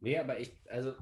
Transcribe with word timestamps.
Nee, 0.00 0.18
aber 0.18 0.38
ich, 0.40 0.52
also 0.68 0.94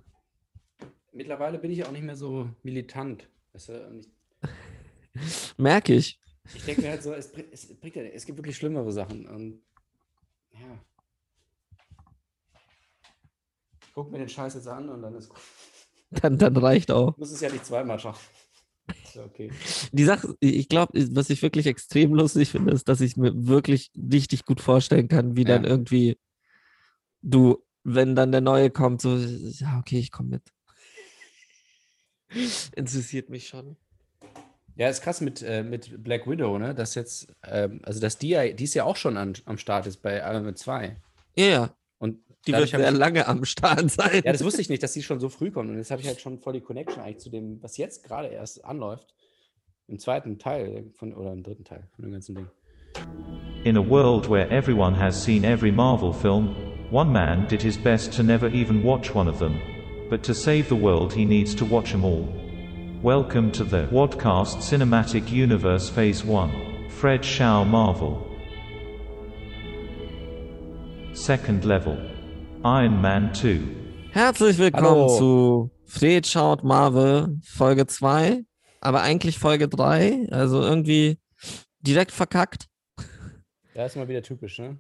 mittlerweile 1.12 1.58
bin 1.58 1.70
ich 1.70 1.84
auch 1.84 1.92
nicht 1.92 2.02
mehr 2.04 2.16
so 2.16 2.50
militant. 2.62 3.28
Weißt 3.52 3.68
du? 3.70 4.00
Ich, 4.00 4.08
Merke 5.58 5.94
ich. 5.94 6.20
ich 6.54 6.64
denke 6.64 6.82
mir 6.82 6.90
halt 6.90 7.02
so, 7.02 7.12
es, 7.12 7.32
es, 7.52 7.78
bringt 7.78 7.96
ja, 7.96 8.02
es 8.02 8.26
gibt 8.26 8.38
wirklich 8.38 8.56
schlimmere 8.56 8.92
Sachen. 8.92 9.26
Und 9.26 9.62
ja. 10.52 10.84
Ich 13.80 13.92
guck 13.94 14.10
mir 14.10 14.18
den 14.18 14.28
Scheiß 14.28 14.54
jetzt 14.54 14.68
an 14.68 14.88
und 14.88 15.02
dann 15.02 15.14
ist 15.14 15.28
gut. 15.28 15.40
Dann, 16.10 16.38
dann 16.38 16.56
reicht 16.56 16.90
auch. 16.90 17.10
Ich 17.12 17.18
muss 17.18 17.32
es 17.32 17.40
ja 17.42 17.50
nicht 17.52 17.66
zweimal 17.66 17.98
schauen. 17.98 18.14
Ist 19.04 19.14
ja 19.16 19.24
okay. 19.26 19.50
Die 19.92 20.04
Sache, 20.04 20.34
ich 20.40 20.70
glaube, 20.70 20.92
was 21.14 21.28
ich 21.28 21.42
wirklich 21.42 21.66
extrem 21.66 22.14
lustig 22.14 22.48
finde, 22.48 22.72
ist, 22.72 22.88
dass 22.88 23.02
ich 23.02 23.18
mir 23.18 23.32
wirklich 23.46 23.90
richtig 23.94 24.46
gut 24.46 24.62
vorstellen 24.62 25.08
kann, 25.08 25.36
wie 25.36 25.44
dann 25.44 25.64
Ja. 25.64 25.68
irgendwie 25.70 26.18
du, 27.20 27.62
wenn 27.94 28.14
dann 28.14 28.32
der 28.32 28.40
Neue 28.40 28.70
kommt, 28.70 29.00
so, 29.00 29.16
ja, 29.16 29.78
okay, 29.78 29.98
ich 29.98 30.12
komme 30.12 30.30
mit. 30.30 30.42
Interessiert 32.74 33.30
mich 33.30 33.48
schon. 33.48 33.76
Ja, 34.76 34.88
ist 34.88 35.02
krass 35.02 35.20
mit, 35.20 35.42
äh, 35.42 35.64
mit 35.64 36.04
Black 36.04 36.28
Widow, 36.28 36.58
ne? 36.58 36.74
Dass 36.74 36.94
jetzt, 36.94 37.28
ähm, 37.44 37.80
also 37.82 38.00
dass 38.00 38.18
die 38.18 38.28
ja, 38.28 38.48
die 38.48 38.64
ist 38.64 38.74
ja 38.74 38.84
auch 38.84 38.96
schon 38.96 39.16
an, 39.16 39.34
am 39.44 39.58
Start 39.58 39.86
ist 39.86 40.02
bei 40.02 40.18
Iron 40.18 40.44
Man 40.44 40.54
2. 40.54 40.96
Ja, 41.34 41.44
ja, 41.44 41.76
Und 41.98 42.20
die 42.46 42.52
wird 42.52 42.68
sehr 42.68 42.92
ich, 42.92 42.96
lange 42.96 43.26
am 43.26 43.44
Start 43.44 43.90
sein. 43.90 44.22
Ja, 44.24 44.32
das 44.32 44.44
wusste 44.44 44.60
ich 44.60 44.68
nicht, 44.68 44.82
dass 44.82 44.92
die 44.92 45.02
schon 45.02 45.18
so 45.18 45.28
früh 45.28 45.50
kommt. 45.50 45.70
Und 45.70 45.78
jetzt 45.78 45.90
habe 45.90 46.00
ich 46.00 46.06
halt 46.06 46.20
schon 46.20 46.38
voll 46.38 46.52
die 46.52 46.60
Connection 46.60 47.02
eigentlich 47.02 47.18
zu 47.18 47.30
dem, 47.30 47.60
was 47.62 47.76
jetzt 47.76 48.04
gerade 48.04 48.28
erst 48.28 48.64
anläuft. 48.64 49.14
Im 49.88 49.98
zweiten 49.98 50.38
Teil 50.38 50.90
von, 50.94 51.12
oder 51.14 51.32
im 51.32 51.42
dritten 51.42 51.64
Teil 51.64 51.88
von 51.96 52.04
dem 52.04 52.12
ganzen 52.12 52.36
Ding. 52.36 52.48
In 53.64 53.76
a 53.76 53.82
world 53.82 54.26
where 54.28 54.48
everyone 54.50 54.94
has 54.94 55.20
seen 55.20 55.44
every 55.44 55.70
Marvel 55.70 56.12
film, 56.12 56.54
one 56.90 57.12
man 57.12 57.46
did 57.48 57.60
his 57.60 57.76
best 57.76 58.12
to 58.12 58.22
never 58.22 58.48
even 58.48 58.82
watch 58.82 59.14
one 59.14 59.28
of 59.28 59.38
them. 59.38 59.60
But 60.08 60.22
to 60.22 60.34
save 60.34 60.68
the 60.68 60.76
world, 60.76 61.12
he 61.12 61.24
needs 61.24 61.54
to 61.56 61.64
watch 61.64 61.92
them 61.92 62.04
all. 62.04 62.26
Welcome 63.02 63.50
to 63.52 63.64
the 63.64 63.86
Wadcast 63.92 64.58
Cinematic 64.58 65.30
Universe 65.30 65.90
Phase 65.90 66.24
1. 66.24 66.88
Fred 66.88 67.24
Shaw 67.24 67.64
Marvel. 67.64 68.24
Second 71.12 71.64
Level. 71.64 71.98
Iron 72.64 73.00
Man 73.02 73.32
2. 73.34 73.76
Herzlich 74.12 74.58
willkommen 74.58 74.86
Hallo. 74.86 75.18
zu 75.18 75.70
Fred 75.84 76.26
schaut 76.26 76.64
Marvel 76.64 77.38
Folge 77.44 77.86
2, 77.86 78.44
aber 78.80 79.02
eigentlich 79.02 79.38
Folge 79.38 79.68
3, 79.68 80.28
also 80.30 80.62
irgendwie 80.62 81.18
direkt 81.82 82.12
verkackt. 82.12 82.66
Ja, 83.78 83.86
ist 83.86 83.94
mal 83.94 84.08
wieder 84.08 84.24
typisch, 84.24 84.58
ne? 84.58 84.76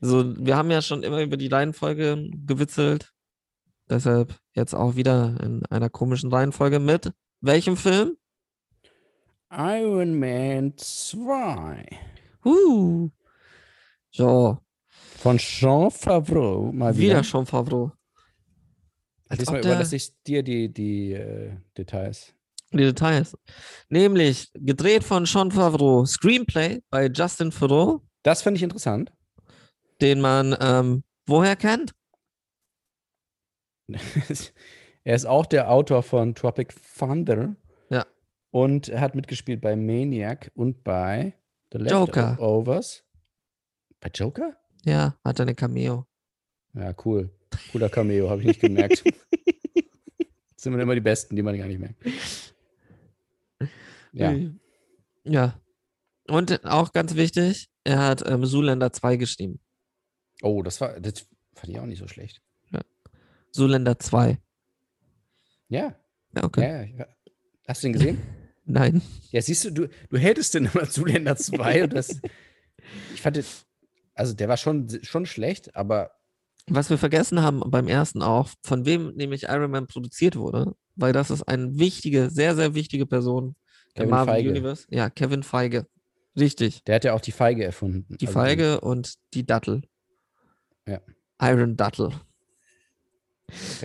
So, 0.00 0.34
wir 0.38 0.56
haben 0.56 0.70
ja 0.70 0.80
schon 0.80 1.02
immer 1.02 1.20
über 1.20 1.36
die 1.36 1.48
Reihenfolge 1.48 2.30
gewitzelt. 2.46 3.12
Deshalb 3.90 4.40
jetzt 4.54 4.72
auch 4.72 4.96
wieder 4.96 5.38
in 5.42 5.66
einer 5.66 5.90
komischen 5.90 6.32
Reihenfolge 6.32 6.78
mit 6.78 7.12
welchem 7.42 7.76
Film? 7.76 8.16
Iron 9.50 10.18
Man 10.18 10.72
2. 10.74 11.84
Uh. 12.46 13.10
So, 14.10 14.56
Von 15.18 15.36
Jean 15.36 15.90
Favreau. 15.90 16.72
Mal 16.72 16.96
wieder. 16.96 17.16
wieder 17.16 17.24
schon 17.24 17.44
Favreau. 17.44 17.92
Als 19.28 19.40
Diesmal 19.40 19.60
überlasse 19.60 19.96
ich 19.96 20.14
dir 20.22 20.42
die, 20.42 20.72
die 20.72 21.12
äh, 21.12 21.58
Details. 21.76 22.34
Die 22.72 22.84
Details. 22.84 23.36
Nämlich 23.88 24.50
gedreht 24.54 25.04
von 25.04 25.26
Sean 25.26 25.50
Favreau, 25.50 26.04
Screenplay 26.04 26.80
bei 26.90 27.06
Justin 27.06 27.50
Theroux, 27.50 28.02
Das 28.22 28.42
finde 28.42 28.56
ich 28.58 28.62
interessant. 28.62 29.12
den 30.00 30.20
man 30.20 30.56
ähm, 30.60 31.04
woher 31.26 31.56
kennt? 31.56 31.94
er 35.04 35.14
ist 35.14 35.26
auch 35.26 35.46
der 35.46 35.70
Autor 35.70 36.02
von 36.02 36.34
Tropic 36.34 36.74
Thunder. 36.98 37.56
Ja. 37.90 38.06
Und 38.50 38.88
er 38.88 39.00
hat 39.00 39.14
mitgespielt 39.14 39.60
bei 39.60 39.76
Maniac 39.76 40.50
und 40.54 40.82
bei 40.82 41.34
The 41.72 41.78
Joker. 41.78 42.30
Leftovers. 42.30 43.04
Bei 44.00 44.10
Joker? 44.12 44.56
Ja, 44.84 45.16
hat 45.24 45.40
eine 45.40 45.54
Cameo. 45.54 46.06
Ja, 46.74 46.94
cool. 47.04 47.30
Cooler 47.70 47.88
Cameo, 47.88 48.30
habe 48.30 48.40
ich 48.40 48.46
nicht 48.46 48.60
gemerkt. 48.60 49.04
sind 50.62 50.78
immer 50.78 50.94
die 50.94 51.00
Besten, 51.00 51.36
die 51.36 51.42
man 51.42 51.58
gar 51.58 51.66
nicht 51.66 51.80
merkt. 51.80 51.96
Ja. 54.12 54.34
Ja. 55.24 55.60
Und 56.28 56.64
auch 56.64 56.92
ganz 56.92 57.14
wichtig, 57.14 57.68
er 57.84 57.98
hat 57.98 58.26
ähm, 58.26 58.44
Zoolander 58.44 58.92
2 58.92 59.16
geschrieben. 59.16 59.60
Oh, 60.42 60.62
das 60.62 60.80
war, 60.80 61.00
das 61.00 61.26
fand 61.54 61.72
ich 61.72 61.78
auch 61.78 61.86
nicht 61.86 61.98
so 61.98 62.08
schlecht. 62.08 62.42
Zoolander 63.50 63.98
2. 63.98 64.38
Ja, 65.68 65.94
Ja, 66.34 66.44
okay. 66.44 66.62
ja, 66.62 66.98
ja. 66.98 67.06
Hast 67.68 67.82
du 67.82 67.88
den 67.88 67.92
gesehen? 67.92 68.22
Nein. 68.64 69.02
Ja, 69.30 69.42
siehst 69.42 69.64
du, 69.64 69.70
du, 69.70 69.88
du 70.08 70.16
hältst 70.16 70.54
den 70.54 70.66
immer 70.66 70.88
Zuländer 70.88 71.36
2 71.36 71.84
und 71.84 71.92
das. 71.94 72.20
Ich 73.14 73.20
fand 73.20 73.36
den, 73.36 73.44
also 74.14 74.34
der 74.34 74.48
war 74.48 74.56
schon, 74.56 74.88
schon 75.02 75.26
schlecht, 75.26 75.74
aber 75.76 76.12
Was 76.66 76.90
wir 76.90 76.98
vergessen 76.98 77.42
haben 77.42 77.62
beim 77.66 77.88
ersten 77.88 78.22
auch, 78.22 78.48
von 78.62 78.86
wem 78.86 79.14
nämlich 79.14 79.44
Iron 79.44 79.70
Man 79.70 79.86
produziert 79.86 80.36
wurde, 80.36 80.74
weil 80.94 81.12
das 81.12 81.30
ist 81.30 81.42
eine 81.42 81.78
wichtige, 81.78 82.30
sehr, 82.30 82.54
sehr 82.54 82.74
wichtige 82.74 83.06
Person 83.06 83.54
Kevin 83.94 84.10
Marvel 84.10 84.34
Feige. 84.34 84.50
Universe. 84.50 84.86
Ja, 84.90 85.10
Kevin 85.10 85.42
Feige. 85.42 85.86
Richtig. 86.38 86.82
der 86.84 86.94
hat 86.96 87.04
ja 87.04 87.12
auch 87.12 87.20
die 87.20 87.32
Feige 87.32 87.62
erfunden. 87.64 88.16
Die 88.18 88.26
Also 88.26 88.38
Feige 88.38 88.80
und 88.80 89.14
die 89.34 89.44
Dattel. 89.44 89.82
Ja. 90.88 91.00
Iron 91.42 91.76
Dattel. 91.76 92.10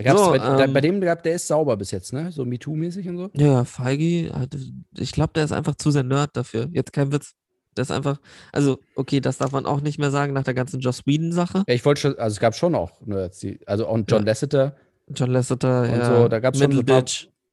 Da 0.02 0.16
So, 0.16 0.30
bei, 0.30 0.38
da, 0.38 0.64
ähm, 0.64 0.72
bei 0.72 0.80
dem 0.80 1.00
gab, 1.00 1.22
der 1.22 1.34
ist 1.34 1.46
sauber 1.46 1.76
bis 1.76 1.90
jetzt, 1.90 2.12
ne? 2.14 2.32
So 2.32 2.44
MeToo-mäßig 2.44 3.06
und 3.08 3.18
so. 3.18 3.30
Ja, 3.34 3.64
Feige, 3.64 4.32
hat- 4.32 4.56
ich 4.96 5.12
glaube, 5.12 5.32
der 5.34 5.44
ist 5.44 5.52
einfach 5.52 5.74
zu 5.74 5.90
sehr 5.90 6.04
Nerd 6.04 6.30
dafür. 6.36 6.68
Jetzt 6.72 6.92
kein 6.94 7.12
Witz. 7.12 7.34
Der 7.76 7.82
ist 7.82 7.90
einfach, 7.90 8.18
also, 8.50 8.78
okay, 8.96 9.20
das 9.20 9.36
darf 9.38 9.52
man 9.52 9.66
auch 9.66 9.80
nicht 9.82 9.98
mehr 9.98 10.10
sagen 10.10 10.32
nach 10.32 10.42
der 10.44 10.54
ganzen 10.54 10.80
Joss 10.80 11.06
Whedon-Sache. 11.06 11.64
Ja, 11.68 11.74
ich 11.74 11.84
wollte 11.84 12.00
schon, 12.00 12.18
also 12.18 12.34
es 12.34 12.40
gab 12.40 12.54
schon 12.54 12.74
auch 12.74 13.00
Nerds, 13.06 13.40
die, 13.40 13.60
also 13.66 13.86
auch 13.86 13.96
John 14.08 14.22
Ja. 14.22 14.26
Lasseter, 14.26 14.74
John 15.08 15.30
Lasseter, 15.30 15.82
Und 15.82 15.90
ja. 15.90 16.16
so, 16.22 16.28
da 16.28 16.40
gab's 16.40 16.58
schon 16.58 16.72
so 16.72 16.80
ein 16.80 16.86
paar-. 16.86 17.04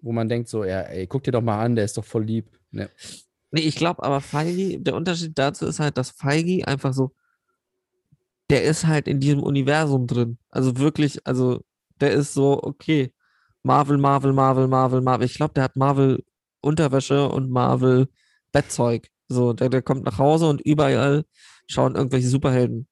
Wo 0.06 0.12
man 0.12 0.30
denkt 0.30 0.48
so, 0.48 0.64
ja, 0.64 0.82
ey, 0.82 1.08
guck 1.08 1.24
dir 1.24 1.32
doch 1.32 1.42
mal 1.42 1.60
an, 1.60 1.76
der 1.76 1.84
ist 1.84 1.98
doch 1.98 2.06
voll 2.06 2.24
lieb. 2.24 2.48
Ne? 2.70 2.90
Nee, 3.50 3.62
ich 3.62 3.76
glaube 3.76 4.04
aber 4.04 4.22
Feige, 4.22 4.80
der 4.80 4.96
Unterschied 4.96 5.38
dazu 5.38 5.66
ist 5.66 5.80
halt, 5.80 5.98
dass 5.98 6.12
Feige 6.12 6.68
einfach 6.68 6.94
so, 6.94 7.16
der 8.52 8.64
ist 8.64 8.86
halt 8.86 9.08
in 9.08 9.20
diesem 9.20 9.42
Universum 9.42 10.06
drin. 10.06 10.38
Also 10.52 10.78
wirklich, 10.78 11.26
also 11.26 11.62
der 12.00 12.12
ist 12.12 12.36
so, 12.36 12.62
okay, 12.62 13.14
Marvel, 13.64 13.98
Marvel, 13.98 14.32
Marvel, 14.32 14.68
Marvel, 14.68 15.02
Marvel. 15.02 15.26
Ich 15.26 15.34
glaube, 15.34 15.56
der 15.56 15.64
hat 15.64 15.76
Marvel 15.76 16.24
Unterwäsche 16.62 17.28
und 17.28 17.50
Marvel 17.50 18.08
Bettzeug. 18.52 19.10
So, 19.28 19.54
der, 19.54 19.70
der 19.70 19.82
kommt 19.82 20.04
nach 20.04 20.20
Hause 20.20 20.48
und 20.48 20.62
überall 20.62 21.26
schauen 21.68 21.96
irgendwelche 21.96 22.28
Superhelden 22.28 22.88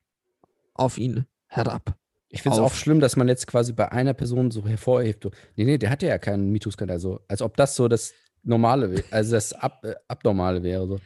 auf 0.74 0.98
ihn 0.98 1.28
herab. 1.46 1.96
Ich 2.34 2.42
finde 2.42 2.58
es 2.58 2.64
auch 2.64 2.74
schlimm, 2.74 3.00
dass 3.00 3.16
man 3.16 3.28
jetzt 3.28 3.46
quasi 3.48 3.74
bei 3.74 3.92
einer 3.92 4.14
Person 4.14 4.50
so 4.52 4.66
hervorhebt. 4.68 5.26
Nee, 5.56 5.66
nee, 5.66 5.78
der 5.78 5.90
hatte 5.92 6.08
ja 6.08 6.18
keinen 6.18 6.52
MeToo-Skandal. 6.52 7.00
So, 7.00 7.20
als 7.28 7.42
ob 7.42 7.56
das 7.58 7.76
so 7.76 7.88
das 7.88 8.14
Normale 8.44 8.92
wäre, 8.92 9.04
also 9.12 9.34
das 9.34 9.54
Ab, 9.54 9.86
äh, 9.86 9.94
Abnormale 10.08 10.64
wäre. 10.64 10.88
So. 10.88 11.00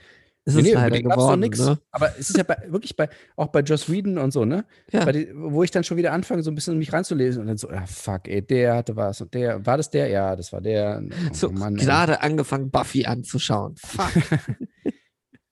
Es 0.45 0.53
Nee, 0.53 0.61
ist 0.61 0.67
nee, 0.67 0.73
leider 0.75 1.01
geworden, 1.01 1.41
nix. 1.41 1.59
ne? 1.59 1.77
Aber 1.91 2.17
es 2.17 2.29
ist 2.29 2.37
ja 2.37 2.43
bei, 2.43 2.57
wirklich 2.67 2.95
bei, 2.95 3.09
auch 3.35 3.47
bei 3.47 3.59
Joss 3.59 3.91
Whedon 3.91 4.17
und 4.17 4.31
so, 4.31 4.45
ne? 4.45 4.63
Ja. 4.93 5.11
Die, 5.11 5.29
wo 5.35 5.61
ich 5.63 5.71
dann 5.71 5.83
schon 5.83 5.97
wieder 5.97 6.13
anfange, 6.13 6.41
so 6.41 6.49
ein 6.49 6.55
bisschen 6.55 6.77
mich 6.77 6.93
reinzulesen 6.93 7.41
und 7.41 7.47
dann 7.47 7.57
so, 7.57 7.69
ah, 7.69 7.85
fuck, 7.85 8.29
ey, 8.29 8.41
der 8.41 8.75
hatte 8.77 8.95
was 8.95 9.19
und 9.19 9.33
der, 9.33 9.65
war 9.65 9.75
das 9.75 9.89
der? 9.89 10.07
Ja, 10.07 10.37
das 10.37 10.53
war 10.53 10.61
der. 10.61 11.03
Oh, 11.03 11.33
So, 11.33 11.51
Mann, 11.51 11.77
ey. 11.77 11.83
gerade 11.83 12.21
angefangen, 12.21 12.71
Buffy 12.71 13.05
anzuschauen. 13.05 13.75
Fuck. 13.77 14.11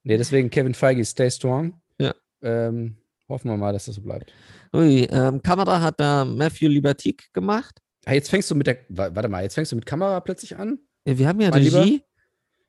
Nee, 0.08 0.18
deswegen 0.18 0.50
Kevin 0.50 0.74
Feige, 0.74 1.04
stay 1.04 1.28
strong. 1.32 1.80
Ja. 1.98 2.14
Ähm, 2.40 2.96
hoffen 3.28 3.50
wir 3.50 3.56
mal, 3.56 3.72
dass 3.72 3.86
das 3.86 3.96
so 3.96 4.02
bleibt. 4.02 4.32
Ui, 4.74 5.04
ähm, 5.10 5.42
Kamera 5.42 5.80
hat 5.80 6.00
da 6.00 6.24
Matthew 6.24 6.68
Libertique 6.68 7.24
gemacht. 7.32 7.80
Ah, 8.04 8.12
jetzt 8.14 8.30
fängst 8.30 8.50
du 8.50 8.54
mit 8.54 8.66
der, 8.66 8.78
wa- 8.88 9.10
warte 9.14 9.28
mal, 9.28 9.42
jetzt 9.42 9.54
fängst 9.54 9.72
du 9.72 9.76
mit 9.76 9.86
Kamera 9.86 10.20
plötzlich 10.20 10.56
an? 10.56 10.78
Ja, 11.06 11.18
wir 11.18 11.28
haben 11.28 11.40
ja 11.40 11.50
Mein 11.50 11.62
Lieber? 11.62 11.80
Regie. 11.82 12.02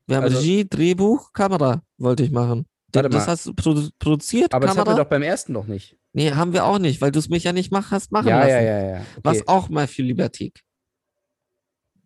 Wir 0.06 0.16
haben 0.16 0.24
Also- 0.24 0.38
Regie, 0.38 0.68
Drehbuch, 0.68 1.32
Kamera, 1.32 1.82
wollte 1.98 2.22
ich 2.24 2.30
machen. 2.30 2.66
Warte 2.92 3.10
das 3.10 3.26
mal. 3.26 3.32
hast 3.32 3.46
du 3.46 3.52
produ 3.54 3.88
produziert, 3.98 4.54
Aber 4.54 4.62
das 4.66 4.70
hatten 4.70 4.78
Kamera? 4.84 4.96
wir 4.98 5.04
doch 5.04 5.10
beim 5.10 5.22
ersten 5.22 5.52
noch 5.52 5.66
nicht. 5.66 5.96
nee, 6.14 6.30
haben 6.32 6.52
wir 6.54 6.64
auch 6.64 6.78
nicht, 6.78 7.00
weil 7.02 7.12
du 7.12 7.18
es 7.18 7.28
mich 7.28 7.44
ja 7.44 7.52
nicht 7.52 7.70
mach, 7.70 7.90
hast 7.90 8.10
machen 8.12 8.28
Ja, 8.28 8.38
lassen. 8.38 8.50
ja, 8.50 8.60
ja, 8.62 8.80
ja. 8.90 8.96
Okay. 9.00 9.20
Was 9.24 9.46
auch 9.48 9.68
Matthew 9.68 10.02
Libertique. 10.04 10.60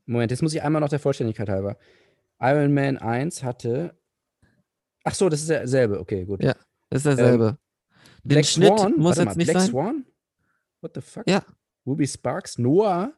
Moment, 0.07 0.31
jetzt 0.33 0.43
muss 0.43 0.53
ich 0.55 0.63
einmal 0.63 0.81
noch 0.81 0.89
der 0.89 0.99
Vollständigkeit 0.99 1.49
halber. 1.49 1.77
Iron 2.41 2.75
Man 2.75 2.99
1 2.99 3.43
hatte. 3.45 3.97
Ach 5.05 5.15
so, 5.15 5.29
das 5.29 5.41
ist 5.43 5.51
derselbe. 5.51 6.01
Okay, 6.01 6.25
gut. 6.25 6.43
Ja, 6.43 6.55
ist 6.91 7.07
derselbe. 7.07 7.53
Den 7.53 7.59
Black 8.25 8.45
Schnitt 8.47 8.79
Swan? 8.79 8.93
muss 8.97 9.17
Warte 9.17 9.21
jetzt 9.23 9.27
mal, 9.27 9.35
nicht 9.37 9.51
Black 9.51 9.63
sein. 9.63 9.71
Swan? 9.71 10.07
What 10.81 10.93
the 10.95 11.01
fuck? 11.01 11.29
Ja. 11.29 11.45
Ruby 11.87 12.07
Sparks, 12.07 12.59
Noah, 12.59 13.13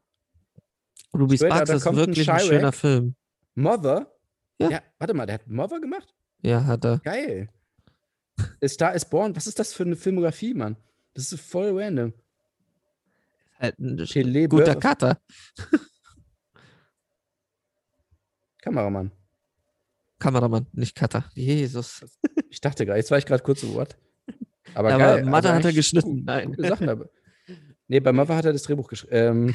Ruby 1.14 1.36
Sparks 1.38 1.70
ist 1.70 1.84
wirklich 1.84 2.28
ein 2.30 2.38
Chirac. 2.38 2.40
schöner 2.42 2.72
Film. 2.72 3.14
Mother. 3.54 4.10
Ja. 4.58 4.82
Warte 4.98 5.14
mal, 5.14 5.26
der 5.26 5.34
hat 5.34 5.46
Mother 5.46 5.80
gemacht? 5.80 6.12
Ja, 6.42 6.64
hat 6.64 6.84
er. 6.84 6.98
Geil. 7.00 7.48
A 8.62 8.68
Star 8.68 8.94
is 8.94 9.04
Born. 9.04 9.36
Was 9.36 9.46
ist 9.46 9.58
das 9.58 9.72
für 9.72 9.84
eine 9.84 9.94
Filmografie, 9.96 10.54
Mann? 10.54 10.76
Das 11.12 11.30
ist 11.32 11.40
voll 11.40 11.78
random. 11.80 12.12
Äh, 13.60 13.72
ein 13.78 13.96
Telebe- 13.98 14.48
guter 14.48 14.74
Cutter. 14.74 15.20
Kameramann. 18.62 19.12
Kameramann, 20.18 20.66
nicht 20.72 20.94
Cutter. 20.96 21.30
Jesus. 21.34 22.04
Ich 22.48 22.60
dachte 22.60 22.86
gerade, 22.86 22.98
jetzt 22.98 23.10
war 23.10 23.18
ich 23.18 23.26
gerade 23.26 23.42
kurz 23.42 23.62
im 23.62 23.74
Wort. 23.74 23.96
Aber, 24.74 24.94
Aber 24.94 24.98
geil. 24.98 25.24
Mathe 25.24 25.52
hat 25.52 25.64
er 25.64 25.72
geschnitten, 25.72 26.24
nein. 26.24 26.54
Sachen 26.58 26.86
dabei. 26.86 27.06
Nee, 27.86 28.00
bei 28.00 28.12
Mathe 28.12 28.34
hat 28.34 28.46
er 28.46 28.54
das 28.54 28.62
Drehbuch 28.62 28.88
geschrieben. 28.88 29.14
Ähm, 29.14 29.54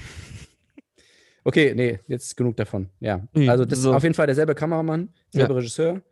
okay, 1.43 1.73
nee, 1.75 1.99
jetzt 2.07 2.37
genug 2.37 2.55
davon. 2.57 2.87
Ja. 2.99 3.27
Also 3.47 3.65
das 3.65 3.79
so. 3.79 3.89
ist 3.89 3.95
auf 3.95 4.03
jeden 4.03 4.13
Fall 4.13 4.27
derselbe 4.27 4.53
Kameramann, 4.53 5.09
selbe 5.31 5.55
Regisseur. 5.55 6.03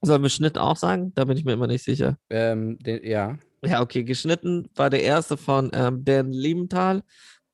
Sollen 0.00 0.22
wir 0.22 0.28
Schnitt 0.28 0.58
auch 0.58 0.76
sagen? 0.76 1.12
Da 1.16 1.24
bin 1.24 1.36
ich 1.36 1.44
mir 1.44 1.54
immer 1.54 1.66
nicht 1.66 1.82
sicher. 1.82 2.18
Ähm, 2.30 2.78
den, 2.78 3.04
ja. 3.04 3.36
Ja, 3.64 3.80
okay. 3.80 4.04
Geschnitten 4.04 4.68
war 4.74 4.90
der 4.90 5.02
erste 5.02 5.36
von 5.36 5.70
ähm, 5.74 6.04
Dan 6.04 6.32
Liebenthal 6.32 7.02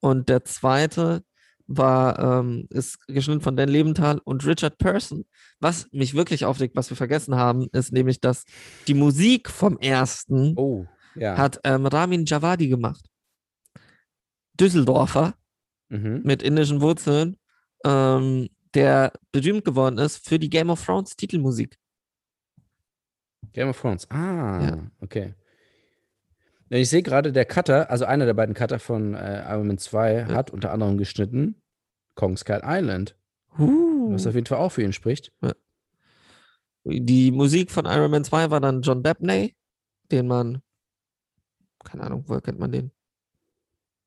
und 0.01 0.29
der 0.29 0.45
zweite 0.45 1.23
war, 1.69 2.19
ähm, 2.41 2.67
ist 2.71 3.07
geschnitten 3.07 3.43
von 3.43 3.57
Dan 3.57 3.69
Liebenthal 3.69 4.21
und 4.25 4.45
Richard 4.47 4.79
Person. 4.79 5.27
Was 5.61 5.87
mich 5.93 6.15
wirklich 6.15 6.45
aufregt, 6.45 6.75
was 6.75 6.91
wir 6.91 6.97
vergessen 6.97 7.37
haben, 7.37 7.69
ist 7.73 7.93
nämlich, 7.93 8.21
dass 8.21 8.45
die 8.89 8.95
Musik 8.95 9.51
vom 9.51 9.79
ersten 9.79 10.55
Oh, 10.57 10.87
ja. 11.15 11.37
hat 11.37 11.61
ähm, 11.65 11.87
Ramin 11.87 12.25
Javadi 12.25 12.69
gemacht. 12.69 13.05
Düsseldorfer 14.59 15.35
mhm. 15.91 16.23
mit 16.25 16.43
indischen 16.43 16.81
Wurzeln, 16.81 17.37
ähm, 17.85 18.49
der 18.75 19.13
berühmt 19.31 19.65
geworden 19.65 19.99
ist 19.99 20.27
für 20.27 20.39
die 20.39 20.51
Game 20.51 20.71
of 20.71 20.85
Thrones 20.85 21.17
Titelmusik. 21.17 21.77
Game 23.53 23.69
of 23.69 23.81
Thrones. 23.81 24.11
Ah, 24.11 24.61
Ja. 24.63 24.91
okay. 25.01 25.35
Ja, 26.71 26.79
Ich 26.79 26.91
sehe 26.91 27.03
gerade, 27.03 27.33
der 27.33 27.45
Cutter, 27.45 27.91
also 27.91 28.05
einer 28.05 28.27
der 28.27 28.35
beiden 28.35 28.55
Cutter 28.55 28.79
von 28.79 29.15
äh, 29.15 29.43
Iron 29.51 29.67
Man 29.67 29.79
2, 29.79 30.27
hat 30.27 30.51
unter 30.51 30.73
anderem 30.73 30.99
geschnitten 30.99 31.61
Kong 32.15 32.37
Skull 32.37 32.61
Island, 32.65 33.17
Uh. 33.59 34.13
was 34.13 34.27
auf 34.27 34.35
jeden 34.35 34.47
Fall 34.47 34.59
auch 34.59 34.71
für 34.71 34.83
ihn 34.83 34.93
spricht. 34.93 35.33
Die 36.85 37.31
Musik 37.33 37.71
von 37.71 37.87
Iron 37.87 38.11
Man 38.11 38.25
2 38.25 38.51
war 38.51 38.61
dann 38.61 38.83
John 38.83 39.03
Debney, 39.03 39.55
den 40.11 40.27
man, 40.27 40.63
keine 41.85 42.05
Ahnung, 42.05 42.25
woher 42.27 42.41
kennt 42.41 42.59
man 42.59 42.73
den? 42.73 42.93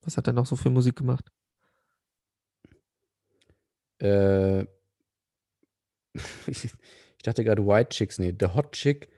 Was 0.04 0.18
hat 0.18 0.28
er 0.28 0.34
noch 0.34 0.46
so 0.46 0.56
für 0.56 0.70
Musik 0.70 0.96
gemacht? 0.96 1.32
Äh, 4.02 4.62
ich, 6.48 6.66
ich 6.66 7.24
dachte 7.24 7.44
gerade 7.44 7.66
White 7.66 7.90
Chicks, 7.90 8.20
nee, 8.20 8.36
The 8.38 8.48
Hot 8.48 8.72
Chick, 8.72 9.10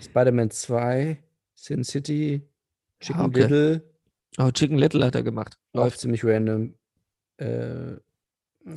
Spider-Man 0.00 0.50
2, 0.50 1.22
Sin 1.56 1.82
City, 1.82 2.42
Chicken 3.00 3.22
okay. 3.22 3.40
Little, 3.42 3.96
Oh, 4.38 4.50
Chicken 4.50 4.78
Little 4.78 5.04
hat 5.04 5.14
er 5.14 5.22
gemacht. 5.22 5.58
Läuft. 5.72 5.98
ziemlich 6.00 6.24
random. 6.24 6.74
Äh, 7.38 7.96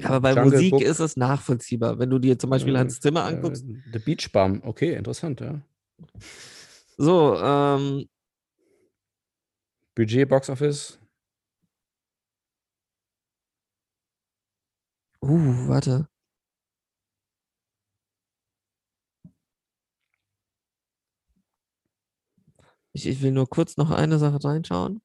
Aber 0.03 0.21
bei 0.21 0.33
Jungle 0.33 0.45
Musik 0.45 0.71
Book, 0.71 0.81
ist 0.81 0.99
es 0.99 1.17
nachvollziehbar. 1.17 1.99
Wenn 1.99 2.09
du 2.09 2.19
dir 2.19 2.39
zum 2.39 2.49
Beispiel 2.49 2.75
äh, 2.75 2.79
Hans 2.79 2.99
Zimmer 2.99 3.21
äh, 3.21 3.35
anguckst. 3.35 3.65
The 3.91 3.99
Beach 3.99 4.31
Bum, 4.31 4.61
okay, 4.63 4.93
interessant, 4.95 5.41
ja. 5.41 5.61
So, 6.97 7.35
ähm, 7.37 8.07
Budget, 9.95 10.29
Box 10.29 10.49
Office, 10.49 10.99
uh, 15.21 15.67
warte. 15.67 16.08
Ich, 22.99 23.07
ich 23.07 23.21
will 23.21 23.31
nur 23.31 23.47
kurz 23.47 23.77
noch 23.77 23.91
eine 23.91 24.19
Sache 24.19 24.43
reinschauen. 24.43 25.01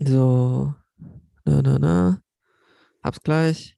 So, 0.00 0.74
na, 1.44 1.60
na, 1.62 1.78
na. 1.78 2.22
Hab's 3.02 3.20
gleich. 3.22 3.76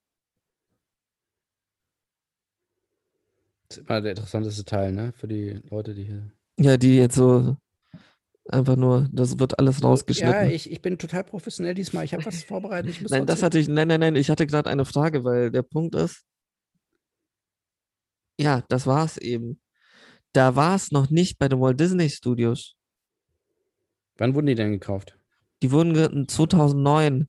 ist 3.70 3.78
immer 3.78 4.00
der 4.00 4.12
interessanteste 4.12 4.64
Teil, 4.64 4.92
ne, 4.92 5.12
für 5.12 5.26
die 5.26 5.60
Leute, 5.68 5.94
die 5.94 6.04
hier 6.04 6.30
Ja, 6.58 6.76
die 6.76 6.96
jetzt 6.96 7.16
so 7.16 7.56
einfach 8.48 8.76
nur, 8.76 9.08
das 9.12 9.38
wird 9.38 9.58
alles 9.58 9.82
rausgeschnitten. 9.82 10.48
Ja, 10.48 10.50
ich, 10.50 10.70
ich 10.70 10.82
bin 10.82 10.98
total 10.98 11.24
professionell 11.24 11.74
diesmal. 11.74 12.04
Ich 12.04 12.14
habe 12.14 12.24
was 12.24 12.42
vorbereitet. 12.44 12.90
Ich 12.90 13.02
muss 13.02 13.10
Nein, 13.10 13.26
das 13.26 13.42
hatte 13.42 13.58
ich, 13.58 13.68
nein, 13.68 13.88
nein, 13.88 14.00
nein, 14.00 14.16
ich 14.16 14.30
hatte 14.30 14.46
gerade 14.46 14.70
eine 14.70 14.84
Frage, 14.84 15.24
weil 15.24 15.50
der 15.50 15.62
Punkt 15.62 15.94
ist, 15.94 16.24
ja, 18.38 18.62
das 18.68 18.86
war 18.86 19.04
es 19.04 19.18
eben. 19.18 19.60
Da 20.32 20.56
war 20.56 20.74
es 20.74 20.92
noch 20.92 21.10
nicht 21.10 21.38
bei 21.38 21.48
den 21.48 21.60
Walt 21.60 21.78
Disney 21.78 22.08
Studios. 22.08 22.74
Wann 24.16 24.34
wurden 24.34 24.46
die 24.46 24.54
denn 24.54 24.72
gekauft? 24.72 25.18
Die 25.62 25.72
wurden 25.72 25.94
ge 25.94 26.26
2009 26.26 27.28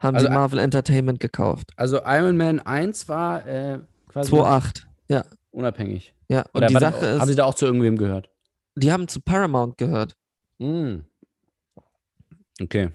haben 0.00 0.16
Also 0.16 0.26
sie 0.26 0.32
Marvel 0.32 0.58
Entertainment 0.58 1.20
gekauft. 1.20 1.70
Also 1.76 2.00
Iron 2.04 2.36
Man 2.36 2.60
1 2.60 3.08
war 3.08 3.46
äh, 3.46 3.80
quasi 4.08 4.30
2008. 4.30 4.86
Ja, 5.08 5.24
unabhängig. 5.50 6.14
ja. 6.28 6.40
Und 6.52 6.56
Oder 6.56 6.66
die 6.66 6.74
Sache 6.74 7.18
haben 7.18 7.24
Sie 7.26 7.30
ist, 7.30 7.38
da 7.38 7.44
auch 7.44 7.54
zu 7.54 7.66
irgendwem 7.66 7.96
gehört? 7.96 8.28
die 8.76 8.92
haben 8.92 9.08
zu 9.08 9.20
Paramount 9.20 9.78
gehört. 9.78 10.16
Hm. 10.64 11.04
Okay. 12.62 12.90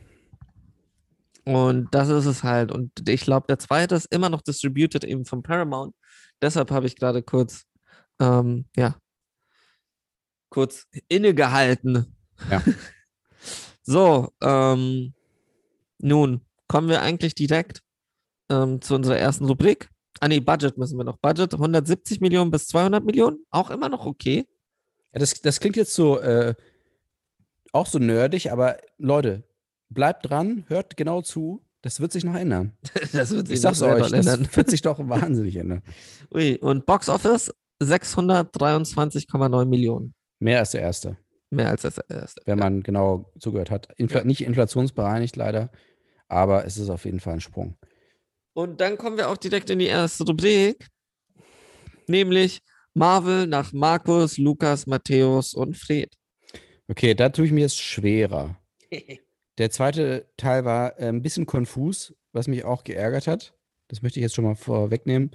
Und 1.45 1.93
das 1.93 2.09
ist 2.09 2.25
es 2.25 2.43
halt. 2.43 2.71
Und 2.71 3.07
ich 3.07 3.21
glaube, 3.21 3.45
der 3.47 3.59
zweite 3.59 3.95
ist 3.95 4.11
immer 4.13 4.29
noch 4.29 4.41
distributed 4.41 5.03
eben 5.03 5.25
von 5.25 5.43
Paramount. 5.43 5.95
Deshalb 6.41 6.71
habe 6.71 6.87
ich 6.87 6.95
gerade 6.95 7.21
kurz, 7.21 7.65
ähm, 8.19 8.65
ja, 8.75 8.97
kurz 10.49 10.87
innegehalten. 11.07 12.15
Ja. 12.49 12.63
so, 13.83 14.29
ähm, 14.41 15.13
nun 15.99 16.41
kommen 16.67 16.89
wir 16.89 17.01
eigentlich 17.01 17.35
direkt 17.35 17.83
ähm, 18.49 18.81
zu 18.81 18.95
unserer 18.95 19.17
ersten 19.17 19.45
Rubrik. 19.45 19.89
Ah, 20.19 20.27
nee, 20.27 20.39
Budget 20.39 20.77
müssen 20.77 20.97
wir 20.97 21.03
noch. 21.03 21.17
Budget 21.17 21.53
170 21.53 22.19
Millionen 22.19 22.49
bis 22.49 22.67
200 22.67 23.03
Millionen. 23.03 23.45
Auch 23.51 23.69
immer 23.69 23.89
noch 23.89 24.05
okay. 24.05 24.47
Ja, 25.13 25.19
das, 25.19 25.33
das 25.41 25.59
klingt 25.59 25.75
jetzt 25.75 25.93
so 25.93 26.19
äh, 26.19 26.55
auch 27.73 27.87
so 27.87 27.99
nerdig, 27.99 28.51
aber 28.51 28.77
Leute, 28.97 29.43
bleibt 29.89 30.29
dran, 30.29 30.65
hört 30.67 30.97
genau 30.97 31.21
zu. 31.21 31.65
Das 31.81 31.99
wird 32.01 32.11
sich 32.11 32.23
noch 32.23 32.35
ändern. 32.35 32.73
das 33.13 33.31
wird 33.31 33.49
Ich 33.49 33.61
sag's 33.61 33.81
euch, 33.81 34.11
das 34.11 34.55
wird 34.55 34.69
sich 34.69 34.81
doch 34.81 34.99
wahnsinnig 35.07 35.55
ändern. 35.55 35.81
Ui, 36.33 36.57
und 36.57 36.85
Box 36.85 37.07
Office 37.09 37.53
623,9 37.81 39.65
Millionen. 39.65 40.13
Mehr 40.39 40.59
als 40.59 40.71
der 40.71 40.81
erste, 40.81 41.17
Mehr 41.49 41.69
als 41.69 41.81
das 41.83 41.97
erste. 41.97 42.41
wenn 42.45 42.59
man 42.59 42.83
genau 42.83 43.31
zugehört 43.39 43.71
hat. 43.71 43.87
Infl 43.97 44.25
Nicht 44.25 44.41
inflationsbereinigt 44.41 45.35
leider, 45.35 45.71
aber 46.27 46.65
es 46.65 46.77
ist 46.77 46.89
auf 46.89 47.05
jeden 47.05 47.19
Fall 47.19 47.35
ein 47.35 47.41
Sprung. 47.41 47.77
Und 48.53 48.81
dann 48.81 48.97
kommen 48.97 49.17
wir 49.17 49.29
auch 49.29 49.37
direkt 49.37 49.69
in 49.69 49.79
die 49.79 49.85
erste 49.87 50.25
Rubrik, 50.25 50.87
nämlich 52.07 52.59
Marvel 52.93 53.47
nach 53.47 53.71
Markus, 53.71 54.37
Lukas, 54.37 54.85
Matthäus 54.85 55.53
und 55.53 55.77
Fred. 55.77 56.13
Okay, 56.89 57.13
da 57.13 57.29
tue 57.29 57.45
ich 57.45 57.51
mir 57.51 57.61
jetzt 57.61 57.79
schwerer. 57.79 58.57
Der 59.59 59.69
zweite 59.69 60.25
Teil 60.37 60.65
war 60.65 60.99
äh, 60.99 61.07
ein 61.07 61.21
bisschen 61.21 61.45
konfus, 61.45 62.15
was 62.31 62.47
mich 62.47 62.63
auch 62.63 62.83
geärgert 62.83 63.27
hat. 63.27 63.53
Das 63.89 64.01
möchte 64.01 64.19
ich 64.19 64.23
jetzt 64.23 64.33
schon 64.33 64.45
mal 64.45 64.55
vorwegnehmen. 64.55 65.31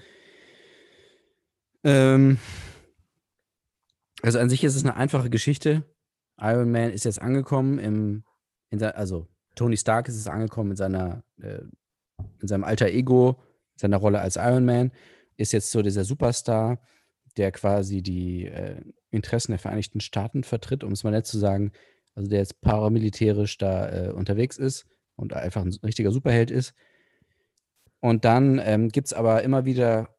Ähm, 1.84 2.38
also 4.22 4.38
an 4.38 4.50
sich 4.50 4.64
ist 4.64 4.74
es 4.74 4.82
eine 4.82 4.96
einfache 4.96 5.30
Geschichte. 5.30 5.84
Iron 6.40 6.72
Man 6.72 6.90
ist 6.90 7.04
jetzt 7.04 7.22
angekommen 7.22 7.78
im, 7.78 8.24
sein, 8.72 8.92
also 8.92 9.28
Tony 9.54 9.76
Stark 9.76 10.08
ist 10.08 10.16
es 10.16 10.26
angekommen 10.26 10.72
in 10.72 10.76
seiner, 10.76 11.22
äh, 11.40 11.60
in 12.40 12.48
seinem 12.48 12.64
alter 12.64 12.88
Ego, 12.88 13.40
seiner 13.76 13.98
Rolle 13.98 14.20
als 14.20 14.36
Iron 14.36 14.64
Man, 14.64 14.90
ist 15.36 15.52
jetzt 15.52 15.70
so 15.70 15.82
dieser 15.82 16.04
Superstar, 16.04 16.80
der 17.36 17.52
quasi 17.52 18.02
die 18.02 18.46
äh, 18.46 18.80
Interessen 19.10 19.52
der 19.52 19.58
Vereinigten 19.58 20.00
Staaten 20.00 20.44
vertritt, 20.44 20.84
um 20.84 20.92
es 20.92 21.04
mal 21.04 21.10
nett 21.10 21.26
zu 21.26 21.38
sagen, 21.38 21.72
also 22.14 22.28
der 22.28 22.40
jetzt 22.40 22.60
paramilitärisch 22.60 23.58
da 23.58 23.90
äh, 23.90 24.12
unterwegs 24.12 24.56
ist 24.56 24.86
und 25.16 25.32
einfach 25.32 25.62
ein 25.62 25.74
richtiger 25.82 26.12
Superheld 26.12 26.50
ist. 26.50 26.74
Und 28.00 28.24
dann 28.24 28.60
ähm, 28.62 28.90
gibt 28.90 29.08
es 29.08 29.12
aber 29.12 29.42
immer 29.42 29.64
wieder 29.64 30.14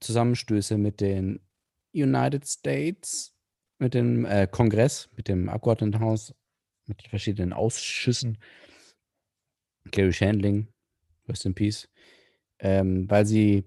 Zusammenstöße 0.00 0.78
mit 0.78 1.00
den 1.00 1.40
United 1.92 2.46
States, 2.46 3.34
mit 3.78 3.94
dem 3.94 4.24
äh, 4.24 4.46
Kongress, 4.46 5.08
mit 5.16 5.26
dem 5.28 5.48
Abgeordnetenhaus, 5.48 6.34
mit 6.86 7.02
verschiedenen 7.08 7.52
Ausschüssen. 7.52 8.38
Gary 9.90 10.12
Shandling, 10.12 10.68
rest 11.28 11.46
in 11.46 11.54
peace, 11.54 11.88
ähm, 12.58 13.10
weil 13.10 13.26
sie 13.26 13.64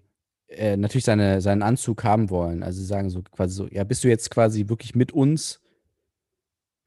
äh, 0.57 0.77
natürlich 0.77 1.05
seine, 1.05 1.41
seinen 1.41 1.61
Anzug 1.63 2.03
haben 2.03 2.29
wollen. 2.29 2.63
Also 2.63 2.79
sie 2.79 2.85
sagen 2.87 3.09
so 3.09 3.21
quasi 3.21 3.55
so, 3.55 3.67
ja, 3.67 3.83
bist 3.83 4.03
du 4.03 4.07
jetzt 4.07 4.29
quasi 4.29 4.67
wirklich 4.69 4.95
mit 4.95 5.11
uns? 5.11 5.59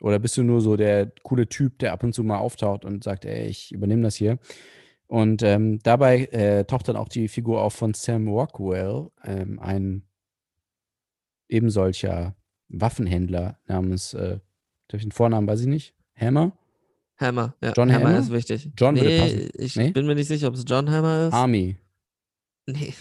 Oder 0.01 0.19
bist 0.19 0.37
du 0.37 0.43
nur 0.43 0.61
so 0.61 0.77
der 0.77 1.11
coole 1.23 1.49
Typ, 1.49 1.79
der 1.79 1.93
ab 1.93 2.03
und 2.03 2.13
zu 2.13 2.23
mal 2.23 2.39
auftaucht 2.39 2.85
und 2.85 3.03
sagt, 3.03 3.25
ey, 3.25 3.47
ich 3.47 3.73
übernehme 3.73 4.03
das 4.03 4.15
hier? 4.17 4.39
Und 5.07 5.43
ähm, 5.43 5.79
dabei 5.83 6.25
äh, 6.27 6.65
taucht 6.65 6.89
dann 6.89 6.97
auch 6.97 7.09
die 7.09 7.29
Figur 7.29 7.63
auf 7.63 7.75
von 7.75 7.95
Sam 7.95 8.29
Rockwell, 8.29 9.09
ähm, 9.25 9.59
ein 9.61 10.03
eben 11.49 11.71
solcher 11.71 12.35
Waffenhändler 12.69 13.59
namens, 13.67 14.15
äh, 14.15 14.41
ich 14.93 15.03
den 15.03 15.13
Vornamen, 15.13 15.47
weiß 15.47 15.61
ich 15.61 15.67
nicht, 15.67 15.95
Hammer? 16.17 16.53
Hammer, 17.19 17.55
ja. 17.63 17.73
John 17.75 17.91
Hammer, 17.93 18.09
Hammer? 18.09 18.19
ist 18.19 18.33
wichtig. 18.33 18.71
John 18.77 18.97
würde 18.97 19.09
nee, 19.09 19.21
passen. 19.21 19.51
ich 19.59 19.77
Nee? 19.77 19.91
bin 19.93 20.07
mir 20.07 20.15
nicht 20.15 20.29
sicher, 20.29 20.49
ob 20.49 20.55
es 20.55 20.65
John 20.67 20.91
Hammer 20.91 21.29
ist. 21.29 21.33
Army, 21.35 21.77
Nee. 22.67 22.95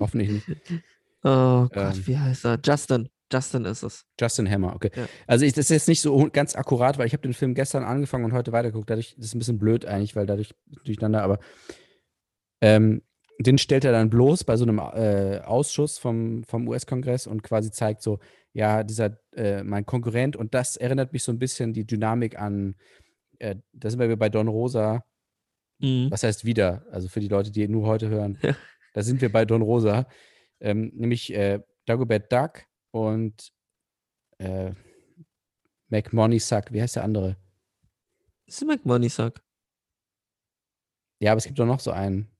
Hoffentlich 0.00 0.30
nicht. 0.30 0.46
Oh 1.24 1.66
Gott, 1.72 1.96
Ähm. 1.96 2.06
wie 2.06 2.16
heißt 2.16 2.44
er? 2.46 2.60
Justin. 2.64 3.08
Justin 3.32 3.64
ist 3.64 3.82
es. 3.82 4.06
Justin 4.20 4.48
Hammer, 4.48 4.74
okay. 4.76 4.90
Ja. 4.94 5.06
Also 5.26 5.44
ich, 5.44 5.52
das 5.52 5.64
ist 5.66 5.70
jetzt 5.70 5.88
nicht 5.88 6.00
so 6.00 6.28
ganz 6.32 6.54
akkurat, 6.54 6.96
weil 6.96 7.08
ich 7.08 7.12
habe 7.12 7.22
den 7.22 7.34
Film 7.34 7.54
gestern 7.54 7.82
angefangen 7.82 8.24
und 8.24 8.32
heute 8.32 8.52
weitergeguckt. 8.52 8.88
Dadurch 8.88 9.16
das 9.16 9.26
ist 9.26 9.34
ein 9.34 9.40
bisschen 9.40 9.58
blöd 9.58 9.84
eigentlich, 9.84 10.14
weil 10.14 10.26
dadurch 10.26 10.54
durcheinander, 10.84 11.22
aber 11.24 11.40
ähm, 12.60 13.02
den 13.40 13.58
stellt 13.58 13.84
er 13.84 13.92
dann 13.92 14.10
bloß 14.10 14.44
bei 14.44 14.56
so 14.56 14.64
einem 14.64 14.78
äh, 14.78 15.40
Ausschuss 15.40 15.98
vom, 15.98 16.44
vom 16.44 16.68
US-Kongress 16.68 17.26
und 17.26 17.42
quasi 17.42 17.70
zeigt 17.70 18.00
so, 18.02 18.18
ja, 18.52 18.82
dieser, 18.84 19.18
äh, 19.36 19.62
mein 19.62 19.86
Konkurrent 19.86 20.36
und 20.36 20.54
das 20.54 20.76
erinnert 20.76 21.12
mich 21.12 21.22
so 21.24 21.32
ein 21.32 21.38
bisschen 21.38 21.72
die 21.72 21.84
Dynamik 21.86 22.38
an, 22.38 22.76
äh, 23.40 23.56
da 23.72 23.90
sind 23.90 23.98
wir 24.00 24.16
bei 24.16 24.28
Don 24.28 24.48
Rosa, 24.48 25.04
Mhm. 25.80 26.10
was 26.10 26.24
heißt 26.24 26.44
wieder, 26.44 26.84
also 26.90 27.08
für 27.08 27.20
die 27.20 27.28
Leute, 27.28 27.52
die 27.52 27.68
nur 27.68 27.86
heute 27.86 28.08
hören, 28.08 28.38
Ja. 28.42 28.56
Da 28.94 29.02
sind 29.02 29.20
wir 29.20 29.30
bei 29.32 29.44
Don 29.44 29.62
Rosa, 29.62 30.08
ähm, 30.60 30.90
nämlich 30.94 31.32
äh, 31.32 31.60
Dagobert 31.86 32.32
Duck 32.32 32.64
und 32.90 33.52
äh, 34.38 34.72
McMoney 35.88 36.38
Suck, 36.38 36.72
wie 36.72 36.82
heißt 36.82 36.96
der 36.96 37.04
andere? 37.04 37.36
Das 38.46 38.60
ist 38.60 38.66
McMoney 38.66 39.08
Sack. 39.08 39.42
Ja, 41.20 41.32
aber 41.32 41.38
es 41.38 41.44
gibt 41.46 41.58
doch 41.58 41.66
noch 41.66 41.80
so 41.80 41.90
einen, 41.90 42.30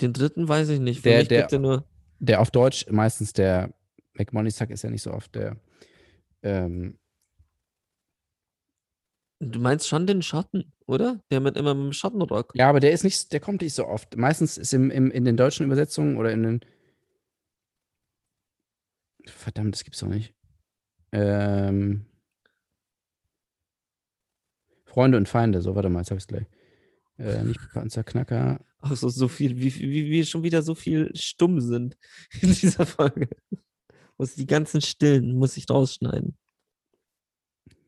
Den 0.00 0.12
dritten 0.12 0.48
weiß 0.48 0.68
ich 0.70 0.80
nicht. 0.80 0.98
Für 1.02 1.08
Der- 1.10 1.24
der- 1.24 1.40
gibt 1.42 1.52
er 1.52 1.58
nur. 1.58 1.88
der 2.18 2.40
auf 2.40 2.50
Deutsch 2.50 2.86
meistens 2.90 3.32
der 3.32 3.72
McMoney 4.14 4.50
Suck 4.50 4.70
ist 4.70 4.82
ja 4.82 4.90
nicht 4.90 5.02
so 5.02 5.12
oft 5.12 5.34
der. 5.34 5.56
Ähm, 6.42 6.98
Du 9.40 9.60
meinst 9.60 9.86
schon 9.86 10.06
den 10.06 10.22
Schotten, 10.22 10.72
oder? 10.86 11.20
Der 11.30 11.40
mit 11.40 11.56
immer 11.56 11.74
mit 11.74 11.84
dem 11.86 11.92
Schottenrock. 11.92 12.52
ja, 12.54 12.68
aber 12.68 12.80
der 12.80 12.92
ist 12.92 13.04
nicht, 13.04 13.32
der 13.32 13.40
kommt 13.40 13.62
nicht 13.62 13.74
so 13.74 13.86
oft. 13.86 14.16
Meistens 14.16 14.58
ist 14.58 14.74
im, 14.74 14.90
im, 14.90 15.10
in 15.10 15.24
den 15.24 15.36
deutschen 15.36 15.64
Übersetzungen 15.64 16.16
oder 16.16 16.32
in 16.32 16.42
den. 16.42 16.60
Verdammt, 19.26 19.74
das 19.74 19.84
gibt's 19.84 20.00
doch 20.00 20.08
nicht. 20.08 20.34
Ähm, 21.12 22.06
Freunde 24.84 25.18
und 25.18 25.28
Feinde, 25.28 25.62
so, 25.62 25.76
warte 25.76 25.88
mal, 25.88 26.00
jetzt 26.00 26.10
hab 26.10 26.18
ich's 26.18 26.26
gleich. 26.26 26.46
Äh, 27.18 27.44
nicht 27.44 27.60
Panzerknacker. 27.72 28.60
Ach 28.80 28.96
so, 28.96 29.08
so 29.08 29.28
viel, 29.28 29.56
wie, 29.58 29.74
wie, 29.74 30.10
wie 30.10 30.24
schon 30.24 30.42
wieder 30.42 30.62
so 30.62 30.74
viel 30.74 31.14
stumm 31.14 31.60
sind 31.60 31.96
in 32.40 32.52
dieser 32.52 32.86
Folge. 32.86 33.28
Muss 34.16 34.34
die 34.34 34.46
ganzen 34.46 34.80
Stillen, 34.80 35.36
muss 35.36 35.56
ich 35.56 35.70
rausschneiden. 35.70 36.36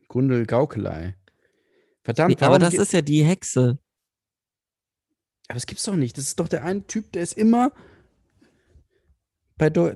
Gundel 0.07 0.45
Gaukelei. 0.45 1.15
Verdammt, 2.03 2.39
Nee, 2.39 2.45
aber 2.45 2.59
das 2.59 2.73
ist 2.73 2.93
ja 2.93 3.01
die 3.01 3.23
Hexe. 3.23 3.77
aber 5.47 5.55
das 5.55 5.65
gibt's 5.65 5.83
doch 5.83 5.95
nicht. 5.95 6.17
Das 6.17 6.25
ist 6.25 6.39
doch 6.39 6.47
der 6.47 6.63
eine 6.63 6.85
Typ, 6.87 7.11
der 7.11 7.21
ist 7.23 7.37
immer 7.37 7.71
bei 9.57 9.69
Deu 9.69 9.95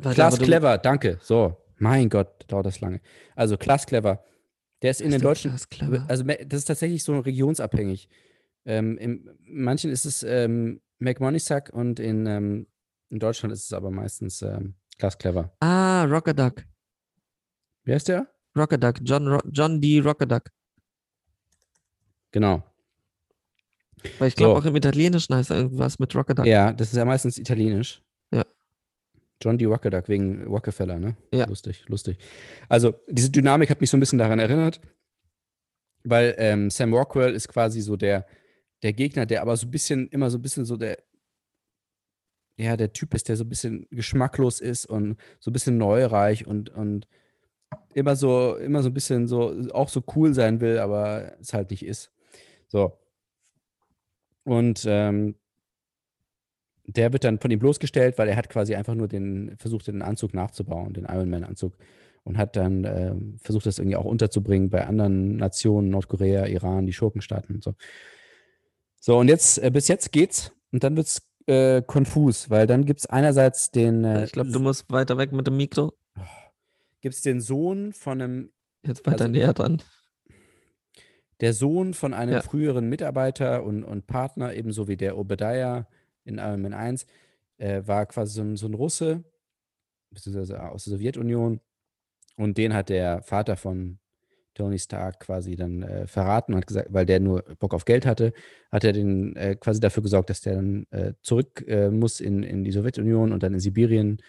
Klaas 0.00 0.38
Clever, 0.38 0.78
danke. 0.78 1.18
So, 1.22 1.56
mein 1.78 2.08
Gott, 2.08 2.44
dauert 2.48 2.66
das 2.66 2.80
lange. 2.80 3.00
Also 3.34 3.56
Klaas 3.56 3.86
Clever, 3.86 4.24
der 4.82 4.92
ist 4.92 5.00
in 5.00 5.10
den 5.10 5.20
deutschen, 5.20 5.50
also 6.08 6.24
das 6.24 6.58
ist 6.60 6.64
tatsächlich 6.66 7.02
so 7.04 7.18
regionsabhängig. 7.18 8.08
Ähm, 8.64 8.96
in 8.98 9.28
manchen 9.42 9.90
ist 9.90 10.04
es 10.04 10.22
ähm, 10.22 10.80
McMoneysack 10.98 11.70
und 11.72 11.98
in, 11.98 12.26
ähm, 12.26 12.66
in 13.08 13.18
Deutschland 13.18 13.52
ist 13.52 13.64
es 13.64 13.72
aber 13.72 13.90
meistens 13.90 14.42
ähm, 14.42 14.74
Klaas 14.98 15.18
Clever. 15.18 15.54
Ah, 15.60 16.04
Rockaduck. 16.04 16.64
Wer 17.84 17.96
ist 17.96 18.08
der? 18.08 18.28
Rockaduck. 18.56 18.96
John, 19.02 19.26
Ro 19.28 19.40
John 19.50 19.80
D. 19.80 20.00
Rockaduck. 20.00 20.50
Genau. 22.32 22.62
Weil 24.18 24.28
ich 24.28 24.36
glaube 24.36 24.54
So. 24.54 24.60
auch 24.60 24.64
im 24.64 24.76
Italienischen 24.76 25.34
heißt 25.34 25.50
irgendwas 25.50 25.98
mit 25.98 26.14
Rockaduck. 26.14 26.46
Ja, 26.46 26.72
das 26.72 26.88
ist 26.88 26.96
ja 26.96 27.04
meistens 27.04 27.38
italienisch. 27.38 28.02
Ja. 28.32 28.44
John 29.42 29.58
D. 29.58 29.64
Rockeduck 29.66 30.08
wegen 30.08 30.44
Rockefeller, 30.46 30.98
ne? 30.98 31.16
Ja. 31.32 31.46
Lustig, 31.46 31.84
lustig. 31.88 32.18
Also, 32.68 32.94
diese 33.08 33.30
Dynamik 33.30 33.70
hat 33.70 33.80
mich 33.80 33.90
so 33.90 33.96
ein 33.96 34.00
bisschen 34.00 34.18
daran 34.18 34.38
erinnert, 34.38 34.80
weil 36.04 36.34
ähm, 36.38 36.70
Sam 36.70 36.94
Rockwell 36.94 37.34
ist 37.34 37.48
quasi 37.48 37.80
so 37.80 37.96
der, 37.96 38.26
der 38.82 38.92
Gegner, 38.92 39.26
der 39.26 39.42
aber 39.42 39.56
so 39.56 39.66
ein 39.66 39.70
bisschen, 39.70 40.08
immer 40.08 40.30
so 40.30 40.38
ein 40.38 40.42
bisschen 40.42 40.64
so 40.64 40.76
der, 40.76 40.98
ja, 42.56 42.76
der 42.76 42.92
Typ 42.92 43.14
ist, 43.14 43.28
der 43.28 43.36
so 43.36 43.44
ein 43.44 43.48
bisschen 43.48 43.86
geschmacklos 43.90 44.60
ist 44.60 44.86
und 44.86 45.16
so 45.40 45.50
ein 45.50 45.52
bisschen 45.52 45.78
neureich 45.78 46.46
und, 46.46 46.70
und 46.70 47.06
immer 47.94 48.16
so, 48.16 48.56
immer 48.56 48.82
so 48.82 48.88
ein 48.88 48.94
bisschen 48.94 49.28
so, 49.28 49.54
auch 49.72 49.88
so 49.88 50.02
cool 50.14 50.34
sein 50.34 50.60
will, 50.60 50.78
aber 50.78 51.32
es 51.40 51.52
halt 51.52 51.70
nicht 51.70 51.84
ist. 51.84 52.10
So. 52.68 52.98
Und 54.44 54.84
ähm, 54.86 55.34
der 56.86 57.12
wird 57.12 57.24
dann 57.24 57.38
von 57.38 57.50
ihm 57.50 57.58
bloßgestellt, 57.58 58.18
weil 58.18 58.28
er 58.28 58.36
hat 58.36 58.48
quasi 58.48 58.74
einfach 58.74 58.94
nur 58.94 59.08
den, 59.08 59.56
versucht, 59.58 59.86
den 59.86 60.02
Anzug 60.02 60.34
nachzubauen, 60.34 60.92
den 60.92 61.04
Iron 61.04 61.30
Man-Anzug. 61.30 61.76
Und 62.22 62.36
hat 62.36 62.54
dann 62.54 62.84
ähm, 62.84 63.38
versucht, 63.42 63.64
das 63.64 63.78
irgendwie 63.78 63.96
auch 63.96 64.04
unterzubringen 64.04 64.68
bei 64.68 64.86
anderen 64.86 65.36
Nationen, 65.36 65.88
Nordkorea, 65.88 66.46
Iran, 66.46 66.84
die 66.84 66.92
Schurkenstaaten 66.92 67.54
und 67.56 67.64
so. 67.64 67.74
So, 69.00 69.18
und 69.18 69.28
jetzt, 69.28 69.58
äh, 69.58 69.70
bis 69.70 69.88
jetzt 69.88 70.12
geht's 70.12 70.52
und 70.70 70.84
dann 70.84 70.96
wird's 70.96 71.22
äh, 71.46 71.80
konfus, 71.80 72.50
weil 72.50 72.66
dann 72.66 72.84
gibt's 72.84 73.06
einerseits 73.06 73.70
den, 73.70 74.04
äh, 74.04 74.24
Ich 74.24 74.32
glaube, 74.32 74.50
du 74.50 74.60
musst 74.60 74.92
weiter 74.92 75.16
weg 75.16 75.32
mit 75.32 75.46
dem 75.46 75.56
Mikro. 75.56 75.94
Gibt's 77.00 77.22
den 77.22 77.40
Sohn 77.40 77.92
von 77.92 78.20
einem 78.20 78.52
Jetzt 78.86 79.06
weiter 79.06 79.22
Also- 79.24 79.32
näher 79.32 79.52
dran. 79.52 79.82
der 81.40 81.52
Sohn 81.54 81.94
von 81.94 82.12
einem 82.14 82.34
Ja. 82.34 82.42
früheren 82.42 82.88
Mitarbeiter 82.88 83.62
und, 83.64 83.82
und 83.84 84.06
Partner, 84.06 84.54
ebenso 84.54 84.88
wie 84.88 84.96
der 84.96 85.16
Obadiah 85.16 85.88
in 86.24 86.36
Iron 86.38 86.60
Man 86.62 86.74
1, 86.74 87.06
äh, 87.58 87.82
war 87.86 88.06
quasi 88.06 88.34
so 88.34 88.42
ein, 88.42 88.56
so 88.56 88.66
ein 88.66 88.74
Russe, 88.74 89.24
beziehungsweise 90.10 90.62
aus 90.62 90.84
der 90.84 90.92
Sowjetunion. 90.94 91.60
Und 92.36 92.58
den 92.58 92.74
hat 92.74 92.88
der 92.90 93.22
Vater 93.22 93.56
von 93.56 93.98
Tony 94.54 94.78
Stark 94.78 95.20
quasi 95.20 95.56
dann 95.56 95.82
äh, 95.82 96.06
verraten 96.06 96.52
und 96.52 96.58
hat 96.60 96.66
gesagt, 96.66 96.88
weil 96.92 97.06
der 97.06 97.20
nur 97.20 97.42
Bock 97.58 97.72
auf 97.72 97.84
Geld 97.84 98.04
hatte, 98.04 98.32
hat 98.70 98.84
er 98.84 98.92
den 98.92 99.34
äh, 99.36 99.54
quasi 99.56 99.80
dafür 99.80 100.02
gesorgt, 100.02 100.28
dass 100.28 100.40
der 100.42 100.56
dann 100.56 100.86
äh, 100.90 101.14
zurück 101.22 101.64
äh, 101.68 101.90
muss 101.90 102.20
in, 102.20 102.42
in 102.42 102.64
die 102.64 102.72
Sowjetunion 102.72 103.32
und 103.32 103.42
dann 103.42 103.54
in 103.54 103.60
Sibirien 103.60 104.20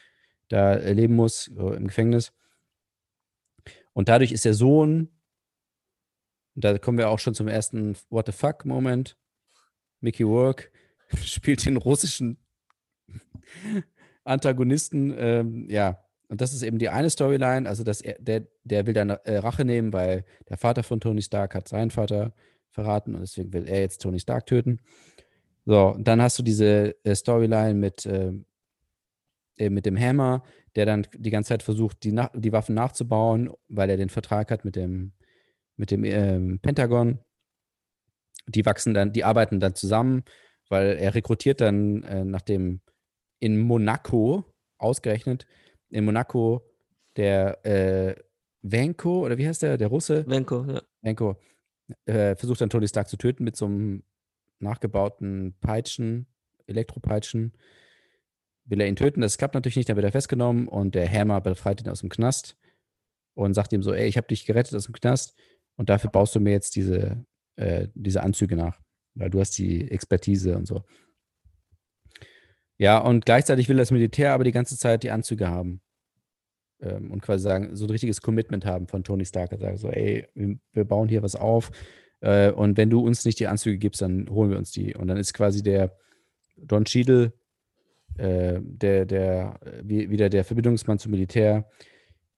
da 0.48 0.76
äh, 0.76 0.94
leben 0.94 1.16
muss, 1.16 1.46
so 1.46 1.74
im 1.74 1.88
Gefängnis. 1.88 2.32
Und 3.94 4.10
dadurch 4.10 4.32
ist 4.32 4.46
der 4.46 4.54
Sohn 4.54 5.10
da 6.56 6.78
kommen 6.78 6.98
wir 6.98 7.10
auch 7.10 7.20
schon 7.20 7.34
zum 7.34 7.48
ersten 7.48 7.96
What 8.10 8.26
the 8.26 8.32
fuck-Moment. 8.32 9.18
Mickey 10.02 10.24
Rourke 10.24 10.70
spielt 11.24 11.66
den 11.66 11.78
russischen 11.78 12.38
Antagonisten. 14.24 15.14
Ähm, 15.18 15.70
ja, 15.70 16.04
und 16.28 16.42
das 16.42 16.54
ist 16.54 16.64
eben 16.64 16.80
die 16.80 16.90
eine 16.90 17.10
Storyline. 17.10 17.68
Also, 17.68 17.84
dass 17.84 18.02
er, 18.02 18.16
der, 18.20 18.48
der 18.64 18.86
will 18.86 18.94
dann 18.94 19.10
äh, 19.10 19.38
Rache 19.38 19.66
nehmen, 19.66 19.94
weil 19.94 20.26
der 20.50 20.58
Vater 20.58 20.84
von 20.84 21.00
Tony 21.00 21.22
Stark 21.22 21.56
hat 21.56 21.68
seinen 21.68 21.92
Vater 21.92 22.34
verraten 22.70 23.16
und 23.16 23.22
deswegen 23.22 23.52
will 23.54 23.68
er 23.68 23.82
jetzt 23.82 24.02
Tony 24.02 24.20
Stark 24.20 24.46
töten. 24.46 24.80
So, 25.66 25.90
und 25.90 26.08
dann 26.08 26.22
hast 26.22 26.40
du 26.40 26.44
diese 26.44 26.96
äh, 27.06 27.16
Storyline 27.16 27.76
mit, 27.76 28.06
ähm, 28.06 28.46
äh, 29.62 29.70
mit 29.70 29.86
dem 29.86 29.98
Hammer, 29.98 30.44
der 30.76 30.86
dann 30.86 31.08
die 31.14 31.30
ganze 31.30 31.50
Zeit 31.50 31.64
versucht, 31.64 32.04
die, 32.04 32.12
nach, 32.12 32.30
die 32.34 32.52
Waffen 32.52 32.76
nachzubauen, 32.76 33.52
weil 33.68 33.90
er 33.90 33.98
den 33.98 34.10
Vertrag 34.10 34.50
hat 34.52 34.66
mit 34.66 34.76
dem, 34.76 35.14
mit 35.78 35.92
dem 35.92 36.04
ähm, 36.04 36.60
Pentagon. 36.62 37.20
Die 38.48 38.66
wachsen 38.66 38.94
dann, 38.94 39.14
die 39.14 39.24
arbeiten 39.24 39.60
dann 39.60 39.76
zusammen, 39.76 40.24
weil 40.70 40.98
er 40.98 41.14
rekrutiert 41.14 41.62
dann, 41.62 42.04
äh, 42.04 42.26
nachdem 42.26 42.82
in 43.40 43.60
Monaco, 43.60 44.46
ausgerechnet, 44.78 45.46
in 45.90 46.06
Monaco 46.06 46.66
der 47.18 47.64
äh, 47.66 48.16
Venko, 48.64 49.26
oder 49.26 49.38
wie 49.38 49.48
heißt 49.48 49.62
der, 49.62 49.78
der 49.78 49.90
Russe? 49.90 50.26
Venko, 50.28 50.66
ja. 50.66 50.82
Venko, 51.02 51.36
äh, 52.06 52.36
versucht 52.36 52.62
dann 52.62 52.70
Tony 52.70 52.88
Stark 52.88 53.10
zu 53.10 53.18
töten 53.18 53.44
mit 53.44 53.56
so 53.56 53.66
einem 53.66 54.04
nachgebauten 54.60 55.56
Peitschen, 55.60 56.28
Elektropeitschen. 56.68 57.54
Will 58.66 58.82
er 58.82 58.88
ihn 58.88 58.96
töten? 58.96 59.22
Das 59.22 59.38
klappt 59.38 59.56
natürlich 59.56 59.76
nicht, 59.76 59.90
dann 59.90 59.96
wird 59.96 60.06
er 60.06 60.12
festgenommen 60.12 60.68
und 60.68 60.96
der 60.96 61.12
Hammer 61.12 61.42
befreit 61.42 61.82
ihn 61.82 61.90
aus 61.90 62.02
dem 62.02 62.10
Knast 62.10 62.58
und 63.34 63.54
sagt 63.54 63.74
ihm 63.74 63.84
so, 63.84 63.94
ey, 63.94 64.08
ich 64.08 64.18
habe 64.18 64.28
dich 64.28 64.46
gerettet 64.46 64.76
aus 64.76 64.86
dem 64.86 64.94
Knast 64.94 65.36
und 65.76 65.90
dafür 65.90 66.10
baust 66.10 66.36
du 66.36 66.40
mir 66.40 66.52
jetzt 66.52 66.76
diese, 66.76 67.26
äh, 67.56 67.88
diese 67.96 68.24
Anzüge 68.24 68.56
nach, 68.56 68.80
weil 69.16 69.30
du 69.30 69.40
hast 69.40 69.58
die 69.58 69.90
Expertise 69.90 70.58
und 70.58 70.68
so. 70.68 70.84
Ja, 72.78 72.98
und 72.98 73.26
gleichzeitig 73.26 73.70
will 73.70 73.78
das 73.78 73.92
Militär 73.92 74.34
aber 74.34 74.44
die 74.44 74.52
ganze 74.52 74.78
Zeit 74.78 75.04
die 75.04 75.12
Anzüge 75.12 75.48
haben. 75.48 75.82
Ähm, 76.82 77.12
und 77.12 77.22
quasi 77.22 77.44
sagen, 77.44 77.76
so 77.76 77.86
ein 77.86 77.92
richtiges 77.92 78.22
Commitment 78.22 78.66
haben 78.66 78.88
von 78.88 79.04
Tony 79.04 79.26
Stark. 79.26 79.52
Er 79.52 79.78
so, 79.78 79.90
ey, 79.90 80.28
wir, 80.34 80.58
wir 80.74 80.86
bauen 80.86 81.08
hier 81.08 81.22
was 81.22 81.36
auf. 81.36 81.72
Äh, 82.22 82.52
und 82.52 82.78
wenn 82.78 82.90
du 82.90 83.02
uns 83.02 83.24
nicht 83.24 83.40
die 83.40 83.48
Anzüge 83.48 83.78
gibst, 83.78 84.02
dann 84.02 84.28
holen 84.30 84.50
wir 84.50 84.58
uns 84.58 84.72
die. 84.72 84.96
Und 84.96 85.08
dann 85.08 85.18
ist 85.18 85.34
quasi 85.34 85.62
der 85.62 85.96
Don 86.58 86.86
Cheadle, 86.86 87.34
äh, 88.18 88.60
der, 88.62 89.06
der, 89.06 89.60
wie, 89.84 90.10
wieder 90.10 90.30
der 90.30 90.44
Verbindungsmann 90.44 91.00
zum 91.00 91.12
Militär, 91.12 91.70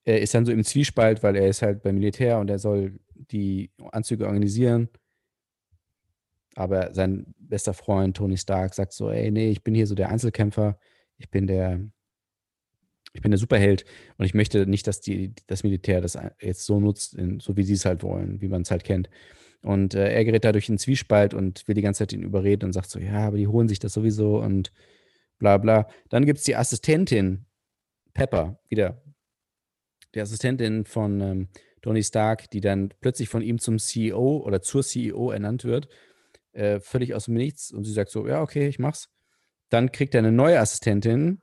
er 0.06 0.22
ist 0.22 0.34
dann 0.34 0.46
so 0.46 0.52
im 0.52 0.64
Zwiespalt, 0.64 1.24
weil 1.24 1.36
er 1.36 1.48
ist 1.48 1.62
halt 1.62 1.82
beim 1.84 1.96
Militär 1.96 2.40
und 2.40 2.50
er 2.50 2.60
soll 2.60 3.00
die 3.16 3.72
Anzüge 3.92 4.26
organisieren. 4.26 4.90
Aber 6.56 6.94
sein 6.94 7.34
bester 7.40 7.74
Freund 7.74 8.18
Tony 8.18 8.38
Stark 8.38 8.74
sagt 8.74 8.94
so, 8.94 9.10
ey, 9.10 9.32
nee, 9.32 9.50
ich 9.50 9.64
bin 9.64 9.74
hier 9.74 9.88
so 9.88 9.96
der 9.96 10.10
Einzelkämpfer, 10.10 10.78
ich 11.18 11.32
bin 11.32 11.48
der, 11.48 11.80
ich 13.14 13.22
bin 13.22 13.32
der 13.32 13.40
Superheld 13.40 13.86
und 14.18 14.26
ich 14.26 14.34
möchte 14.34 14.68
nicht, 14.68 14.88
dass 14.88 15.02
die, 15.02 15.34
das 15.48 15.64
Militär 15.64 16.02
das 16.02 16.18
jetzt 16.40 16.66
so 16.66 16.80
nutzt, 16.80 17.18
so 17.40 17.58
wie 17.58 17.64
sie 17.64 17.74
es 17.74 17.86
halt 17.86 18.04
wollen, 18.04 18.42
wie 18.42 18.50
man 18.50 18.64
es 18.64 18.72
halt 18.72 18.84
kennt. 18.84 19.10
Und 19.62 19.94
äh, 19.94 20.12
er 20.12 20.26
gerät 20.26 20.44
dadurch 20.44 20.68
in 20.68 20.78
Zwiespalt 20.78 21.34
und 21.34 21.68
will 21.68 21.76
die 21.76 21.82
ganze 21.82 22.00
Zeit 22.00 22.14
ihn 22.14 22.24
überreden 22.24 22.66
und 22.66 22.74
sagt 22.74 22.90
so, 22.90 23.00
ja, 23.00 23.28
aber 23.28 23.38
die 23.38 23.48
holen 23.48 23.70
sich 23.70 23.80
das 23.80 23.94
sowieso 23.94 24.40
und 24.42 24.74
bla 25.40 25.58
bla. 25.58 25.88
Dann 26.10 26.26
gibt 26.26 26.40
es 26.40 26.46
die 26.46 26.56
Assistentin, 26.56 27.46
Pepper, 28.14 28.60
wieder. 28.70 29.02
Die 30.16 30.22
Assistentin 30.22 30.86
von 30.86 31.22
ähm, 31.22 31.48
Tony 31.82 32.04
Stark, 32.04 32.50
die 32.52 32.62
dann 32.62 32.94
plötzlich 33.02 33.30
von 33.30 33.42
ihm 33.42 33.60
zum 33.60 33.80
CEO 33.80 34.38
oder 34.38 34.62
zur 34.62 34.84
CEO 34.84 35.32
ernannt 35.32 35.66
wird, 35.66 35.90
äh, 36.54 36.80
völlig 36.80 37.14
aus 37.14 37.26
dem 37.26 37.34
Nichts. 37.34 37.72
Und 37.72 37.84
sie 37.84 37.94
sagt 37.94 38.10
so, 38.10 38.28
ja, 38.28 38.42
okay, 38.42 38.68
ich 38.68 38.80
mach's. 38.80 39.10
Dann 39.70 39.92
kriegt 39.92 40.14
er 40.16 40.20
eine 40.20 40.32
neue 40.32 40.60
Assistentin, 40.60 41.42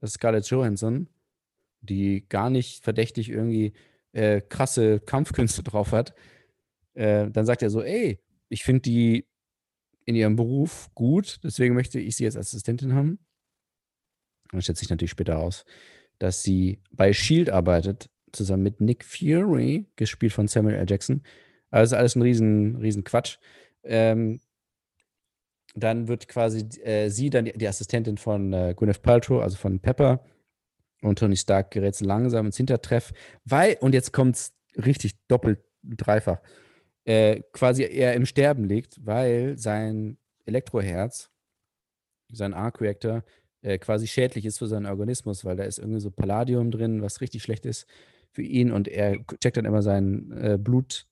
das 0.00 0.10
ist 0.10 0.14
Scarlett 0.14 0.46
Johansson, 0.46 1.08
die 1.80 2.26
gar 2.28 2.50
nicht 2.50 2.82
verdächtig 2.82 3.28
irgendwie 3.28 3.74
äh, 4.12 4.40
krasse 4.40 5.00
Kampfkünste 5.00 5.62
drauf 5.62 5.92
hat. 5.92 6.14
Äh, 6.94 7.30
dann 7.30 7.46
sagt 7.46 7.62
er 7.62 7.70
so, 7.70 7.82
ey, 7.82 8.18
ich 8.48 8.64
finde 8.64 8.82
die 8.82 9.26
in 10.04 10.14
ihrem 10.14 10.36
Beruf 10.36 10.88
gut, 10.94 11.40
deswegen 11.42 11.74
möchte 11.74 12.00
ich 12.00 12.16
sie 12.16 12.24
als 12.24 12.36
Assistentin 12.36 12.94
haben. 12.94 13.18
Dann 14.56 14.62
stellt 14.62 14.78
sich 14.78 14.90
natürlich 14.90 15.10
später 15.10 15.38
aus, 15.38 15.64
dass 16.18 16.42
sie 16.42 16.80
bei 16.92 17.12
Shield 17.12 17.50
arbeitet, 17.50 18.08
zusammen 18.32 18.62
mit 18.62 18.80
Nick 18.80 19.04
Fury, 19.04 19.86
gespielt 19.96 20.32
von 20.32 20.48
Samuel 20.48 20.76
L. 20.76 20.86
Jackson. 20.88 21.22
Also 21.70 21.96
alles 21.96 22.16
ein 22.16 22.22
riesen, 22.22 22.76
riesen 22.76 23.04
Quatsch. 23.04 23.38
Ähm, 23.84 24.40
dann 25.74 26.08
wird 26.08 26.26
quasi 26.28 26.60
äh, 26.82 27.10
sie 27.10 27.30
dann 27.30 27.44
die, 27.44 27.52
die, 27.52 27.68
Assistentin 27.68 28.16
von 28.16 28.52
äh, 28.52 28.74
Gwyneth 28.76 29.02
Paltrow, 29.02 29.42
also 29.42 29.56
von 29.56 29.78
Pepper. 29.80 30.24
Und 31.02 31.18
Tony 31.18 31.36
Stark 31.36 31.72
gerät 31.72 32.00
langsam 32.00 32.46
ins 32.46 32.56
Hintertreff, 32.56 33.12
weil, 33.44 33.76
und 33.80 33.92
jetzt 33.92 34.12
kommt 34.12 34.36
es 34.36 34.54
richtig 34.76 35.12
doppelt, 35.28 35.60
dreifach, 35.82 36.40
äh, 37.04 37.42
quasi 37.52 37.84
er 37.84 38.14
im 38.14 38.24
Sterben 38.24 38.64
liegt, 38.64 39.04
weil 39.04 39.58
sein 39.58 40.16
Elektroherz, 40.46 41.30
sein 42.32 42.54
Arc-Reactor, 42.54 43.24
äh, 43.66 43.78
quasi 43.78 44.06
schädlich 44.06 44.44
ist 44.44 44.58
für 44.58 44.68
seinen 44.68 44.86
Organismus, 44.86 45.44
weil 45.44 45.56
da 45.56 45.64
ist 45.64 45.78
irgendwie 45.78 46.00
so 46.00 46.10
Palladium 46.10 46.70
drin, 46.70 47.02
was 47.02 47.20
richtig 47.20 47.42
schlecht 47.42 47.66
ist 47.66 47.86
für 48.30 48.42
ihn 48.42 48.70
und 48.70 48.86
er 48.86 49.16
checkt 49.40 49.56
dann 49.56 49.64
immer 49.64 49.82
sein 49.82 50.30
äh, 50.32 50.58
Blut 50.58 51.06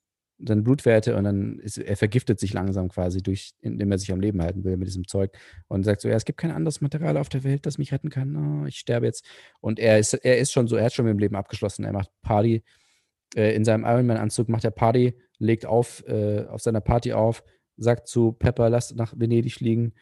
seine 0.46 0.62
Blutwerte 0.62 1.16
und 1.16 1.24
dann 1.24 1.58
ist, 1.60 1.78
er 1.78 1.96
vergiftet 1.96 2.40
sich 2.40 2.52
langsam 2.52 2.88
quasi 2.88 3.22
durch, 3.22 3.52
indem 3.60 3.92
er 3.92 3.98
sich 3.98 4.12
am 4.12 4.20
Leben 4.20 4.42
halten 4.42 4.64
will 4.64 4.76
mit 4.76 4.88
diesem 4.88 5.06
Zeug 5.06 5.30
und 5.68 5.84
sagt 5.84 6.00
so, 6.00 6.08
ja, 6.08 6.16
es 6.16 6.24
gibt 6.24 6.38
kein 6.38 6.50
anderes 6.50 6.80
Material 6.80 7.16
auf 7.16 7.28
der 7.28 7.44
Welt, 7.44 7.66
das 7.66 7.78
mich 7.78 7.92
retten 7.92 8.10
kann. 8.10 8.62
Oh, 8.62 8.66
ich 8.66 8.78
sterbe 8.78 9.06
jetzt. 9.06 9.24
Und 9.60 9.78
er 9.78 9.98
ist, 9.98 10.12
er 10.12 10.38
ist 10.38 10.52
schon 10.52 10.66
so, 10.66 10.74
er 10.76 10.86
hat 10.86 10.92
schon 10.92 11.04
mit 11.04 11.12
dem 11.12 11.20
Leben 11.20 11.36
abgeschlossen. 11.36 11.84
Er 11.84 11.92
macht 11.92 12.10
Party. 12.22 12.64
Äh, 13.36 13.54
in 13.54 13.64
seinem 13.64 13.84
Ironman-Anzug 13.84 14.48
macht 14.48 14.64
er 14.64 14.72
Party, 14.72 15.14
legt 15.38 15.66
auf, 15.66 16.04
äh, 16.08 16.44
auf 16.46 16.60
seiner 16.60 16.80
Party 16.80 17.12
auf, 17.12 17.44
sagt 17.76 18.08
zu 18.08 18.32
Pepper, 18.32 18.68
lass 18.70 18.92
nach 18.94 19.14
Venedig 19.16 19.54
fliegen 19.54 19.94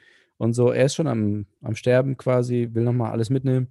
und 0.42 0.54
so. 0.54 0.72
Er 0.72 0.86
ist 0.86 0.96
schon 0.96 1.06
am, 1.06 1.46
am 1.60 1.76
Sterben 1.76 2.16
quasi, 2.16 2.70
will 2.72 2.82
nochmal 2.82 3.12
alles 3.12 3.30
mitnehmen. 3.30 3.68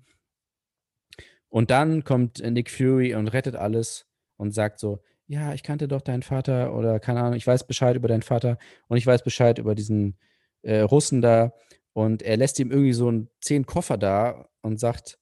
Und 1.50 1.70
dann 1.70 2.06
kommt 2.06 2.40
Nick 2.40 2.72
Fury 2.72 3.14
und 3.14 3.28
rettet 3.28 3.58
alles 3.58 4.08
und 4.38 4.54
sagt 4.54 4.80
so, 4.80 5.04
ja, 5.28 5.54
ich 5.54 5.64
kannte 5.64 5.90
doch 5.90 6.00
deinen 6.00 6.24
Vater 6.24 6.74
oder 6.74 7.02
keine 7.02 7.20
Ahnung, 7.20 7.34
ich 7.34 7.46
weiß 7.46 7.68
Bescheid 7.68 7.98
über 7.98 8.08
deinen 8.08 8.22
Vater 8.22 8.58
und 8.88 8.96
ich 8.96 9.06
weiß 9.06 9.22
Bescheid 9.22 9.60
über 9.60 9.76
diesen 9.76 10.18
äh, 10.62 10.80
Russen 10.80 11.22
da. 11.22 11.54
Und 11.92 12.22
er 12.22 12.38
lässt 12.38 12.58
ihm 12.58 12.72
irgendwie 12.72 12.94
so 12.94 13.10
einen 13.10 13.30
zehn 13.42 13.66
Koffer 13.66 13.98
da 13.98 14.48
und 14.62 14.80
sagt, 14.80 15.20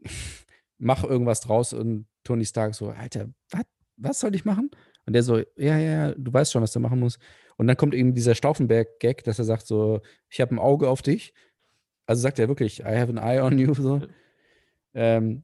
mach 0.78 1.04
irgendwas 1.04 1.42
draus. 1.42 1.72
Und 1.72 2.08
Tony 2.24 2.44
Stark 2.44 2.74
so, 2.74 2.88
Alter, 2.88 3.28
wat, 3.50 3.68
was 3.96 4.18
soll 4.18 4.34
ich 4.34 4.44
machen? 4.44 4.72
Und 5.10 5.14
der 5.14 5.24
so, 5.24 5.38
ja, 5.56 5.76
ja, 5.76 6.14
du 6.14 6.32
weißt 6.32 6.52
schon, 6.52 6.62
was 6.62 6.70
du 6.70 6.78
machen 6.78 7.00
musst. 7.00 7.18
Und 7.56 7.66
dann 7.66 7.76
kommt 7.76 7.94
eben 7.94 8.14
dieser 8.14 8.36
Stauffenberg-Gag, 8.36 9.24
dass 9.24 9.40
er 9.40 9.44
sagt 9.44 9.66
so, 9.66 10.02
ich 10.28 10.40
habe 10.40 10.54
ein 10.54 10.60
Auge 10.60 10.88
auf 10.88 11.02
dich. 11.02 11.34
Also 12.06 12.22
sagt 12.22 12.38
er 12.38 12.46
wirklich, 12.46 12.78
I 12.78 12.96
have 12.96 13.10
an 13.10 13.18
eye 13.18 13.42
on 13.42 13.58
you. 13.58 13.74
So. 13.74 14.02
Ähm, 14.94 15.42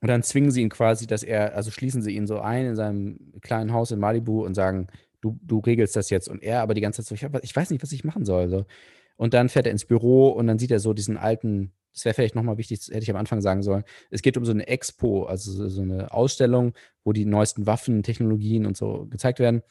und 0.00 0.08
dann 0.08 0.24
zwingen 0.24 0.50
sie 0.50 0.62
ihn 0.62 0.68
quasi, 0.68 1.06
dass 1.06 1.22
er, 1.22 1.54
also 1.54 1.70
schließen 1.70 2.02
sie 2.02 2.16
ihn 2.16 2.26
so 2.26 2.40
ein 2.40 2.66
in 2.66 2.74
seinem 2.74 3.34
kleinen 3.40 3.72
Haus 3.72 3.92
in 3.92 4.00
Malibu 4.00 4.44
und 4.44 4.54
sagen, 4.54 4.88
du, 5.20 5.38
du 5.42 5.60
regelst 5.60 5.94
das 5.94 6.10
jetzt. 6.10 6.28
Und 6.28 6.42
er 6.42 6.60
aber 6.62 6.74
die 6.74 6.80
ganze 6.80 7.04
Zeit 7.04 7.06
so, 7.06 7.14
ich, 7.14 7.22
hab, 7.22 7.44
ich 7.44 7.54
weiß 7.54 7.70
nicht, 7.70 7.84
was 7.84 7.92
ich 7.92 8.02
machen 8.02 8.24
soll. 8.24 8.48
So. 8.48 8.66
Und 9.14 9.32
dann 9.32 9.48
fährt 9.48 9.66
er 9.66 9.72
ins 9.72 9.84
Büro 9.84 10.30
und 10.30 10.48
dann 10.48 10.58
sieht 10.58 10.72
er 10.72 10.80
so 10.80 10.92
diesen 10.92 11.18
alten, 11.18 11.70
das 11.96 12.04
wäre 12.04 12.14
vielleicht 12.14 12.34
nochmal 12.34 12.58
wichtig, 12.58 12.78
das 12.78 12.88
hätte 12.88 13.04
ich 13.04 13.10
am 13.10 13.16
Anfang 13.16 13.40
sagen 13.40 13.62
sollen. 13.62 13.82
Es 14.10 14.20
geht 14.20 14.36
um 14.36 14.44
so 14.44 14.52
eine 14.52 14.68
Expo, 14.68 15.24
also 15.24 15.66
so 15.70 15.80
eine 15.80 16.12
Ausstellung, 16.12 16.74
wo 17.04 17.14
die 17.14 17.24
neuesten 17.24 17.66
Waffen, 17.66 18.02
Technologien 18.02 18.66
und 18.66 18.76
so 18.76 19.06
gezeigt 19.06 19.38
werden, 19.38 19.62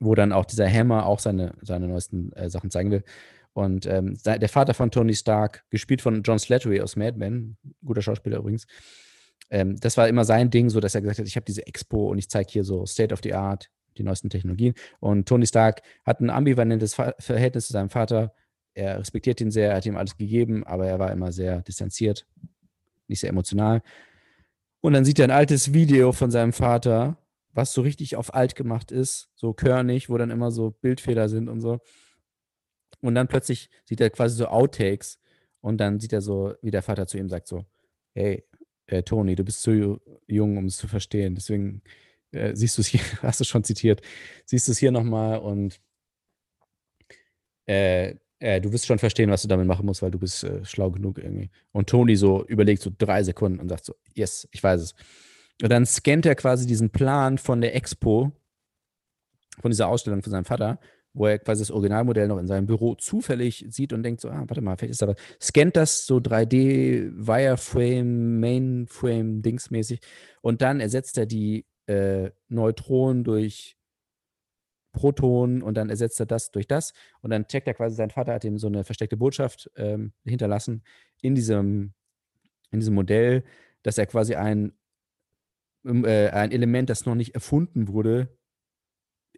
wo 0.00 0.14
dann 0.14 0.32
auch 0.32 0.46
dieser 0.46 0.66
Hammer 0.66 1.04
auch 1.04 1.18
seine, 1.18 1.52
seine 1.60 1.86
neuesten 1.86 2.32
äh, 2.32 2.48
Sachen 2.48 2.70
zeigen 2.70 2.90
will. 2.90 3.04
Und 3.52 3.84
ähm, 3.84 4.16
der 4.24 4.48
Vater 4.48 4.72
von 4.72 4.90
Tony 4.90 5.14
Stark, 5.14 5.64
gespielt 5.68 6.00
von 6.00 6.22
John 6.22 6.38
Slattery 6.38 6.80
aus 6.80 6.96
Mad 6.96 7.18
Men, 7.18 7.58
guter 7.84 8.00
Schauspieler 8.00 8.38
übrigens, 8.38 8.66
ähm, 9.50 9.76
das 9.78 9.98
war 9.98 10.08
immer 10.08 10.24
sein 10.24 10.48
Ding, 10.48 10.70
so 10.70 10.80
dass 10.80 10.94
er 10.94 11.02
gesagt 11.02 11.18
hat, 11.18 11.26
ich 11.26 11.36
habe 11.36 11.44
diese 11.44 11.66
Expo 11.66 12.10
und 12.10 12.16
ich 12.16 12.30
zeige 12.30 12.50
hier 12.50 12.64
so 12.64 12.86
State 12.86 13.12
of 13.12 13.20
the 13.22 13.34
Art, 13.34 13.68
die 13.98 14.02
neuesten 14.02 14.30
Technologien. 14.30 14.72
Und 14.98 15.28
Tony 15.28 15.46
Stark 15.46 15.82
hat 16.06 16.20
ein 16.20 16.30
ambivalentes 16.30 16.94
Verhältnis 16.94 17.66
zu 17.66 17.74
seinem 17.74 17.90
Vater. 17.90 18.32
Er 18.74 18.98
respektiert 18.98 19.40
ihn 19.40 19.50
sehr, 19.50 19.70
er 19.70 19.76
hat 19.76 19.86
ihm 19.86 19.96
alles 19.96 20.16
gegeben, 20.16 20.64
aber 20.64 20.86
er 20.86 20.98
war 20.98 21.12
immer 21.12 21.32
sehr 21.32 21.62
distanziert, 21.62 22.26
nicht 23.08 23.20
sehr 23.20 23.30
emotional. 23.30 23.82
Und 24.80 24.94
dann 24.94 25.04
sieht 25.04 25.18
er 25.18 25.26
ein 25.26 25.30
altes 25.30 25.72
Video 25.72 26.12
von 26.12 26.30
seinem 26.30 26.52
Vater, 26.52 27.18
was 27.52 27.72
so 27.72 27.82
richtig 27.82 28.16
auf 28.16 28.34
alt 28.34 28.54
gemacht 28.54 28.90
ist, 28.90 29.28
so 29.34 29.52
körnig, 29.52 30.08
wo 30.08 30.16
dann 30.16 30.30
immer 30.30 30.50
so 30.50 30.70
Bildfehler 30.70 31.28
sind 31.28 31.48
und 31.48 31.60
so. 31.60 31.80
Und 33.00 33.14
dann 33.14 33.28
plötzlich 33.28 33.68
sieht 33.84 34.00
er 34.00 34.10
quasi 34.10 34.36
so 34.36 34.46
Outtakes 34.46 35.20
und 35.60 35.78
dann 35.78 36.00
sieht 36.00 36.12
er 36.12 36.22
so, 36.22 36.54
wie 36.62 36.70
der 36.70 36.82
Vater 36.82 37.06
zu 37.06 37.18
ihm 37.18 37.28
sagt 37.28 37.48
so, 37.48 37.66
hey, 38.14 38.44
äh, 38.86 39.02
Tony, 39.02 39.34
du 39.34 39.44
bist 39.44 39.62
zu 39.62 40.00
jung, 40.26 40.56
um 40.56 40.66
es 40.66 40.76
zu 40.76 40.88
verstehen. 40.88 41.34
Deswegen 41.34 41.82
äh, 42.32 42.54
siehst 42.54 42.78
du 42.78 42.82
es 42.82 42.88
hier, 42.88 43.00
hast 43.22 43.40
du 43.40 43.44
schon 43.44 43.64
zitiert, 43.64 44.02
siehst 44.46 44.68
du 44.68 44.72
es 44.72 44.78
hier 44.78 44.90
nochmal 44.90 45.38
und 45.38 45.80
äh, 47.66 48.16
äh, 48.42 48.60
du 48.60 48.72
wirst 48.72 48.86
schon 48.86 48.98
verstehen, 48.98 49.30
was 49.30 49.42
du 49.42 49.48
damit 49.48 49.66
machen 49.66 49.86
musst, 49.86 50.02
weil 50.02 50.10
du 50.10 50.18
bist 50.18 50.44
äh, 50.44 50.64
schlau 50.64 50.90
genug 50.90 51.18
irgendwie. 51.18 51.50
Und 51.72 51.88
Tony 51.88 52.16
so 52.16 52.44
überlegt 52.46 52.82
so 52.82 52.90
drei 52.96 53.22
Sekunden 53.22 53.60
und 53.60 53.68
sagt 53.68 53.84
so, 53.84 53.94
yes, 54.14 54.48
ich 54.50 54.62
weiß 54.62 54.80
es. 54.80 54.94
Und 55.62 55.70
dann 55.70 55.86
scannt 55.86 56.26
er 56.26 56.34
quasi 56.34 56.66
diesen 56.66 56.90
Plan 56.90 57.38
von 57.38 57.60
der 57.60 57.74
Expo, 57.74 58.32
von 59.60 59.70
dieser 59.70 59.88
Ausstellung 59.88 60.22
von 60.22 60.32
seinem 60.32 60.44
Vater 60.44 60.78
wo 61.14 61.26
er 61.26 61.38
quasi 61.38 61.60
das 61.60 61.70
Originalmodell 61.70 62.28
noch 62.28 62.38
in 62.38 62.46
seinem 62.46 62.66
Büro 62.66 62.94
zufällig 62.94 63.66
sieht 63.68 63.92
und 63.92 64.02
denkt 64.02 64.20
so, 64.20 64.30
ah, 64.30 64.44
warte 64.46 64.62
mal, 64.62 64.76
vielleicht 64.76 64.92
ist 64.92 65.02
da 65.02 65.08
was. 65.08 65.16
Scannt 65.40 65.76
das 65.76 66.06
so 66.06 66.16
3D, 66.16 67.12
Wireframe, 67.14 68.40
Mainframe, 68.40 69.42
Dingsmäßig 69.42 70.00
und 70.40 70.62
dann 70.62 70.80
ersetzt 70.80 71.18
er 71.18 71.26
die 71.26 71.66
äh, 71.86 72.30
Neutronen 72.48 73.24
durch 73.24 73.76
Protonen 74.92 75.62
und 75.62 75.76
dann 75.76 75.90
ersetzt 75.90 76.20
er 76.20 76.26
das 76.26 76.50
durch 76.50 76.66
das 76.66 76.92
und 77.20 77.30
dann 77.30 77.46
checkt 77.46 77.66
er 77.66 77.74
quasi, 77.74 77.96
sein 77.96 78.10
Vater 78.10 78.34
hat 78.34 78.44
ihm 78.44 78.58
so 78.58 78.66
eine 78.66 78.84
versteckte 78.84 79.16
Botschaft 79.16 79.70
ähm, 79.76 80.12
hinterlassen 80.24 80.82
in 81.20 81.34
diesem, 81.34 81.94
in 82.70 82.80
diesem 82.80 82.94
Modell, 82.94 83.44
dass 83.82 83.98
er 83.98 84.06
quasi 84.06 84.34
ein, 84.34 84.72
äh, 85.84 86.28
ein 86.28 86.52
Element, 86.52 86.90
das 86.90 87.06
noch 87.06 87.14
nicht 87.14 87.34
erfunden 87.34 87.88
wurde, 87.88 88.28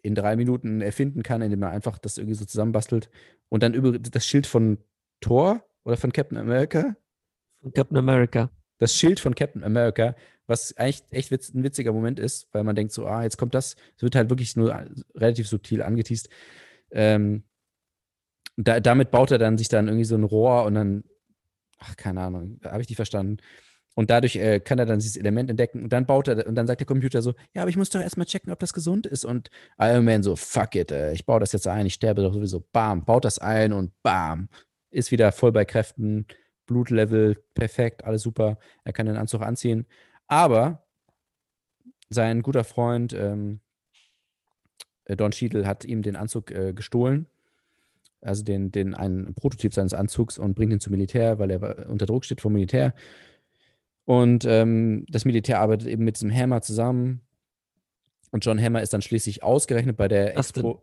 in 0.03 0.15
drei 0.15 0.37
Minuten 0.37 0.83
erfinden 0.83 1.23
kann, 1.23 1.41
indem 1.41 1.61
man 1.61 1.71
einfach 1.71 1.99
das 1.99 2.19
irgendwie 2.19 2.37
so 2.37 2.45
zusammenbastelt. 2.45 3.09
Und 3.49 3.63
dann 3.63 3.73
über 3.73 3.99
das 3.99 4.27
Schild 4.27 4.47
von 4.47 4.79
Thor 5.21 5.65
oder 5.85 5.97
von 5.97 6.13
Captain 6.13 6.37
America. 6.37 6.95
Von 7.63 7.73
Captain 7.73 7.97
America. 7.97 8.51
Das 8.79 8.95
Schild 8.95 9.21
von 9.21 9.35
Captain 9.35 9.65
America, 9.65 10.15
was 10.47 10.77
eigentlich 10.77 11.03
echt 11.11 11.31
witz, 11.31 11.55
ein 11.55 11.63
witziger 11.63 11.93
Moment 11.93 12.19
ist, 12.19 12.49
weil 12.53 12.65
man 12.65 12.77
denkt 12.77 12.93
so, 12.93 13.07
ah, 13.07 13.23
jetzt 13.23 13.39
kommt 13.39 13.55
das. 13.55 13.77
Es 13.97 14.03
wird 14.03 14.15
halt 14.15 14.31
wirklich 14.31 14.57
nur 14.57 14.85
relativ 15.15 15.49
subtil 15.49 15.83
angeteased. 15.83 16.29
Ähm, 16.91 17.45
da, 18.57 18.81
damit 18.81 19.11
baut 19.11 19.31
er 19.31 19.39
dann 19.39 19.59
sich 19.59 19.69
dann 19.69 19.89
irgendwie 19.89 20.05
so 20.05 20.15
ein 20.15 20.25
Rohr 20.25 20.65
und 20.65 20.75
dann, 20.75 21.05
ach, 21.79 21.97
keine 21.97 22.21
Ahnung, 22.21 22.61
habe 22.65 22.83
ich 22.83 22.89
nicht 22.89 22.97
verstanden. 22.97 23.39
Und 23.95 24.11
dadurch 24.11 24.37
äh, 24.37 24.59
kann 24.59 24.79
er 24.79 24.87
dann 24.87 24.99
dieses 24.99 25.17
Element 25.17 25.51
entdecken 25.51 25.85
und 25.85 25.93
dann 25.93 26.05
baut 26.05 26.27
er, 26.27 26.47
und 26.47 26.57
dann 26.57 26.67
sagt 26.67 26.81
der 26.81 26.87
Computer 26.87 27.23
so, 27.23 27.35
ja, 27.55 27.63
aber 27.63 27.71
ich 27.71 27.77
muss 27.77 27.91
doch 27.91 28.01
erstmal 28.01 28.27
checken, 28.27 28.53
ob 28.53 28.59
das 28.59 28.73
gesund 28.73 29.07
ist. 29.07 29.25
Und 29.25 29.51
Iron 29.79 30.05
Man 30.05 30.23
so, 30.23 30.35
fuck 30.35 30.75
it, 30.75 30.91
äh, 30.91 31.13
ich 31.13 31.25
baue 31.25 31.41
das 31.41 31.53
jetzt 31.53 31.69
ein, 31.69 31.87
ich 31.87 31.95
sterbe 31.95 32.23
doch 32.23 32.35
sowieso. 32.35 32.61
Bam, 32.73 33.05
baut 33.05 33.25
das 33.25 33.39
ein 33.39 33.73
und 33.73 33.93
bam, 34.03 34.49
ist 34.91 35.13
wieder 35.13 35.31
voll 35.31 35.53
bei 35.53 35.65
Kräften, 35.65 36.27
Blutlevel 36.67 37.37
perfekt, 37.55 38.05
alles 38.05 38.23
super. 38.23 38.59
Er 38.85 38.93
kann 38.93 39.07
den 39.07 39.17
Anzug 39.17 39.43
anziehen. 39.43 39.87
Aber 40.27 40.85
sein 42.09 42.43
guter 42.43 42.65
Freund 42.65 43.13
ähm, 43.13 43.61
äh, 45.05 45.17
Don 45.17 45.33
Cheadle 45.33 45.67
hat 45.67 45.85
ihm 45.85 46.03
den 46.03 46.17
Anzug 46.17 46.51
äh, 46.51 46.73
gestohlen. 46.73 47.27
Also 48.21 48.43
den, 48.43 48.73
den 48.73 48.95
einen 48.95 49.35
Prototyp 49.35 49.75
seines 49.75 49.93
Anzugs 49.93 50.39
und 50.39 50.55
bringt 50.55 50.73
ihn 50.73 50.81
zum 50.81 50.93
Militär, 50.93 51.39
weil 51.39 51.51
er 51.51 51.91
unter 51.91 52.07
Druck 52.07 52.25
steht 52.25 52.41
vom 52.41 52.55
Militär. 52.55 52.95
Und 54.07 54.45
ähm, 54.47 55.05
das 55.09 55.25
Militär 55.25 55.61
arbeitet 55.61 55.89
eben 55.89 56.05
mit 56.05 56.17
diesem 56.17 56.35
Hammer 56.35 56.63
zusammen. 56.63 57.21
Und 58.31 58.45
John 58.45 58.61
Hammer 58.61 58.83
ist 58.83 58.93
dann 58.93 59.03
schließlich 59.03 59.43
ausgerechnet 59.43 59.97
bei 59.97 60.09
der. 60.09 60.37
Expo. 60.37 60.83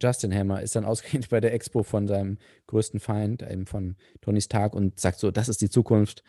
Justin 0.00 0.34
Hammer 0.34 0.62
ist 0.62 0.76
dann 0.76 0.84
ausgerechnet 0.84 1.30
bei 1.30 1.40
der 1.40 1.54
Expo 1.54 1.82
von 1.82 2.06
seinem 2.06 2.38
größten 2.66 3.00
Feind, 3.00 3.42
eben 3.42 3.66
von 3.66 3.96
Tony 4.20 4.40
Stark, 4.40 4.74
und 4.74 5.00
sagt 5.00 5.18
so: 5.18 5.30
Das 5.30 5.48
ist 5.48 5.60
die 5.60 5.70
Zukunft. 5.70 6.22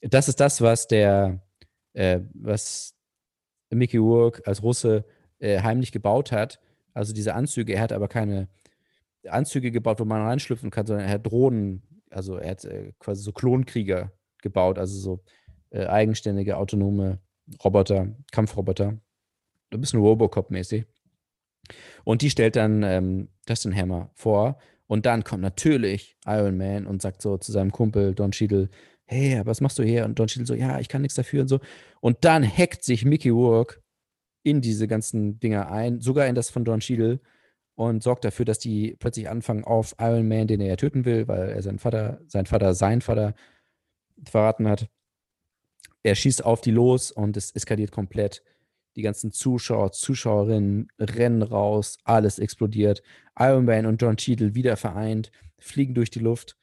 Das 0.00 0.28
ist 0.28 0.40
das, 0.40 0.60
was 0.60 0.88
der, 0.88 1.42
äh, 1.92 2.20
was 2.34 2.94
Mickey 3.70 3.98
Rourke 3.98 4.46
als 4.46 4.62
Russe 4.62 5.04
äh, 5.38 5.60
heimlich 5.60 5.92
gebaut 5.92 6.32
hat. 6.32 6.60
Also 6.94 7.12
diese 7.12 7.34
Anzüge. 7.34 7.74
Er 7.74 7.82
hat 7.82 7.92
aber 7.92 8.08
keine 8.08 8.48
Anzüge 9.28 9.70
gebaut, 9.70 10.00
wo 10.00 10.04
man 10.04 10.22
reinschlüpfen 10.22 10.70
kann, 10.70 10.86
sondern 10.86 11.06
er 11.06 11.12
hat 11.12 11.26
Drohnen, 11.26 11.82
also 12.10 12.36
er 12.36 12.50
hat 12.52 12.64
äh, 12.64 12.92
quasi 12.98 13.22
so 13.22 13.32
Klonkrieger 13.32 14.12
gebaut, 14.42 14.78
also 14.78 14.98
so 14.98 15.24
äh, 15.70 15.86
eigenständige, 15.86 16.56
autonome 16.56 17.18
Roboter, 17.64 18.08
Kampfroboter. 18.30 18.98
Ein 19.70 19.80
bisschen 19.80 20.00
Robocop-mäßig. 20.00 20.84
Und 22.04 22.22
die 22.22 22.30
stellt 22.30 22.56
dann 22.56 22.82
ähm, 22.82 23.28
Justin 23.48 23.74
Hammer 23.74 24.10
vor. 24.14 24.58
Und 24.86 25.06
dann 25.06 25.24
kommt 25.24 25.42
natürlich 25.42 26.16
Iron 26.26 26.56
Man 26.56 26.86
und 26.86 27.00
sagt 27.00 27.22
so 27.22 27.38
zu 27.38 27.52
seinem 27.52 27.72
Kumpel 27.72 28.14
Don 28.14 28.32
Cheadle, 28.32 28.68
hey, 29.06 29.40
was 29.44 29.60
machst 29.60 29.78
du 29.78 29.82
hier? 29.82 30.04
Und 30.04 30.18
Don 30.18 30.26
Cheadle 30.26 30.46
so, 30.46 30.54
ja, 30.54 30.80
ich 30.80 30.88
kann 30.88 31.02
nichts 31.02 31.14
dafür 31.14 31.42
und 31.42 31.48
so. 31.48 31.60
Und 32.00 32.24
dann 32.24 32.44
hackt 32.44 32.84
sich 32.84 33.04
Mickey 33.04 33.30
Rourke 33.30 33.80
in 34.42 34.60
diese 34.60 34.88
ganzen 34.88 35.38
Dinger 35.38 35.70
ein, 35.70 36.00
sogar 36.00 36.26
in 36.26 36.34
das 36.34 36.50
von 36.50 36.64
Don 36.64 36.80
Cheadle 36.80 37.20
und 37.74 38.02
sorgt 38.02 38.24
dafür, 38.24 38.44
dass 38.44 38.58
die 38.58 38.96
plötzlich 38.98 39.28
anfangen 39.28 39.64
auf 39.64 39.94
Iron 39.98 40.28
Man, 40.28 40.46
den 40.46 40.60
er 40.60 40.68
ja 40.68 40.76
töten 40.76 41.04
will, 41.04 41.28
weil 41.28 41.50
er 41.50 41.62
seinen 41.62 41.78
Vater, 41.78 42.20
sein 42.26 42.46
Vater, 42.46 42.74
sein 42.74 43.00
Vater 43.00 43.34
verraten 44.24 44.68
hat. 44.68 44.88
Er 46.02 46.14
schießt 46.14 46.44
auf 46.44 46.60
die 46.60 46.70
los 46.70 47.12
und 47.12 47.36
es 47.36 47.52
eskaliert 47.52 47.92
komplett. 47.92 48.42
Die 48.96 49.02
ganzen 49.02 49.32
Zuschauer, 49.32 49.92
Zuschauerinnen 49.92 50.88
rennen 50.98 51.42
raus, 51.42 51.98
alles 52.04 52.38
explodiert. 52.38 53.02
Iron 53.38 53.64
Man 53.64 53.86
und 53.86 54.00
John 54.02 54.16
Cheadle 54.16 54.54
wieder 54.54 54.76
vereint, 54.76 55.30
fliegen 55.58 55.94
durch 55.94 56.10
die 56.10 56.18
Luft. 56.18 56.56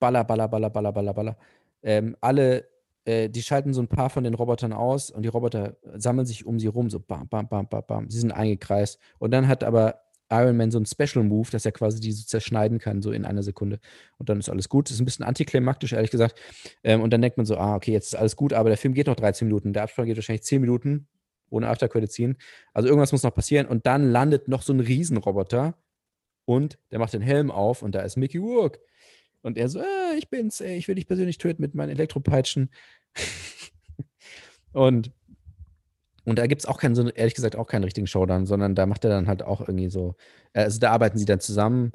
Baller, 0.00 0.24
baller, 0.24 0.48
baller, 0.48 0.70
baller, 0.70 0.92
baller, 0.92 1.14
baller. 1.14 1.38
Ähm, 1.82 2.16
alle, 2.20 2.68
äh, 3.04 3.28
die 3.28 3.42
schalten 3.42 3.74
so 3.74 3.80
ein 3.80 3.88
paar 3.88 4.10
von 4.10 4.24
den 4.24 4.34
Robotern 4.34 4.72
aus 4.72 5.10
und 5.10 5.22
die 5.22 5.28
Roboter 5.28 5.76
sammeln 5.94 6.26
sich 6.26 6.44
um 6.46 6.58
sie 6.58 6.66
rum, 6.66 6.90
so 6.90 6.98
bam, 6.98 7.28
bam, 7.28 7.48
bam, 7.48 7.68
bam, 7.68 7.84
bam. 7.86 8.10
Sie 8.10 8.18
sind 8.18 8.32
eingekreist. 8.32 8.98
Und 9.18 9.30
dann 9.30 9.46
hat 9.46 9.62
aber 9.62 10.00
Iron 10.32 10.56
Man 10.56 10.70
so 10.70 10.78
ein 10.80 10.86
Special 10.86 11.24
Move, 11.24 11.50
dass 11.50 11.66
er 11.66 11.72
quasi 11.72 12.00
die 12.00 12.12
so 12.12 12.24
zerschneiden 12.24 12.78
kann, 12.78 13.02
so 13.02 13.12
in 13.12 13.24
einer 13.24 13.42
Sekunde. 13.42 13.78
Und 14.18 14.28
dann 14.28 14.38
ist 14.38 14.48
alles 14.48 14.68
gut. 14.68 14.86
Das 14.86 14.94
ist 14.94 15.00
ein 15.00 15.04
bisschen 15.04 15.24
antiklimaktisch, 15.24 15.92
ehrlich 15.92 16.10
gesagt. 16.10 16.40
Ähm, 16.82 17.02
und 17.02 17.12
dann 17.12 17.20
denkt 17.20 17.36
man 17.36 17.46
so, 17.46 17.56
ah, 17.58 17.76
okay, 17.76 17.92
jetzt 17.92 18.14
ist 18.14 18.18
alles 18.18 18.34
gut, 18.34 18.52
aber 18.52 18.70
der 18.70 18.78
Film 18.78 18.94
geht 18.94 19.06
noch 19.06 19.14
13 19.14 19.46
Minuten. 19.46 19.72
Der 19.72 19.82
Abspann 19.82 20.06
geht 20.06 20.16
wahrscheinlich 20.16 20.42
10 20.42 20.60
Minuten 20.60 21.06
ohne 21.52 21.68
Aftercredit 21.68 22.10
ziehen. 22.10 22.36
Also 22.72 22.88
irgendwas 22.88 23.12
muss 23.12 23.22
noch 23.22 23.34
passieren. 23.34 23.66
Und 23.66 23.86
dann 23.86 24.10
landet 24.10 24.48
noch 24.48 24.62
so 24.62 24.72
ein 24.72 24.80
Riesenroboter 24.80 25.76
und 26.44 26.78
der 26.90 26.98
macht 26.98 27.12
den 27.12 27.22
Helm 27.22 27.50
auf 27.50 27.82
und 27.82 27.94
da 27.94 28.00
ist 28.00 28.16
Mickey 28.16 28.38
Rourke. 28.38 28.80
Und 29.42 29.58
er 29.58 29.68
so, 29.68 29.80
ah, 29.80 30.14
ich 30.16 30.30
bin's, 30.30 30.60
ey, 30.60 30.76
ich 30.76 30.88
will 30.88 30.94
dich 30.94 31.06
persönlich 31.06 31.38
töten 31.38 31.62
mit 31.62 31.74
meinen 31.74 31.90
Elektropeitschen. 31.90 32.70
und 34.72 35.12
und 36.24 36.38
da 36.38 36.46
gibt 36.46 36.62
es 36.62 36.66
auch 36.66 36.78
keinen, 36.78 36.94
so, 36.94 37.08
ehrlich 37.08 37.34
gesagt, 37.34 37.56
auch 37.56 37.66
keinen 37.66 37.84
richtigen 37.84 38.06
Showdown, 38.06 38.46
sondern 38.46 38.74
da 38.74 38.86
macht 38.86 39.04
er 39.04 39.10
dann 39.10 39.26
halt 39.26 39.42
auch 39.42 39.60
irgendwie 39.60 39.88
so, 39.88 40.14
äh, 40.52 40.62
also 40.62 40.78
da 40.78 40.92
arbeiten 40.92 41.18
sie 41.18 41.24
dann 41.24 41.40
zusammen, 41.40 41.92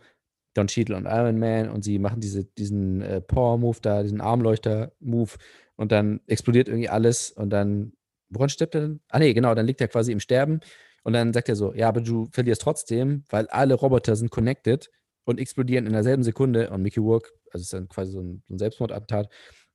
Don 0.53 0.67
Cheadle 0.67 0.97
und 0.97 1.05
Iron 1.05 1.39
Man, 1.39 1.69
und 1.69 1.83
sie 1.83 1.99
machen 1.99 2.19
diese, 2.19 2.43
diesen 2.43 3.01
äh, 3.01 3.21
Power-Move 3.21 3.77
da, 3.81 4.03
diesen 4.03 4.21
Armleuchter-Move, 4.21 5.31
und 5.75 5.91
dann 5.91 6.19
explodiert 6.27 6.67
irgendwie 6.67 6.89
alles, 6.89 7.31
und 7.31 7.51
dann, 7.51 7.93
woran 8.29 8.49
stirbt 8.49 8.75
er 8.75 8.81
denn? 8.81 8.99
Ah, 9.09 9.19
nee, 9.19 9.33
genau, 9.33 9.55
dann 9.55 9.65
liegt 9.65 9.81
er 9.81 9.87
quasi 9.87 10.11
im 10.11 10.19
Sterben, 10.19 10.59
und 11.03 11.13
dann 11.13 11.31
sagt 11.31 11.47
er 11.47 11.55
so, 11.55 11.73
ja, 11.73 11.87
aber 11.87 12.01
du 12.01 12.27
verlierst 12.31 12.61
trotzdem, 12.61 13.23
weil 13.29 13.47
alle 13.47 13.75
Roboter 13.75 14.15
sind 14.17 14.29
connected 14.29 14.89
und 15.23 15.39
explodieren 15.39 15.85
in 15.85 15.93
derselben 15.93 16.23
Sekunde, 16.23 16.69
und 16.69 16.81
Mickey 16.81 16.99
Rourke, 16.99 17.29
also 17.51 17.61
ist 17.63 17.73
dann 17.73 17.87
quasi 17.87 18.11
so 18.11 18.19
ein, 18.19 18.43
so 18.47 18.55
ein 18.55 18.57
Selbstmordattentat, 18.57 19.29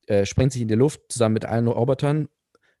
äh, 0.07 0.25
sprengt 0.25 0.53
sich 0.53 0.61
in 0.61 0.67
die 0.67 0.75
Luft 0.75 1.01
zusammen 1.09 1.33
mit 1.33 1.45
allen 1.45 1.67
Robotern 1.67 2.27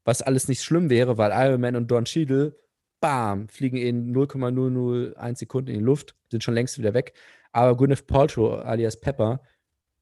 was 0.05 0.21
alles 0.21 0.47
nicht 0.47 0.63
schlimm 0.63 0.89
wäre, 0.89 1.17
weil 1.17 1.31
Iron 1.31 1.61
Man 1.61 1.75
und 1.75 1.89
Don 1.89 2.05
Cheadle, 2.05 2.57
bam, 2.99 3.47
fliegen 3.49 3.77
in 3.77 4.11
0,001 4.11 5.39
Sekunden 5.39 5.69
in 5.71 5.79
die 5.79 5.85
Luft, 5.85 6.15
sind 6.29 6.43
schon 6.43 6.53
längst 6.53 6.77
wieder 6.77 6.93
weg. 6.93 7.13
Aber 7.51 7.77
Gwyneth 7.77 8.07
Paltrow, 8.07 8.63
alias 8.65 8.99
Pepper, 8.99 9.41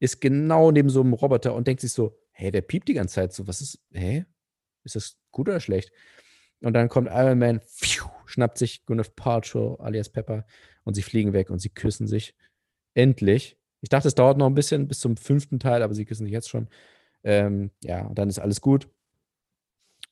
ist 0.00 0.20
genau 0.20 0.70
neben 0.70 0.88
so 0.88 1.00
einem 1.00 1.12
Roboter 1.12 1.54
und 1.54 1.66
denkt 1.66 1.80
sich 1.80 1.92
so, 1.92 2.18
hey, 2.32 2.50
der 2.50 2.62
piept 2.62 2.88
die 2.88 2.94
ganze 2.94 3.16
Zeit 3.16 3.32
so, 3.32 3.46
was 3.46 3.60
ist, 3.60 3.78
hä? 3.92 4.24
Ist 4.84 4.96
das 4.96 5.16
gut 5.30 5.48
oder 5.48 5.60
schlecht? 5.60 5.92
Und 6.60 6.74
dann 6.74 6.88
kommt 6.88 7.08
Iron 7.10 7.38
Man, 7.38 7.60
pfiuh, 7.60 8.08
schnappt 8.26 8.58
sich 8.58 8.86
Gwyneth 8.86 9.16
Paltrow, 9.16 9.80
alias 9.80 10.08
Pepper, 10.08 10.46
und 10.84 10.94
sie 10.94 11.02
fliegen 11.02 11.32
weg 11.32 11.50
und 11.50 11.58
sie 11.58 11.70
küssen 11.70 12.06
sich. 12.06 12.34
Endlich. 12.94 13.56
Ich 13.80 13.88
dachte, 13.88 14.08
es 14.08 14.14
dauert 14.14 14.38
noch 14.38 14.46
ein 14.46 14.54
bisschen 14.54 14.86
bis 14.86 15.00
zum 15.00 15.16
fünften 15.16 15.58
Teil, 15.58 15.82
aber 15.82 15.94
sie 15.94 16.04
küssen 16.04 16.24
sich 16.24 16.32
jetzt 16.32 16.48
schon. 16.48 16.68
Ähm, 17.24 17.70
ja, 17.82 18.06
und 18.06 18.16
dann 18.18 18.28
ist 18.28 18.38
alles 18.38 18.60
gut. 18.60 18.88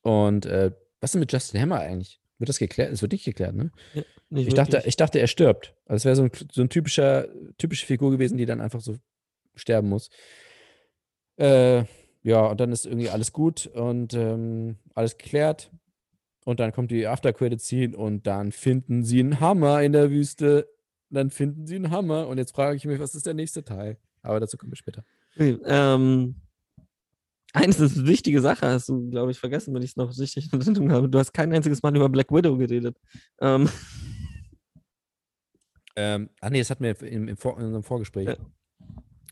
Und 0.03 0.47
äh, 0.47 0.73
was 1.01 1.15
ist 1.15 1.21
mit 1.21 1.33
Justin 1.33 1.61
Hammer 1.61 1.81
eigentlich? 1.81 2.21
Wird 2.39 2.49
das 2.49 2.59
geklärt? 2.59 2.93
Es 2.93 3.03
wird 3.03 3.13
nicht 3.13 3.25
geklärt, 3.25 3.55
ne? 3.55 3.71
Ja, 3.95 4.03
ich, 4.31 4.55
dachte, 4.55 4.83
ich 4.87 4.97
dachte, 4.97 5.19
er 5.21 5.27
stirbt. 5.27 5.75
Also 5.85 5.97
es 5.97 6.05
wäre 6.07 6.17
so 6.17 6.23
ein, 6.23 6.31
so 6.51 6.63
ein 6.63 6.71
typischer, 6.71 7.29
typische 7.59 7.87
Figur 7.87 8.11
gewesen, 8.11 8.39
die 8.39 8.47
dann 8.47 8.61
einfach 8.61 8.81
so 8.81 8.97
sterben 9.55 9.89
muss. 9.89 10.09
Äh, 11.37 11.85
ja, 12.23 12.47
und 12.47 12.61
dann 12.61 12.73
ist 12.73 12.87
irgendwie 12.87 13.09
alles 13.09 13.33
gut 13.33 13.67
und 13.67 14.15
ähm, 14.15 14.77
alles 14.95 15.17
geklärt. 15.17 15.71
Und 16.45 16.61
dann 16.61 16.73
kommt 16.73 16.91
die 16.91 17.07
After-Credit-Scene 17.07 17.97
und 17.97 18.27
dann 18.27 18.53
finden 18.53 19.05
sie 19.05 19.21
einen 19.21 19.41
Hammer 19.41 19.83
in 19.83 19.93
der 19.93 20.11
Wüste. 20.11 20.69
Dann 21.11 21.31
finden 21.31 21.67
sie 21.67 21.77
einen 21.77 21.91
Hammer. 21.91 22.29
Und 22.29 22.39
jetzt 22.39 22.53
frage 22.53 22.77
ich 22.77 22.85
mich, 22.85 22.99
was 22.99 23.15
ist 23.15 23.27
der 23.27 23.35
nächste 23.35 23.65
Teil? 23.65 23.99
Aber 24.23 24.41
dazu 24.41 24.57
kommen 24.57 24.73
wir 24.73 24.77
später. 24.77 25.05
Okay, 25.35 25.59
ähm, 25.65 26.37
eines 27.53 27.81
ist 27.81 27.99
eine 27.99 28.07
wichtige 28.07 28.41
Sache, 28.41 28.67
hast 28.67 28.89
du, 28.89 29.11
glaube 29.11 29.33
ich, 29.33 29.39
vergessen, 29.39 29.75
wenn 29.75 29.83
ich 29.83 29.91
es 29.91 29.97
noch 29.97 30.17
richtig 30.17 30.53
in 30.53 30.61
Erinnerung 30.61 30.93
habe. 30.93 31.09
Du 31.09 31.19
hast 31.19 31.33
kein 31.33 31.53
einziges 31.53 31.83
Mal 31.83 31.95
über 31.97 32.09
Black 32.09 32.31
Widow 32.31 32.57
geredet. 32.57 32.97
Ähm. 33.41 33.69
Ähm, 35.97 36.31
ach 36.41 36.51
nee, 36.51 36.59
das 36.59 36.71
hatten 36.71 36.85
wir 36.85 37.01
im, 37.03 37.29
im 37.29 37.37
Vor 37.37 37.59
in 37.59 37.67
unserem 37.67 37.83
Vorgespräch. 37.83 38.29
Ja. 38.29 38.37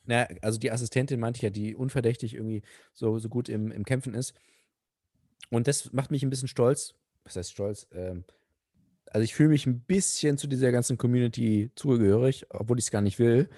Naja, 0.09 0.27
also 0.41 0.59
die 0.59 0.73
Assistentin 0.73 1.21
meinte 1.21 1.37
ich 1.37 1.43
ja, 1.43 1.51
die 1.51 1.77
unverdächtig 1.77 2.35
irgendwie 2.35 2.63
so, 2.95 3.19
so 3.19 3.29
gut 3.29 3.49
im, 3.49 3.71
im 3.71 3.85
Kämpfen 3.85 4.15
ist. 4.15 4.33
Und 5.51 5.69
das 5.69 5.93
macht 5.93 6.11
mich 6.11 6.23
ein 6.23 6.31
bisschen 6.31 6.49
stolz. 6.49 6.95
Was 7.25 7.37
heißt 7.37 7.53
stolz? 7.53 7.87
Ähm, 7.93 8.25
also 9.07 9.23
ich 9.23 9.35
fühle 9.35 9.51
mich 9.51 9.67
ein 9.67 9.81
bisschen 9.81 10.39
zu 10.39 10.47
dieser 10.47 10.73
ganzen 10.73 10.97
Community 10.97 11.71
zugehörig, 11.75 12.47
obwohl 12.49 12.79
ich 12.79 12.87
es 12.87 12.91
gar 12.91 13.03
nicht 13.03 13.19
will, 13.19 13.51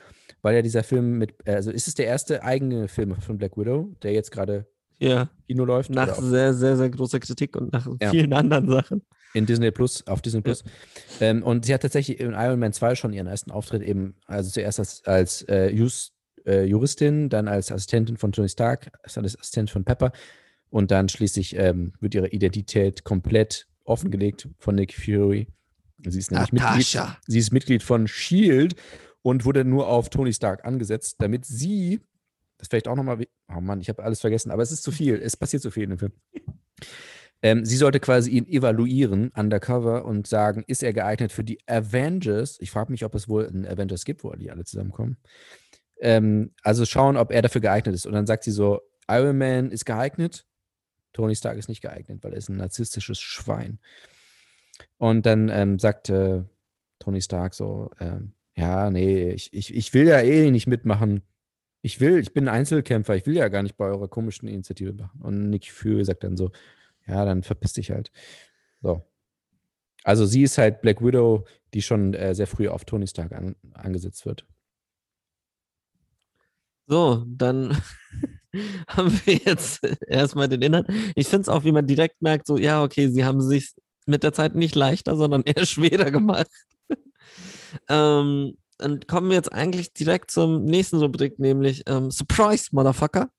weil 0.42 0.56
ja 0.56 0.62
dieser 0.62 0.82
Film 0.82 1.18
mit, 1.18 1.34
also 1.46 1.70
ist 1.70 1.86
es 1.86 1.94
der 1.94 2.06
erste 2.06 2.42
eigene 2.42 2.88
Film 2.88 3.14
von 3.20 3.38
Black 3.38 3.56
Widow, 3.56 3.94
der 4.02 4.12
jetzt 4.12 4.32
gerade 4.32 4.66
ja. 4.98 5.30
Kino 5.46 5.64
läuft? 5.64 5.90
Nach 5.90 6.20
sehr, 6.20 6.52
sehr, 6.52 6.76
sehr 6.76 6.90
großer 6.90 7.20
Kritik 7.20 7.56
und 7.56 7.72
nach 7.72 7.88
ja. 8.00 8.10
vielen 8.10 8.32
anderen 8.32 8.68
Sachen. 8.68 9.02
In 9.34 9.46
Disney 9.46 9.70
Plus, 9.70 10.04
auf 10.08 10.20
Disney 10.20 10.40
Plus. 10.40 10.64
Ja. 11.20 11.28
Ähm, 11.28 11.44
und 11.44 11.64
sie 11.64 11.72
hat 11.72 11.82
tatsächlich 11.82 12.18
in 12.18 12.32
Iron 12.32 12.58
Man 12.58 12.72
2 12.72 12.96
schon 12.96 13.12
ihren 13.12 13.28
ersten 13.28 13.52
Auftritt 13.52 13.82
eben, 13.82 14.16
also 14.26 14.50
zuerst 14.50 14.80
als, 14.80 15.04
als 15.04 15.42
äh, 15.42 15.70
Just, 15.70 16.12
äh, 16.46 16.64
Juristin, 16.64 17.28
dann 17.28 17.48
als 17.48 17.70
Assistentin 17.70 18.16
von 18.16 18.32
Tony 18.32 18.48
Stark, 18.48 18.90
als 19.02 19.18
Assistentin 19.18 19.72
von 19.72 19.84
Pepper 19.84 20.12
und 20.70 20.90
dann 20.90 21.08
schließlich 21.08 21.56
ähm, 21.56 21.92
wird 22.00 22.14
ihre 22.14 22.28
Identität 22.28 23.04
komplett 23.04 23.66
offengelegt 23.84 24.48
von 24.58 24.74
Nick 24.74 24.94
Fury. 24.94 25.48
Sie 25.98 26.18
ist 26.18 26.30
nämlich 26.30 26.52
Mitglied, 26.52 27.02
sie 27.26 27.38
ist 27.38 27.52
Mitglied 27.52 27.82
von 27.82 28.08
Shield 28.08 28.74
und 29.22 29.44
wurde 29.44 29.64
nur 29.64 29.88
auf 29.88 30.08
Tony 30.08 30.32
Stark 30.32 30.64
angesetzt, 30.64 31.16
damit 31.18 31.44
sie, 31.44 32.00
das 32.56 32.68
vielleicht 32.68 32.88
auch 32.88 32.96
nochmal, 32.96 33.26
oh 33.54 33.60
Mann, 33.60 33.80
ich 33.80 33.88
habe 33.88 34.02
alles 34.02 34.20
vergessen, 34.20 34.50
aber 34.50 34.62
es 34.62 34.72
ist 34.72 34.82
zu 34.82 34.92
viel, 34.92 35.16
es 35.16 35.36
passiert 35.36 35.62
zu 35.62 35.70
viel 35.70 35.84
in 35.84 35.90
dem 35.90 35.98
Film. 35.98 36.12
Ähm, 37.42 37.64
sie 37.64 37.76
sollte 37.76 38.00
quasi 38.00 38.30
ihn 38.30 38.46
evaluieren, 38.46 39.30
undercover, 39.34 40.04
und 40.04 40.26
sagen, 40.26 40.62
ist 40.66 40.82
er 40.82 40.92
geeignet 40.92 41.32
für 41.32 41.44
die 41.44 41.58
Avengers? 41.66 42.58
Ich 42.60 42.70
frage 42.70 42.92
mich, 42.92 43.04
ob 43.04 43.14
es 43.14 43.28
wohl 43.28 43.46
einen 43.46 43.66
Avengers 43.66 44.04
gibt, 44.04 44.24
wo 44.24 44.32
die 44.32 44.50
alle 44.50 44.64
zusammenkommen. 44.64 45.16
Ähm, 46.00 46.52
also 46.62 46.84
schauen, 46.84 47.16
ob 47.16 47.30
er 47.30 47.42
dafür 47.42 47.60
geeignet 47.60 47.94
ist. 47.94 48.06
Und 48.06 48.12
dann 48.12 48.26
sagt 48.26 48.44
sie 48.44 48.50
so, 48.50 48.80
Iron 49.08 49.38
Man 49.38 49.70
ist 49.70 49.84
geeignet, 49.84 50.46
Tony 51.12 51.34
Stark 51.34 51.58
ist 51.58 51.68
nicht 51.68 51.82
geeignet, 51.82 52.22
weil 52.22 52.32
er 52.32 52.38
ist 52.38 52.48
ein 52.48 52.56
narzisstisches 52.56 53.20
Schwein. 53.20 53.78
Und 54.98 55.26
dann 55.26 55.48
ähm, 55.48 55.78
sagt 55.78 56.08
äh, 56.08 56.42
Tony 56.98 57.20
Stark 57.20 57.54
so, 57.54 57.90
ähm, 58.00 58.32
ja, 58.54 58.90
nee, 58.90 59.30
ich, 59.30 59.52
ich, 59.52 59.74
ich 59.74 59.94
will 59.94 60.06
ja 60.06 60.20
eh 60.20 60.50
nicht 60.50 60.66
mitmachen. 60.66 61.22
Ich 61.82 62.00
will, 62.00 62.18
ich 62.18 62.34
bin 62.34 62.48
Einzelkämpfer, 62.48 63.16
ich 63.16 63.26
will 63.26 63.36
ja 63.36 63.48
gar 63.48 63.62
nicht 63.62 63.76
bei 63.76 63.86
eurer 63.86 64.08
komischen 64.08 64.48
Initiative 64.48 64.92
machen. 64.92 65.20
Und 65.22 65.50
Nick 65.50 65.70
Fury 65.70 66.04
sagt 66.04 66.24
dann 66.24 66.36
so, 66.36 66.50
ja, 67.06 67.24
dann 67.24 67.42
verpiss 67.42 67.72
dich 67.72 67.90
halt. 67.90 68.12
So. 68.82 69.02
Also 70.04 70.26
sie 70.26 70.42
ist 70.42 70.58
halt 70.58 70.82
Black 70.82 71.02
Widow, 71.02 71.44
die 71.74 71.82
schon 71.82 72.14
äh, 72.14 72.34
sehr 72.34 72.46
früh 72.46 72.68
auf 72.68 72.84
Tony 72.84 73.06
Stark 73.06 73.32
an, 73.32 73.56
angesetzt 73.74 74.26
wird. 74.26 74.46
So, 76.90 77.24
dann 77.24 77.80
haben 78.88 79.12
wir 79.24 79.34
jetzt 79.36 79.80
erstmal 80.08 80.48
den 80.48 80.60
Inhalt. 80.60 80.88
Ich 81.14 81.28
finde 81.28 81.42
es 81.42 81.48
auch, 81.48 81.62
wie 81.62 81.70
man 81.70 81.86
direkt 81.86 82.20
merkt, 82.20 82.48
so, 82.48 82.58
ja, 82.58 82.82
okay, 82.82 83.06
sie 83.06 83.24
haben 83.24 83.40
sich 83.40 83.70
mit 84.06 84.24
der 84.24 84.32
Zeit 84.32 84.56
nicht 84.56 84.74
leichter, 84.74 85.14
sondern 85.14 85.42
eher 85.46 85.64
schwerer 85.66 86.10
gemacht. 86.10 86.48
ähm, 87.88 88.58
dann 88.78 89.06
kommen 89.06 89.28
wir 89.28 89.36
jetzt 89.36 89.52
eigentlich 89.52 89.92
direkt 89.92 90.32
zum 90.32 90.64
nächsten 90.64 90.96
Rubrik, 90.96 91.38
nämlich 91.38 91.84
ähm, 91.86 92.10
Surprise, 92.10 92.70
Motherfucker. 92.72 93.30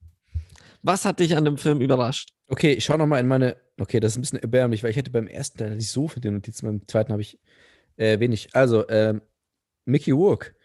Was 0.82 1.04
hat 1.04 1.20
dich 1.20 1.36
an 1.36 1.44
dem 1.44 1.58
Film 1.58 1.82
überrascht? 1.82 2.30
Okay, 2.48 2.72
ich 2.72 2.86
schaue 2.86 3.00
nochmal 3.00 3.20
in 3.20 3.28
meine. 3.28 3.58
Okay, 3.78 4.00
das 4.00 4.14
ist 4.14 4.18
ein 4.18 4.22
bisschen 4.22 4.40
erbärmlich, 4.40 4.82
weil 4.82 4.92
ich 4.92 4.98
hätte 4.98 5.12
beim 5.12 5.28
ersten 5.28 5.58
Teil 5.58 5.76
nicht 5.76 5.90
so 5.90 6.08
viele 6.08 6.32
Notizen, 6.32 6.68
beim 6.68 6.88
zweiten 6.88 7.12
habe 7.12 7.22
ich 7.22 7.38
äh, 7.98 8.18
wenig. 8.22 8.56
Also, 8.56 8.88
ähm, 8.88 9.22
Mickey 9.84 10.12
Rourke. 10.12 10.56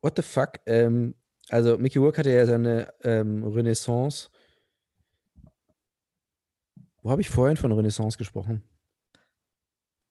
What 0.00 0.16
the 0.16 0.22
fuck? 0.22 0.60
Ähm, 0.64 1.14
also, 1.48 1.78
Mickey 1.78 1.98
Rourke 1.98 2.18
hatte 2.18 2.30
ja 2.30 2.46
seine 2.46 2.92
ähm, 3.02 3.44
Renaissance. 3.44 4.28
Wo 7.02 7.10
habe 7.10 7.22
ich 7.22 7.30
vorhin 7.30 7.56
von 7.56 7.72
Renaissance 7.72 8.18
gesprochen? 8.18 8.62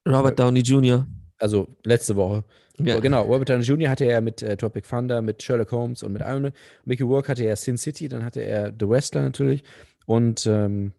Robert 0.08 0.40
Downey 0.40 0.62
Jr. 0.62 1.08
Also, 1.38 1.68
letzte 1.84 2.16
Woche. 2.16 2.44
Ja. 2.80 3.00
Genau, 3.00 3.24
Robert 3.24 3.50
Downey 3.50 3.64
Jr. 3.64 3.90
hatte 3.90 4.06
er 4.06 4.22
mit 4.22 4.42
äh, 4.42 4.56
Tropic 4.58 4.88
Thunder, 4.88 5.22
mit 5.22 5.44
Sherlock 5.44 5.72
Holmes 5.72 6.04
und 6.04 6.14
mit 6.14 6.22
Iron 6.22 6.42
Man. 6.42 6.54
Mickey 6.86 7.04
Rourke 7.04 7.30
hatte 7.30 7.44
er 7.44 7.56
Sin 7.56 7.78
City, 7.78 8.08
dann 8.08 8.24
hatte 8.24 8.42
er 8.42 8.74
The 8.78 8.88
Wrestler 8.88 9.22
natürlich 9.22 9.64
und 10.06 10.46
ähm, 10.48 10.94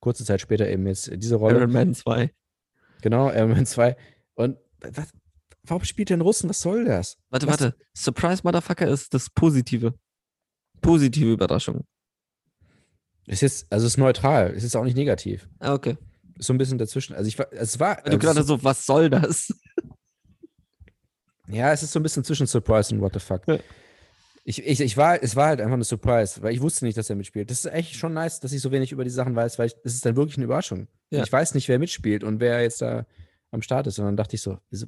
kurze 0.00 0.24
Zeit 0.24 0.40
später 0.40 0.68
eben 0.68 0.86
jetzt 0.86 1.10
diese 1.12 1.36
Rolle. 1.36 1.58
Iron 1.58 1.72
Man 1.72 1.94
2. 1.94 2.30
Genau, 3.02 3.30
Iron 3.30 3.50
Man 3.50 3.66
2. 3.66 3.96
Und 4.34 4.58
was, 4.80 5.12
warum 5.68 5.84
spielt 5.84 6.10
in 6.10 6.20
Russen? 6.20 6.48
Was 6.48 6.60
soll 6.60 6.84
das? 6.84 7.16
Warte, 7.30 7.46
Was- 7.46 7.60
warte. 7.60 7.76
Surprise, 7.96 8.42
Motherfucker 8.44 8.88
ist 8.88 9.14
das 9.14 9.30
Positive. 9.30 9.94
Positive 10.80 11.32
Überraschung. 11.32 11.84
Es 13.26 13.42
ist, 13.42 13.70
also 13.70 13.86
es 13.86 13.92
ist 13.94 13.98
neutral, 13.98 14.54
es 14.56 14.64
ist 14.64 14.74
auch 14.76 14.84
nicht 14.84 14.96
negativ. 14.96 15.48
Ah, 15.58 15.74
okay. 15.74 15.98
So 16.38 16.52
ein 16.54 16.58
bisschen 16.58 16.78
dazwischen. 16.78 17.14
Also 17.14 17.28
ich 17.28 17.38
war, 17.38 17.52
es 17.52 17.78
war, 17.78 17.96
du 17.96 18.04
also 18.04 18.18
gerade 18.18 18.40
es, 18.40 18.46
so, 18.46 18.62
was 18.64 18.86
soll 18.86 19.10
das? 19.10 19.52
ja, 21.48 21.72
es 21.72 21.82
ist 21.82 21.92
so 21.92 21.98
ein 21.98 22.02
bisschen 22.02 22.24
zwischen 22.24 22.46
Surprise 22.46 22.94
und 22.94 23.00
What 23.00 23.14
the 23.14 23.20
fuck. 23.20 23.46
Ja. 23.46 23.58
Ich, 24.44 24.64
ich, 24.64 24.80
ich 24.80 24.96
war, 24.96 25.22
es 25.22 25.36
war 25.36 25.48
halt 25.48 25.60
einfach 25.60 25.74
eine 25.74 25.84
Surprise, 25.84 26.40
weil 26.40 26.54
ich 26.54 26.62
wusste 26.62 26.86
nicht, 26.86 26.96
dass 26.96 27.10
er 27.10 27.16
mitspielt. 27.16 27.50
Das 27.50 27.66
ist 27.66 27.72
echt 27.72 27.96
schon 27.96 28.14
nice, 28.14 28.40
dass 28.40 28.52
ich 28.52 28.62
so 28.62 28.70
wenig 28.72 28.92
über 28.92 29.04
die 29.04 29.10
Sachen 29.10 29.36
weiß, 29.36 29.58
weil 29.58 29.66
ich, 29.66 29.74
das 29.84 29.92
ist 29.92 30.06
dann 30.06 30.16
wirklich 30.16 30.38
eine 30.38 30.44
Überraschung. 30.46 30.88
Ja. 31.10 31.22
Ich 31.22 31.30
weiß 31.30 31.52
nicht, 31.54 31.68
wer 31.68 31.78
mitspielt 31.78 32.24
und 32.24 32.40
wer 32.40 32.62
jetzt 32.62 32.80
da 32.80 33.04
am 33.50 33.60
Start 33.60 33.86
ist. 33.88 33.98
Und 33.98 34.06
dann 34.06 34.16
dachte 34.16 34.36
ich 34.36 34.42
so, 34.42 34.58
wieso, 34.70 34.86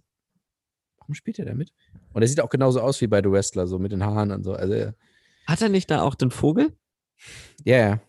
warum 1.10 1.14
spielt 1.16 1.40
er 1.40 1.44
da 1.46 1.54
mit? 1.54 1.72
Und 2.12 2.22
er 2.22 2.28
sieht 2.28 2.40
auch 2.40 2.48
genauso 2.50 2.80
aus 2.80 3.00
wie 3.00 3.08
bei 3.08 3.20
The 3.20 3.30
Wrestler, 3.32 3.66
so 3.66 3.78
mit 3.80 3.90
den 3.90 4.04
Haaren 4.04 4.30
und 4.30 4.44
so. 4.44 4.52
Also, 4.52 4.74
ja, 4.74 4.92
Hat 5.46 5.60
er 5.60 5.68
nicht 5.68 5.90
da 5.90 6.02
auch 6.02 6.14
den 6.14 6.30
Vogel? 6.30 6.72
ja. 7.64 8.00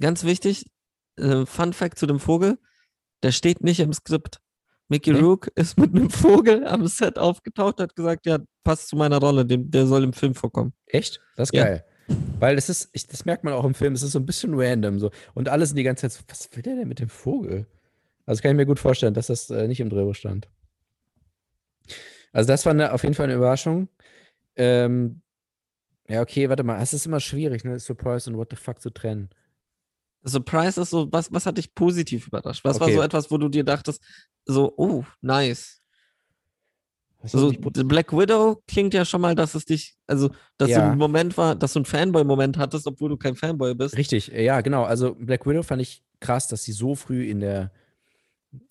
Ganz 0.00 0.22
wichtig, 0.24 0.66
äh, 1.16 1.44
Fun 1.44 1.72
Fact 1.72 1.98
zu 1.98 2.06
dem 2.06 2.20
Vogel, 2.20 2.58
der 3.24 3.32
steht 3.32 3.64
nicht 3.64 3.80
im 3.80 3.92
Skript. 3.92 4.40
Mickey 4.88 5.12
Nee? 5.12 5.18
Rourke 5.18 5.50
ist 5.56 5.76
mit 5.76 5.92
einem 5.92 6.08
Vogel 6.08 6.64
am 6.66 6.86
Set 6.86 7.18
aufgetaucht, 7.18 7.80
hat 7.80 7.96
gesagt, 7.96 8.24
ja, 8.26 8.38
passt 8.62 8.86
zu 8.88 8.96
meiner 8.96 9.18
Rolle, 9.18 9.44
dem, 9.44 9.70
der 9.72 9.86
soll 9.88 10.04
im 10.04 10.12
Film 10.12 10.34
vorkommen. 10.36 10.72
Echt? 10.86 11.20
Das 11.36 11.48
ist 11.50 11.54
Ja. 11.56 11.64
geil. 11.64 11.84
Weil 12.38 12.54
das 12.54 12.68
ist, 12.68 12.90
ich, 12.92 13.06
das 13.08 13.24
merkt 13.24 13.42
man 13.44 13.52
auch 13.54 13.64
im 13.64 13.74
Film, 13.74 13.92
es 13.92 14.02
ist 14.04 14.12
so 14.12 14.18
ein 14.20 14.26
bisschen 14.26 14.52
random 14.54 14.98
so. 15.00 15.10
Und 15.34 15.48
alle 15.48 15.66
sind 15.66 15.76
die 15.76 15.82
ganze 15.82 16.02
Zeit 16.08 16.12
so, 16.12 16.20
was 16.28 16.48
will 16.54 16.62
der 16.62 16.76
denn 16.76 16.88
mit 16.88 17.00
dem 17.00 17.08
Vogel? 17.08 17.66
Also 18.24 18.40
kann 18.40 18.52
ich 18.52 18.56
mir 18.56 18.66
gut 18.66 18.78
vorstellen, 18.78 19.14
dass 19.14 19.26
das 19.28 19.50
äh, 19.50 19.66
nicht 19.66 19.80
im 19.80 19.90
Drehbuch 19.90 20.14
stand. 20.14 20.48
Also 22.32 22.48
das 22.48 22.64
war 22.66 22.72
eine, 22.72 22.92
auf 22.92 23.02
jeden 23.02 23.14
Fall 23.14 23.24
eine 23.24 23.34
Überraschung. 23.34 23.88
Ähm, 24.56 25.22
ja, 26.08 26.22
okay, 26.22 26.48
warte 26.48 26.62
mal, 26.64 26.80
es 26.80 26.92
ist 26.92 27.06
immer 27.06 27.20
schwierig, 27.20 27.64
ne, 27.64 27.78
Surprise 27.78 28.28
und 28.30 28.36
What 28.36 28.48
the 28.50 28.56
fuck 28.56 28.80
zu 28.80 28.90
trennen. 28.90 29.30
Surprise 30.24 30.80
ist 30.80 30.90
so, 30.90 31.10
was, 31.12 31.32
was 31.32 31.46
hat 31.46 31.58
dich 31.58 31.74
positiv 31.74 32.26
überrascht? 32.26 32.64
Was 32.64 32.80
war 32.80 32.86
Okay. 32.88 32.96
so 32.96 33.02
etwas, 33.02 33.30
wo 33.30 33.38
du 33.38 33.48
dir 33.48 33.64
dachtest, 33.64 34.02
so, 34.44 34.74
oh, 34.76 35.04
nice. 35.20 35.80
Was 37.20 37.34
hat 37.34 37.40
So, 37.40 37.48
mich 37.48 37.60
The 37.74 37.84
Black 37.84 38.12
Widow 38.12 38.62
klingt 38.66 38.94
ja 38.94 39.04
schon 39.04 39.20
mal, 39.20 39.34
dass 39.34 39.54
es 39.54 39.64
dich, 39.64 39.96
also, 40.06 40.30
dass 40.56 40.70
Ja. 40.70 40.76
so 40.76 40.82
ein 40.82 40.98
Moment 40.98 41.36
war, 41.36 41.54
dass 41.54 41.72
du 41.72 41.80
einen 41.80 41.84
Fanboy-Moment 41.86 42.58
hattest, 42.58 42.86
obwohl 42.86 43.10
du 43.10 43.16
kein 43.16 43.36
Fanboy 43.36 43.74
bist. 43.74 43.96
Richtig, 43.96 44.28
ja, 44.28 44.60
genau. 44.60 44.84
Also 44.84 45.14
Black 45.14 45.46
Widow 45.46 45.62
fand 45.62 45.82
ich 45.82 46.02
krass, 46.20 46.48
dass 46.48 46.62
sie 46.62 46.72
so 46.72 46.94
früh 46.94 47.28
in 47.28 47.40
der, 47.40 47.70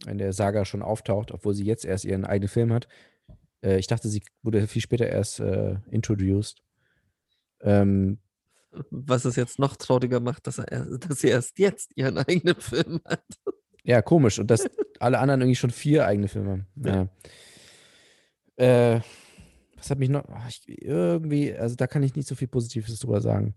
in 0.05 0.17
der 0.17 0.33
Saga 0.33 0.65
schon 0.65 0.81
auftaucht, 0.81 1.31
obwohl 1.31 1.53
sie 1.53 1.65
jetzt 1.65 1.85
erst 1.85 2.05
ihren 2.05 2.25
eigenen 2.25 2.49
Film 2.49 2.73
hat. 2.73 2.87
Äh, 3.63 3.79
ich 3.79 3.87
dachte, 3.87 4.07
sie 4.09 4.23
wurde 4.43 4.67
viel 4.67 4.81
später 4.81 5.07
erst 5.07 5.39
äh, 5.39 5.77
introduced. 5.89 6.61
Ähm, 7.61 8.19
Was 8.91 9.25
es 9.25 9.35
jetzt 9.35 9.57
noch 9.59 9.75
trauriger 9.75 10.19
macht, 10.19 10.47
dass, 10.47 10.59
er, 10.59 10.85
dass 10.97 11.19
sie 11.21 11.27
erst 11.29 11.57
jetzt 11.59 11.91
ihren 11.95 12.17
eigenen 12.27 12.55
Film 12.55 13.01
hat. 13.05 13.23
ja, 13.83 14.01
komisch. 14.01 14.39
Und 14.39 14.47
dass 14.51 14.69
alle 14.99 15.19
anderen 15.19 15.41
irgendwie 15.41 15.55
schon 15.55 15.71
vier 15.71 16.05
eigene 16.05 16.27
Filme 16.27 16.51
haben. 16.51 16.67
Ja. 16.85 17.07
Äh, 18.95 19.01
was 19.75 19.89
hat 19.89 19.99
mich 19.99 20.09
noch. 20.09 20.23
ach, 20.29 20.47
Ich, 20.49 20.63
irgendwie, 20.81 21.53
also 21.53 21.75
da 21.75 21.87
kann 21.87 22.03
ich 22.03 22.15
nicht 22.15 22.27
so 22.27 22.35
viel 22.35 22.47
Positives 22.47 22.97
drüber 22.99 23.21
sagen. 23.21 23.55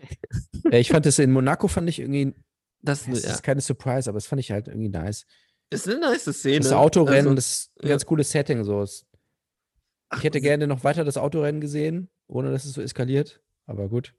äh, 0.70 0.78
ich 0.80 0.88
fand 0.90 1.06
das 1.06 1.18
in 1.18 1.32
Monaco, 1.32 1.68
fand 1.68 1.88
ich 1.88 1.98
irgendwie. 2.00 2.34
Das 2.82 3.08
Es 3.08 3.24
ja. 3.24 3.32
ist 3.32 3.42
keine 3.42 3.60
Surprise, 3.60 4.08
aber 4.08 4.16
das 4.18 4.26
fand 4.26 4.38
ich 4.40 4.50
halt 4.52 4.68
irgendwie 4.68 4.88
nice. 4.90 5.26
ist 5.70 5.88
eine 5.88 5.98
nice 5.98 6.24
Szene. 6.32 6.60
Das 6.60 6.72
Autorennen, 6.72 7.26
Also, 7.28 7.34
das 7.34 7.46
ist 7.48 7.70
ein 7.80 7.86
ja. 7.86 7.88
ganz 7.94 8.06
cooles 8.06 8.30
Setting. 8.30 8.62
So. 8.64 8.82
Es- 8.82 9.05
ach, 10.08 10.18
Ich 10.18 10.24
hätte 10.24 10.40
gerne 10.40 10.66
noch 10.66 10.84
weiter 10.84 11.04
das 11.04 11.16
Autorennen 11.16 11.60
gesehen, 11.60 12.10
ohne 12.26 12.50
dass 12.52 12.64
es 12.64 12.72
so 12.72 12.80
eskaliert. 12.82 13.40
Aber 13.66 13.88
gut. 13.88 14.14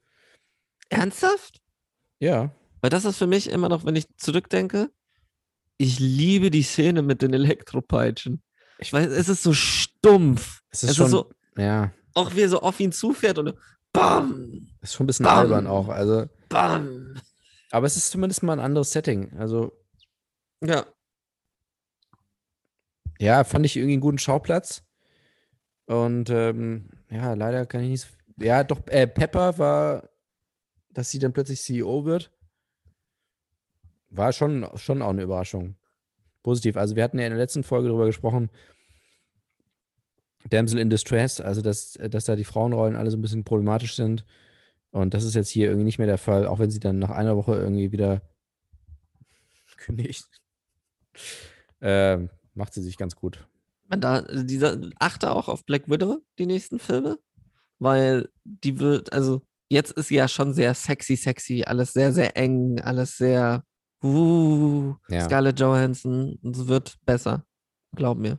Ernsthaft? 0.88 1.60
Ja. 2.20 2.54
Weil 2.80 2.90
das 2.90 3.04
ist 3.04 3.16
für 3.18 3.26
mich 3.26 3.48
immer 3.50 3.68
noch, 3.68 3.84
wenn 3.84 3.96
ich 3.96 4.06
zurückdenke, 4.16 4.90
ich 5.78 5.98
liebe 5.98 6.50
die 6.50 6.62
Szene 6.62 7.02
mit 7.02 7.22
den 7.22 7.32
Elektropeitschen. 7.34 8.42
Ich 8.78 8.92
weiß, 8.92 9.08
es 9.10 9.28
ist 9.28 9.42
so 9.42 9.52
stumpf. 9.52 10.62
Es 10.70 10.82
ist 10.84 10.90
Es 10.90 10.96
schon, 10.96 11.06
ist 11.06 11.12
so, 11.12 11.32
ja, 11.56 11.92
auch 12.14 12.34
wie 12.34 12.42
er 12.42 12.48
so 12.48 12.60
auf 12.60 12.78
ihn 12.80 12.92
zufährt 12.92 13.38
und 13.38 13.54
BAM! 13.92 14.68
ist 14.80 14.94
schon 14.94 15.04
ein 15.04 15.06
bisschen 15.08 15.24
Bam. 15.24 15.38
albern 15.38 15.66
auch. 15.66 15.88
Also, 15.88 16.26
BAM! 16.48 17.20
aber 17.70 17.86
es 17.86 17.96
ist 17.96 18.10
zumindest 18.10 18.42
mal 18.42 18.52
ein 18.54 18.64
anderes 18.64 18.92
Setting. 18.92 19.36
Also, 19.38 19.72
Ja. 20.62 20.86
ja, 23.18 23.44
fand 23.44 23.66
ich 23.66 23.76
irgendwie 23.76 23.94
einen 23.94 24.00
guten 24.00 24.18
Schauplatz. 24.18 24.84
Und 25.88 26.28
ähm, 26.28 26.90
ja, 27.10 27.32
leider 27.32 27.64
kann 27.64 27.82
ich 27.82 27.88
nicht. 27.88 28.08
Ja, 28.36 28.62
doch, 28.62 28.86
äh, 28.88 29.06
Pepper 29.06 29.58
war, 29.58 30.10
dass 30.90 31.10
sie 31.10 31.18
dann 31.18 31.32
plötzlich 31.32 31.62
CEO 31.62 32.04
wird. 32.04 32.30
War 34.10 34.32
schon, 34.34 34.68
schon 34.76 35.00
auch 35.00 35.10
eine 35.10 35.22
Überraschung. 35.22 35.76
Positiv. 36.42 36.76
Also, 36.76 36.94
wir 36.94 37.02
hatten 37.02 37.18
ja 37.18 37.24
in 37.24 37.32
der 37.32 37.38
letzten 37.38 37.64
Folge 37.64 37.88
darüber 37.88 38.04
gesprochen, 38.04 38.50
Damsel 40.50 40.78
in 40.78 40.90
Distress, 40.90 41.40
also 41.40 41.62
dass, 41.62 41.94
dass 41.94 42.26
da 42.26 42.36
die 42.36 42.44
Frauenrollen 42.44 42.94
alle 42.94 43.10
so 43.10 43.16
ein 43.16 43.22
bisschen 43.22 43.44
problematisch 43.44 43.96
sind. 43.96 44.26
Und 44.90 45.14
das 45.14 45.24
ist 45.24 45.34
jetzt 45.34 45.48
hier 45.48 45.68
irgendwie 45.68 45.84
nicht 45.84 45.98
mehr 45.98 46.06
der 46.06 46.18
Fall, 46.18 46.46
auch 46.46 46.58
wenn 46.58 46.70
sie 46.70 46.80
dann 46.80 46.98
nach 46.98 47.10
einer 47.10 47.36
Woche 47.36 47.54
irgendwie 47.54 47.92
wieder 47.92 48.20
kündigt. 49.78 50.28
Ähm, 51.80 52.28
macht 52.54 52.74
sie 52.74 52.82
sich 52.82 52.98
ganz 52.98 53.16
gut. 53.16 53.46
Man 53.88 54.00
da, 54.00 54.22
dieser, 54.22 54.78
achte 54.98 55.30
auch 55.30 55.48
auf 55.48 55.64
Black 55.64 55.88
Widow, 55.88 56.20
die 56.38 56.46
nächsten 56.46 56.78
Filme, 56.78 57.18
weil 57.78 58.28
die 58.44 58.78
wird, 58.78 59.12
also 59.12 59.42
jetzt 59.70 59.92
ist 59.92 60.08
sie 60.08 60.16
ja 60.16 60.28
schon 60.28 60.52
sehr 60.52 60.74
sexy, 60.74 61.16
sexy, 61.16 61.64
alles 61.66 61.94
sehr, 61.94 62.12
sehr 62.12 62.36
eng, 62.36 62.80
alles 62.80 63.16
sehr, 63.16 63.64
uh, 64.04 64.94
Ja. 65.08 65.24
Scarlett 65.24 65.58
Johansson, 65.58 66.38
es 66.42 66.66
wird 66.66 66.96
besser, 67.06 67.44
glaub 67.96 68.18
mir. 68.18 68.38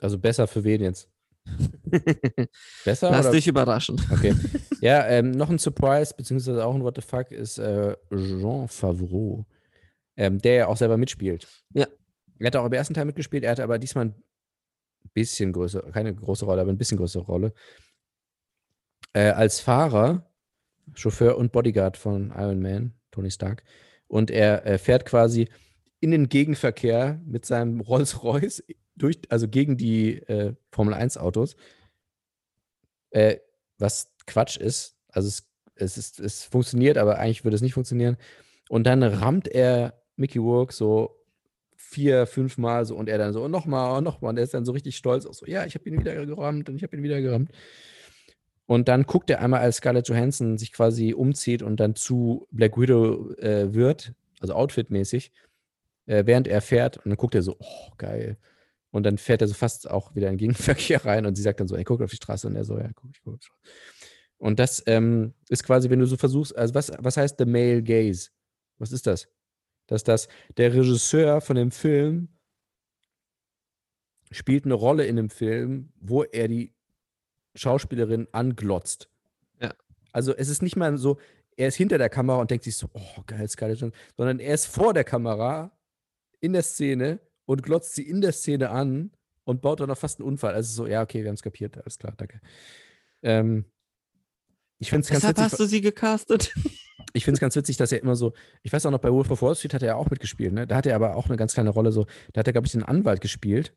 Also 0.00 0.18
besser 0.18 0.46
für 0.46 0.64
wen 0.64 0.80
jetzt? 0.80 1.10
Besser? 2.84 3.10
Lass 3.10 3.26
oder? 3.26 3.34
dich 3.34 3.46
überraschen. 3.46 4.00
Okay. 4.10 4.34
ja, 4.80 5.06
ähm, 5.08 5.32
noch 5.32 5.50
ein 5.50 5.58
Surprise, 5.58 6.14
beziehungsweise 6.16 6.64
auch 6.64 6.74
ein 6.74 6.82
What 6.82 6.96
the 6.96 7.02
fuck, 7.02 7.30
ist 7.30 7.58
äh, 7.58 7.94
Jean 8.10 8.66
Favreau, 8.68 9.44
ähm, 10.16 10.38
der 10.38 10.54
ja 10.54 10.66
auch 10.68 10.76
selber 10.76 10.96
mitspielt. 10.96 11.46
Ja. 11.74 11.86
Er 12.38 12.46
hat 12.46 12.56
auch 12.56 12.66
im 12.66 12.72
ersten 12.72 12.94
Teil 12.94 13.04
mitgespielt, 13.04 13.44
er 13.44 13.52
hatte 13.52 13.62
aber 13.62 13.78
diesmal 13.78 14.14
bisschen 15.12 15.52
größere, 15.52 15.90
keine 15.92 16.14
große 16.14 16.44
Rolle, 16.44 16.62
aber 16.62 16.70
ein 16.70 16.78
bisschen 16.78 16.98
größere 16.98 17.24
Rolle. 17.24 17.52
Äh, 19.12 19.30
als 19.30 19.60
Fahrer 19.60 20.28
Chauffeur 20.92 21.36
und 21.38 21.52
Bodyguard 21.52 21.96
von 21.96 22.30
Iron 22.36 22.60
Man, 22.60 22.94
Tony 23.10 23.30
Stark. 23.30 23.62
Und 24.06 24.30
er 24.30 24.66
äh, 24.66 24.78
fährt 24.78 25.06
quasi 25.06 25.48
in 26.00 26.10
den 26.10 26.28
Gegenverkehr 26.28 27.20
mit 27.24 27.46
seinem 27.46 27.80
Rolls-Royce 27.80 28.64
durch, 28.96 29.20
also 29.30 29.48
gegen 29.48 29.76
die 29.76 30.18
äh, 30.28 30.54
Formel 30.70 30.94
1 30.94 31.16
Autos. 31.16 31.56
Äh, 33.10 33.38
was 33.78 34.12
Quatsch 34.26 34.56
ist. 34.56 34.96
Also 35.08 35.28
es, 35.28 35.48
es, 35.74 35.96
ist, 35.96 36.20
es 36.20 36.44
funktioniert, 36.44 36.98
aber 36.98 37.18
eigentlich 37.18 37.44
würde 37.44 37.56
es 37.56 37.62
nicht 37.62 37.74
funktionieren. 37.74 38.16
Und 38.68 38.84
dann 38.86 39.02
rammt 39.02 39.48
er 39.48 40.02
Mickey 40.16 40.38
Rourke 40.38 40.72
so 40.72 41.23
vier, 41.88 42.26
fünf 42.26 42.58
Mal 42.58 42.84
so 42.84 42.96
und 42.96 43.08
er 43.08 43.18
dann 43.18 43.32
so 43.32 43.44
und 43.44 43.50
nochmal 43.50 43.98
und 43.98 44.04
nochmal 44.04 44.30
und 44.30 44.38
er 44.38 44.44
ist 44.44 44.54
dann 44.54 44.64
so 44.64 44.72
richtig 44.72 44.96
stolz 44.96 45.26
auch 45.26 45.34
so, 45.34 45.46
ja, 45.46 45.64
ich 45.64 45.74
habe 45.74 45.88
ihn 45.88 45.98
wieder 45.98 46.26
gerammt 46.26 46.68
und 46.68 46.76
ich 46.76 46.82
habe 46.82 46.96
ihn 46.96 47.02
wieder 47.02 47.20
gerammt. 47.20 47.50
Und 48.66 48.88
dann 48.88 49.02
guckt 49.04 49.28
er 49.30 49.40
einmal, 49.40 49.60
als 49.60 49.76
Scarlett 49.76 50.08
Johansson 50.08 50.56
sich 50.56 50.72
quasi 50.72 51.12
umzieht 51.12 51.62
und 51.62 51.78
dann 51.80 51.94
zu 51.94 52.48
Black 52.50 52.78
Widow 52.78 53.32
äh, 53.34 53.74
wird, 53.74 54.14
also 54.40 54.54
outfitmäßig, 54.54 55.32
äh, 56.06 56.24
während 56.26 56.48
er 56.48 56.62
fährt 56.62 56.96
und 56.98 57.10
dann 57.10 57.16
guckt 57.16 57.34
er 57.34 57.42
so, 57.42 57.56
oh, 57.58 57.90
geil. 57.98 58.38
Und 58.90 59.04
dann 59.04 59.18
fährt 59.18 59.42
er 59.42 59.48
so 59.48 59.54
fast 59.54 59.90
auch 59.90 60.14
wieder 60.14 60.28
in 60.28 60.34
den 60.34 60.38
Gegenverkehr 60.38 61.04
rein 61.04 61.26
und 61.26 61.36
sie 61.36 61.42
sagt 61.42 61.60
dann 61.60 61.68
so, 61.68 61.76
ey, 61.76 61.84
guck 61.84 62.00
auf 62.00 62.10
die 62.10 62.16
Straße 62.16 62.46
und 62.46 62.56
er 62.56 62.64
so, 62.64 62.78
ja, 62.78 62.90
guck, 62.94 63.10
ich 63.12 63.22
guck. 63.22 63.38
Und 64.38 64.58
das 64.58 64.82
ähm, 64.86 65.34
ist 65.48 65.64
quasi, 65.64 65.90
wenn 65.90 66.00
du 66.00 66.06
so 66.06 66.16
versuchst, 66.16 66.56
also 66.56 66.74
was, 66.74 66.92
was 66.98 67.16
heißt 67.16 67.36
the 67.38 67.44
male 67.44 67.82
gaze? 67.82 68.30
Was 68.78 68.92
ist 68.92 69.06
das? 69.06 69.28
Dass 69.86 70.04
das 70.04 70.28
der 70.56 70.72
Regisseur 70.72 71.40
von 71.40 71.56
dem 71.56 71.70
Film 71.70 72.28
spielt 74.30 74.64
eine 74.64 74.74
Rolle 74.74 75.06
in 75.06 75.16
dem 75.16 75.30
Film, 75.30 75.92
wo 76.00 76.24
er 76.24 76.48
die 76.48 76.74
Schauspielerin 77.54 78.26
anglotzt. 78.32 79.08
Ja. 79.60 79.74
Also 80.12 80.34
es 80.34 80.48
ist 80.48 80.62
nicht 80.62 80.76
mal 80.76 80.96
so, 80.98 81.18
er 81.56 81.68
ist 81.68 81.76
hinter 81.76 81.98
der 81.98 82.08
Kamera 82.08 82.38
und 82.38 82.50
denkt 82.50 82.64
sich 82.64 82.76
so, 82.76 82.88
oh 82.92 83.22
geil, 83.26 83.48
Scarlett 83.48 83.78
Johansson, 83.78 84.00
sondern 84.16 84.40
er 84.40 84.54
ist 84.54 84.66
vor 84.66 84.92
der 84.92 85.04
Kamera 85.04 85.70
in 86.40 86.52
der 86.52 86.62
Szene 86.62 87.20
und 87.46 87.62
glotzt 87.62 87.94
sie 87.94 88.02
in 88.02 88.20
der 88.20 88.32
Szene 88.32 88.70
an 88.70 89.12
und 89.44 89.60
baut 89.62 89.80
dann 89.80 89.88
noch 89.88 89.98
fast 89.98 90.18
einen 90.18 90.28
Unfall. 90.28 90.54
Also 90.54 90.74
so, 90.74 90.86
ja, 90.86 91.02
okay, 91.02 91.22
wir 91.22 91.28
haben 91.28 91.34
es 91.34 91.42
kapiert, 91.42 91.78
alles 91.78 91.98
klar, 91.98 92.14
danke. 92.16 92.40
Ähm, 93.22 93.66
ich 94.78 94.90
finde 94.90 95.02
es 95.02 95.10
ganz 95.10 95.20
Deshalb 95.20 95.36
witzig. 95.36 95.52
hast 95.52 95.60
du 95.60 95.66
sie 95.66 95.80
gecastet. 95.80 96.54
Ich 97.16 97.24
finde 97.24 97.36
es 97.36 97.40
ganz 97.40 97.54
witzig, 97.54 97.76
dass 97.76 97.92
er 97.92 98.02
immer 98.02 98.16
so, 98.16 98.32
ich 98.62 98.72
weiß 98.72 98.84
auch 98.86 98.90
noch, 98.90 98.98
bei 98.98 99.12
Wolf 99.12 99.30
of 99.30 99.40
Wall 99.40 99.54
Street 99.54 99.72
hat 99.72 99.82
er 99.82 99.88
ja 99.88 99.94
auch 99.94 100.10
mitgespielt, 100.10 100.52
ne? 100.52 100.66
Da 100.66 100.76
hat 100.76 100.84
er 100.84 100.96
aber 100.96 101.16
auch 101.16 101.26
eine 101.26 101.36
ganz 101.36 101.54
kleine 101.54 101.70
Rolle, 101.70 101.92
so, 101.92 102.06
da 102.32 102.40
hat 102.40 102.46
er, 102.48 102.52
glaube 102.52 102.66
ich, 102.66 102.72
den 102.72 102.82
Anwalt 102.82 103.20
gespielt. 103.20 103.74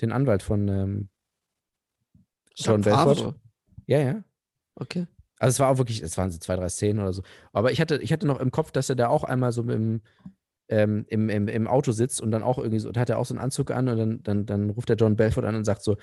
Den 0.00 0.12
Anwalt 0.12 0.42
von 0.42 0.66
ähm, 0.68 1.08
John 2.56 2.80
Belfort. 2.80 3.34
Ja, 3.86 4.00
ja. 4.00 4.24
Okay. 4.76 5.06
Also 5.38 5.56
es 5.56 5.60
war 5.60 5.68
auch 5.68 5.78
wirklich, 5.78 6.02
es 6.02 6.16
waren 6.16 6.30
so 6.30 6.38
zwei, 6.38 6.56
drei 6.56 6.68
Szenen 6.68 7.00
oder 7.00 7.12
so. 7.12 7.22
Aber 7.52 7.70
ich 7.70 7.80
hatte, 7.80 7.98
ich 7.98 8.12
hatte 8.12 8.26
noch 8.26 8.40
im 8.40 8.50
Kopf, 8.50 8.72
dass 8.72 8.88
er 8.88 8.96
da 8.96 9.08
auch 9.08 9.24
einmal 9.24 9.52
so 9.52 9.62
im, 9.62 10.00
ähm, 10.68 11.04
im, 11.08 11.28
im, 11.28 11.48
im 11.48 11.66
Auto 11.68 11.92
sitzt 11.92 12.20
und 12.20 12.30
dann 12.30 12.42
auch 12.42 12.58
irgendwie 12.58 12.78
so, 12.78 12.90
da 12.90 13.00
hat 13.00 13.10
er 13.10 13.18
auch 13.18 13.26
so 13.26 13.34
einen 13.34 13.42
Anzug 13.42 13.70
an 13.70 13.88
und 13.88 13.98
dann, 13.98 14.22
dann, 14.22 14.46
dann 14.46 14.70
ruft 14.70 14.90
er 14.90 14.96
John 14.96 15.16
Belfort 15.16 15.44
an 15.44 15.54
und 15.54 15.64
sagt 15.64 15.82
so, 15.82 15.96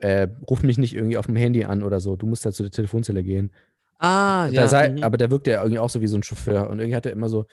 äh, 0.00 0.28
ruf 0.48 0.62
mich 0.62 0.78
nicht 0.78 0.94
irgendwie 0.94 1.16
auf 1.16 1.26
dem 1.26 1.36
Handy 1.36 1.64
an 1.64 1.82
oder 1.82 2.00
so, 2.00 2.16
du 2.16 2.26
musst 2.26 2.44
da 2.44 2.52
zu 2.52 2.62
der 2.62 2.72
Telefonzelle 2.72 3.22
gehen. 3.22 3.52
Ah, 3.98 4.48
ja. 4.50 4.68
sei, 4.68 4.90
mhm. 4.90 5.02
Aber 5.02 5.16
da 5.16 5.30
wirkt 5.30 5.46
er 5.48 5.58
irgendwie 5.62 5.78
auch 5.78 5.90
so 5.90 6.00
wie 6.00 6.06
so 6.06 6.16
ein 6.16 6.22
Chauffeur. 6.22 6.68
Und 6.68 6.78
irgendwie 6.78 6.96
hat 6.96 7.06
er 7.06 7.12
immer 7.12 7.28
so, 7.28 7.46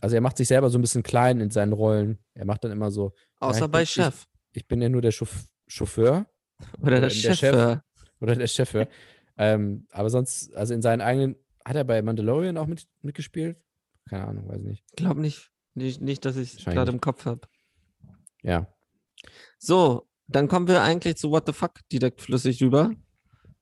also 0.00 0.14
er 0.14 0.20
macht 0.20 0.36
sich 0.36 0.48
selber 0.48 0.70
so 0.70 0.78
ein 0.78 0.82
bisschen 0.82 1.02
klein 1.02 1.40
in 1.40 1.50
seinen 1.50 1.72
Rollen. 1.72 2.18
Er 2.34 2.44
macht 2.44 2.64
dann 2.64 2.72
immer 2.72 2.90
so, 2.90 3.12
Außer 3.40 3.66
ich 3.66 3.70
bei 3.70 3.78
bin- 3.80 3.86
Chef. 3.86 4.26
ich 4.52 4.66
bin 4.66 4.82
ja 4.82 4.88
nur 4.88 5.02
der 5.02 5.12
Chauf- 5.12 5.46
Chauffeur 5.68 6.26
Oder 6.80 6.92
der 6.92 7.00
der 7.00 7.10
Chef. 7.10 7.38
Chef. 7.38 7.78
oder 8.20 8.36
der 8.36 8.46
Chauffeur. 8.46 8.88
ähm, 9.38 9.86
aber 9.90 10.10
sonst, 10.10 10.54
also 10.54 10.74
in 10.74 10.82
seinen 10.82 11.00
eigenen, 11.00 11.36
hat 11.64 11.76
er 11.76 11.84
bei 11.84 12.02
Mandalorian 12.02 12.56
auch 12.58 12.66
mit, 12.66 12.86
mitgespielt? 13.02 13.56
Keine 14.08 14.26
Ahnung, 14.26 14.48
weiß 14.48 14.60
nicht. 14.62 14.84
Glaub 14.96 15.16
nicht. 15.16 15.50
Nicht, 15.74 16.00
nicht 16.02 16.24
dass 16.24 16.36
ich 16.36 16.58
es 16.58 16.64
gerade 16.64 16.90
im 16.92 17.00
Kopf 17.00 17.24
habe. 17.24 17.40
Ja. 18.42 18.66
So, 19.58 20.08
dann 20.26 20.48
kommen 20.48 20.68
wir 20.68 20.82
eigentlich 20.82 21.16
zu 21.16 21.30
What 21.30 21.46
the 21.46 21.52
Fuck 21.52 21.80
direkt 21.90 22.20
flüssig 22.20 22.62
rüber. 22.62 22.90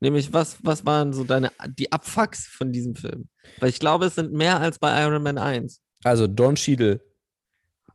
Nämlich, 0.01 0.33
was, 0.33 0.59
was 0.65 0.87
waren 0.87 1.13
so 1.13 1.25
deine, 1.25 1.53
die 1.79 1.93
Abfucks 1.93 2.47
von 2.47 2.73
diesem 2.73 2.97
Film? 2.97 3.29
Weil 3.59 3.69
ich 3.69 3.79
glaube, 3.79 4.07
es 4.07 4.15
sind 4.15 4.33
mehr 4.33 4.59
als 4.61 4.79
bei 4.79 5.03
Iron 5.03 5.23
Man 5.23 5.37
1. 5.39 5.81
Also 6.05 6.27
Don 6.27 6.55
Cheadle 6.55 7.01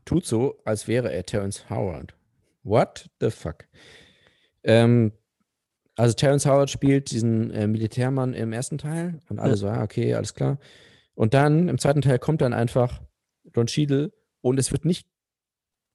tut 0.05 0.25
so, 0.25 0.59
als 0.65 0.87
wäre 0.87 1.11
er 1.11 1.25
Terrence 1.25 1.67
Howard. 1.69 2.15
What 2.63 3.09
the 3.19 3.31
fuck? 3.31 3.65
Ähm, 4.63 5.13
also 5.95 6.13
Terrence 6.13 6.45
Howard 6.45 6.69
spielt 6.69 7.09
diesen 7.11 7.49
äh, 7.51 7.67
Militärmann 7.67 8.33
im 8.33 8.53
ersten 8.53 8.77
Teil 8.77 9.19
und 9.29 9.39
alle 9.39 9.51
Ja. 9.51 9.57
so, 9.57 9.67
ah, 9.67 9.83
okay, 9.83 10.13
alles 10.13 10.33
klar. 10.35 10.59
Und 11.15 11.33
dann 11.33 11.69
im 11.69 11.77
zweiten 11.79 12.01
Teil 12.01 12.19
kommt 12.19 12.41
dann 12.41 12.53
einfach 12.53 13.01
Don 13.45 13.67
Cheadle 13.67 14.11
und 14.41 14.59
es 14.59 14.71
wird 14.71 14.85
nicht, 14.85 15.07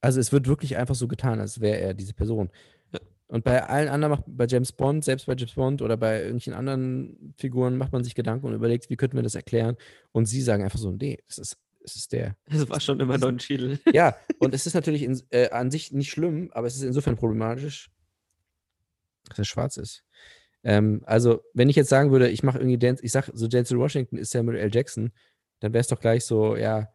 also 0.01 0.19
es 0.19 0.31
wird 0.31 0.47
wirklich 0.47 0.75
einfach 0.75 0.95
so 0.95 1.07
getan, 1.07 1.39
als 1.39 1.61
wäre 1.61 1.79
er 1.79 1.93
diese 1.93 2.13
Person. 2.13 2.49
Und 3.31 3.45
bei 3.45 3.63
allen 3.63 3.87
anderen, 3.87 4.11
macht, 4.11 4.23
bei 4.27 4.45
James 4.45 4.73
Bond, 4.73 5.05
selbst 5.05 5.25
bei 5.25 5.35
James 5.35 5.53
Bond 5.53 5.81
oder 5.81 5.95
bei 5.95 6.17
irgendwelchen 6.17 6.53
anderen 6.53 7.33
Figuren 7.37 7.77
macht 7.77 7.93
man 7.93 8.03
sich 8.03 8.13
Gedanken 8.13 8.45
und 8.45 8.53
überlegt, 8.53 8.89
wie 8.89 8.97
könnten 8.97 9.15
wir 9.15 9.23
das 9.23 9.35
erklären? 9.35 9.77
Und 10.11 10.25
sie 10.25 10.41
sagen 10.41 10.65
einfach 10.65 10.77
so, 10.77 10.91
nee, 10.91 11.17
das 11.29 11.37
ist, 11.37 11.57
das 11.81 11.95
ist 11.95 12.11
der. 12.11 12.35
Es 12.49 12.67
war 12.69 12.81
schon 12.81 12.99
immer 12.99 13.17
Don 13.17 13.37
Cheadle. 13.37 13.79
Ja, 13.93 14.17
und 14.39 14.53
es 14.53 14.67
ist 14.67 14.73
natürlich 14.73 15.03
in, 15.03 15.17
äh, 15.29 15.49
an 15.51 15.71
sich 15.71 15.93
nicht 15.93 16.11
schlimm, 16.11 16.51
aber 16.51 16.67
es 16.67 16.75
ist 16.75 16.83
insofern 16.83 17.15
problematisch, 17.15 17.89
dass 19.29 19.39
er 19.39 19.45
schwarz 19.45 19.77
ist. 19.77 20.03
Ähm, 20.65 21.01
also, 21.05 21.39
wenn 21.53 21.69
ich 21.69 21.77
jetzt 21.77 21.89
sagen 21.89 22.11
würde, 22.11 22.29
ich 22.29 22.43
mache 22.43 22.57
irgendwie 22.57 22.79
Dance, 22.79 23.01
ich 23.01 23.13
sag 23.13 23.29
so 23.33 23.47
Denzel 23.47 23.79
Washington 23.79 24.17
ist 24.17 24.31
Samuel 24.31 24.57
L. 24.57 24.75
Jackson, 24.75 25.13
dann 25.61 25.71
wäre 25.71 25.79
es 25.79 25.87
doch 25.87 26.01
gleich 26.01 26.25
so, 26.25 26.57
ja, 26.57 26.89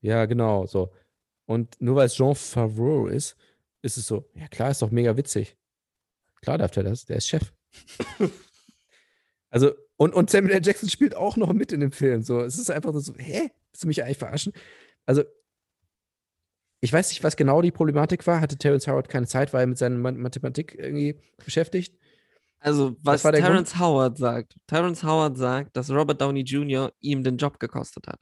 ja, 0.00 0.24
genau, 0.24 0.64
so. 0.64 0.90
Und 1.44 1.78
nur 1.82 1.96
weil 1.96 2.06
es 2.06 2.14
Jean 2.14 2.34
Favreau 2.34 3.08
ist, 3.08 3.36
ist 3.82 3.96
es 3.96 4.06
so, 4.06 4.30
ja 4.34 4.48
klar, 4.48 4.70
ist 4.70 4.82
doch 4.82 4.90
mega 4.90 5.16
witzig. 5.16 5.56
Klar 6.40 6.58
darf 6.58 6.70
der 6.72 6.84
das, 6.84 7.04
der 7.04 7.16
ist 7.16 7.28
Chef. 7.28 7.52
also, 9.50 9.72
und, 9.96 10.14
und 10.14 10.30
Samuel 10.30 10.54
L. 10.54 10.64
Jackson 10.64 10.88
spielt 10.88 11.14
auch 11.14 11.36
noch 11.36 11.52
mit 11.52 11.72
in 11.72 11.80
dem 11.80 11.92
Film. 11.92 12.22
So, 12.22 12.40
es 12.40 12.58
ist 12.58 12.70
einfach 12.70 12.92
so, 12.94 13.14
hä? 13.16 13.50
Willst 13.70 13.84
du 13.84 13.88
mich 13.88 14.02
eigentlich 14.02 14.18
verarschen? 14.18 14.52
Also, 15.06 15.22
ich 16.80 16.92
weiß 16.92 17.10
nicht, 17.10 17.22
was 17.22 17.36
genau 17.36 17.62
die 17.62 17.70
Problematik 17.70 18.26
war. 18.26 18.40
Hatte 18.40 18.58
Terrence 18.58 18.88
Howard 18.88 19.08
keine 19.08 19.26
Zeit, 19.26 19.52
war 19.52 19.60
er 19.60 19.66
mit 19.66 19.78
seiner 19.78 19.96
Ma- 19.98 20.10
Mathematik 20.10 20.74
irgendwie 20.76 21.20
beschäftigt? 21.44 21.96
Also, 22.58 22.96
was 23.02 23.24
war 23.24 23.32
der 23.32 23.40
Grund? 23.40 23.52
Terrence 23.52 23.78
Howard 23.78 24.18
sagt. 24.18 24.56
Terrence 24.66 25.02
Howard 25.04 25.36
sagt, 25.38 25.76
dass 25.76 25.90
Robert 25.90 26.20
Downey 26.20 26.42
Jr. 26.42 26.92
ihm 27.00 27.22
den 27.22 27.36
Job 27.36 27.58
gekostet 27.60 28.06
hat. 28.08 28.20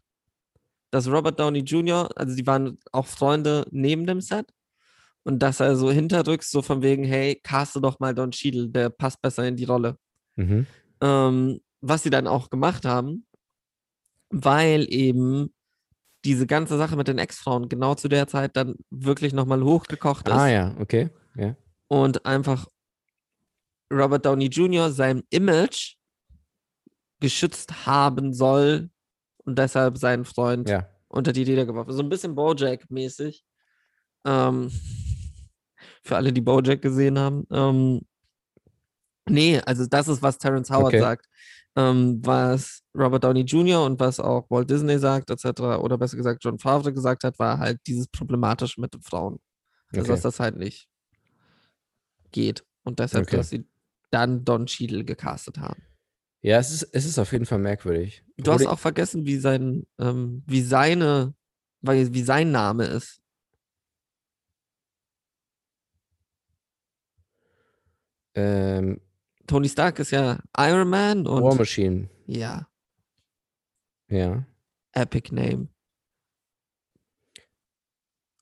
Dass 0.91 1.09
Robert 1.09 1.39
Downey 1.39 1.61
Jr., 1.61 2.11
also 2.17 2.35
die 2.35 2.47
waren 2.47 2.79
auch 2.93 3.07
Freunde 3.07 3.67
neben 3.71 4.07
dem 4.07 4.21
Set. 4.21 4.47
Und 5.23 5.41
dass 5.41 5.61
er 5.61 5.77
so 5.77 5.91
hinterrücks, 5.91 6.51
so 6.51 6.63
von 6.63 6.83
wegen, 6.83 7.05
hey, 7.05 7.39
caste 7.43 7.81
doch 7.81 8.01
mal 8.01 8.15
Don 8.15 8.31
Cheadle, 8.31 8.69
der 8.69 8.89
passt 8.91 9.21
besser 9.21 9.47
in 9.47 9.57
die 9.57 9.65
Rolle. 9.65 9.97
Mhm. 10.37 10.67
Ähm, 11.03 11.61
was 11.83 12.03
sie 12.03 12.11
dann 12.11 12.27
auch 12.27 12.51
gemacht 12.51 12.85
haben, 12.85 13.27
weil 14.31 14.87
eben 14.93 15.53
diese 16.25 16.47
ganze 16.47 16.77
Sache 16.79 16.97
mit 16.97 17.09
den 17.09 17.19
Ex-Frauen 17.19 17.69
genau 17.69 17.95
zu 17.95 18.09
der 18.09 18.27
Zeit 18.29 18.57
dann 18.57 18.77
wirklich 18.91 19.33
nochmal 19.33 19.63
hochgekocht 19.63 20.29
ist 20.29 20.35
Ah 20.35 20.49
ja, 20.49 20.77
okay. 20.79 21.09
Ja. 21.35 21.57
und 21.89 22.27
einfach 22.27 22.67
Robert 23.93 24.25
Downey 24.27 24.47
Jr. 24.47 24.91
seinem 24.91 25.23
Image 25.31 25.97
geschützt 27.21 27.87
haben 27.87 28.33
soll 28.33 28.91
und 29.45 29.59
deshalb 29.59 29.99
seinen 29.99 30.25
Freund 30.25 30.69
Ja. 30.69 30.89
unter 31.09 31.33
die 31.33 31.45
Leder 31.45 31.67
geworfen. 31.67 31.93
So 31.93 32.03
ein 32.03 32.09
bisschen 32.09 32.35
Bojack-mäßig. 32.35 33.43
Ähm, 34.27 34.71
für 36.11 36.17
alle, 36.17 36.33
die 36.33 36.41
Bojack 36.41 36.83
gesehen 36.83 37.19
haben. 37.19 37.47
Ähm, 37.53 38.01
nee, 39.29 39.61
also 39.61 39.87
das 39.87 40.09
ist, 40.09 40.21
was 40.23 40.39
Terrence 40.39 40.69
Howard 40.71 40.89
Okay. 40.89 41.01
sagt. 41.01 41.27
Ähm, 41.77 42.21
was 42.25 42.83
Robert 42.97 43.23
Downey 43.23 43.43
Jr. 43.43 43.85
und 43.85 44.01
was 44.01 44.19
auch 44.19 44.51
Walt 44.51 44.69
Disney 44.69 44.99
sagt, 44.99 45.31
etc., 45.31 45.61
oder 45.79 45.97
besser 45.97 46.17
gesagt 46.17 46.43
John 46.43 46.59
Favre 46.59 46.93
gesagt 46.93 47.23
hat, 47.23 47.39
war 47.39 47.61
halt 47.61 47.79
dieses 47.87 48.09
Problematische 48.09 48.81
mit 48.81 48.93
den 48.93 49.03
Frauen. 49.03 49.39
Also, 49.93 50.03
Okay. 50.03 50.11
dass 50.15 50.23
das 50.23 50.41
halt 50.41 50.57
nicht 50.57 50.89
geht. 52.33 52.65
Und 52.83 52.99
deshalb, 52.99 53.27
Okay. 53.29 53.37
dass 53.37 53.51
sie 53.51 53.65
dann 54.11 54.45
Don 54.45 54.67
Cheadle 54.67 55.05
gecastet 55.05 55.59
haben. 55.59 55.81
Ja, 56.43 56.59
es 56.59 56.73
ist, 56.73 56.83
es 56.93 57.05
ist 57.05 57.21
auf 57.21 57.31
jeden 57.31 57.47
Fall 57.47 57.61
merkwürdig. 57.61 58.25
Du 58.37 58.51
hast 58.51 58.63
Obwohl 58.63 58.75
auch 58.75 58.81
vergessen, 58.81 59.27
wie 59.27 59.37
sein, 59.37 59.87
ähm, 60.01 60.43
wie 60.47 60.63
seine, 60.63 61.35
wie 61.83 62.23
sein 62.23 62.51
Name 62.51 62.87
ist. 62.87 63.20
Ähm, 68.35 69.01
Tony 69.47 69.69
Stark 69.69 69.99
ist 69.99 70.11
ja 70.13 70.39
Iron 70.57 70.89
Man 70.89 71.27
und 71.27 71.43
War 71.43 71.55
Machine. 71.55 72.09
ja, 72.27 72.69
Ja. 74.09 74.45
Epic 74.93 75.35
Name. 75.35 75.69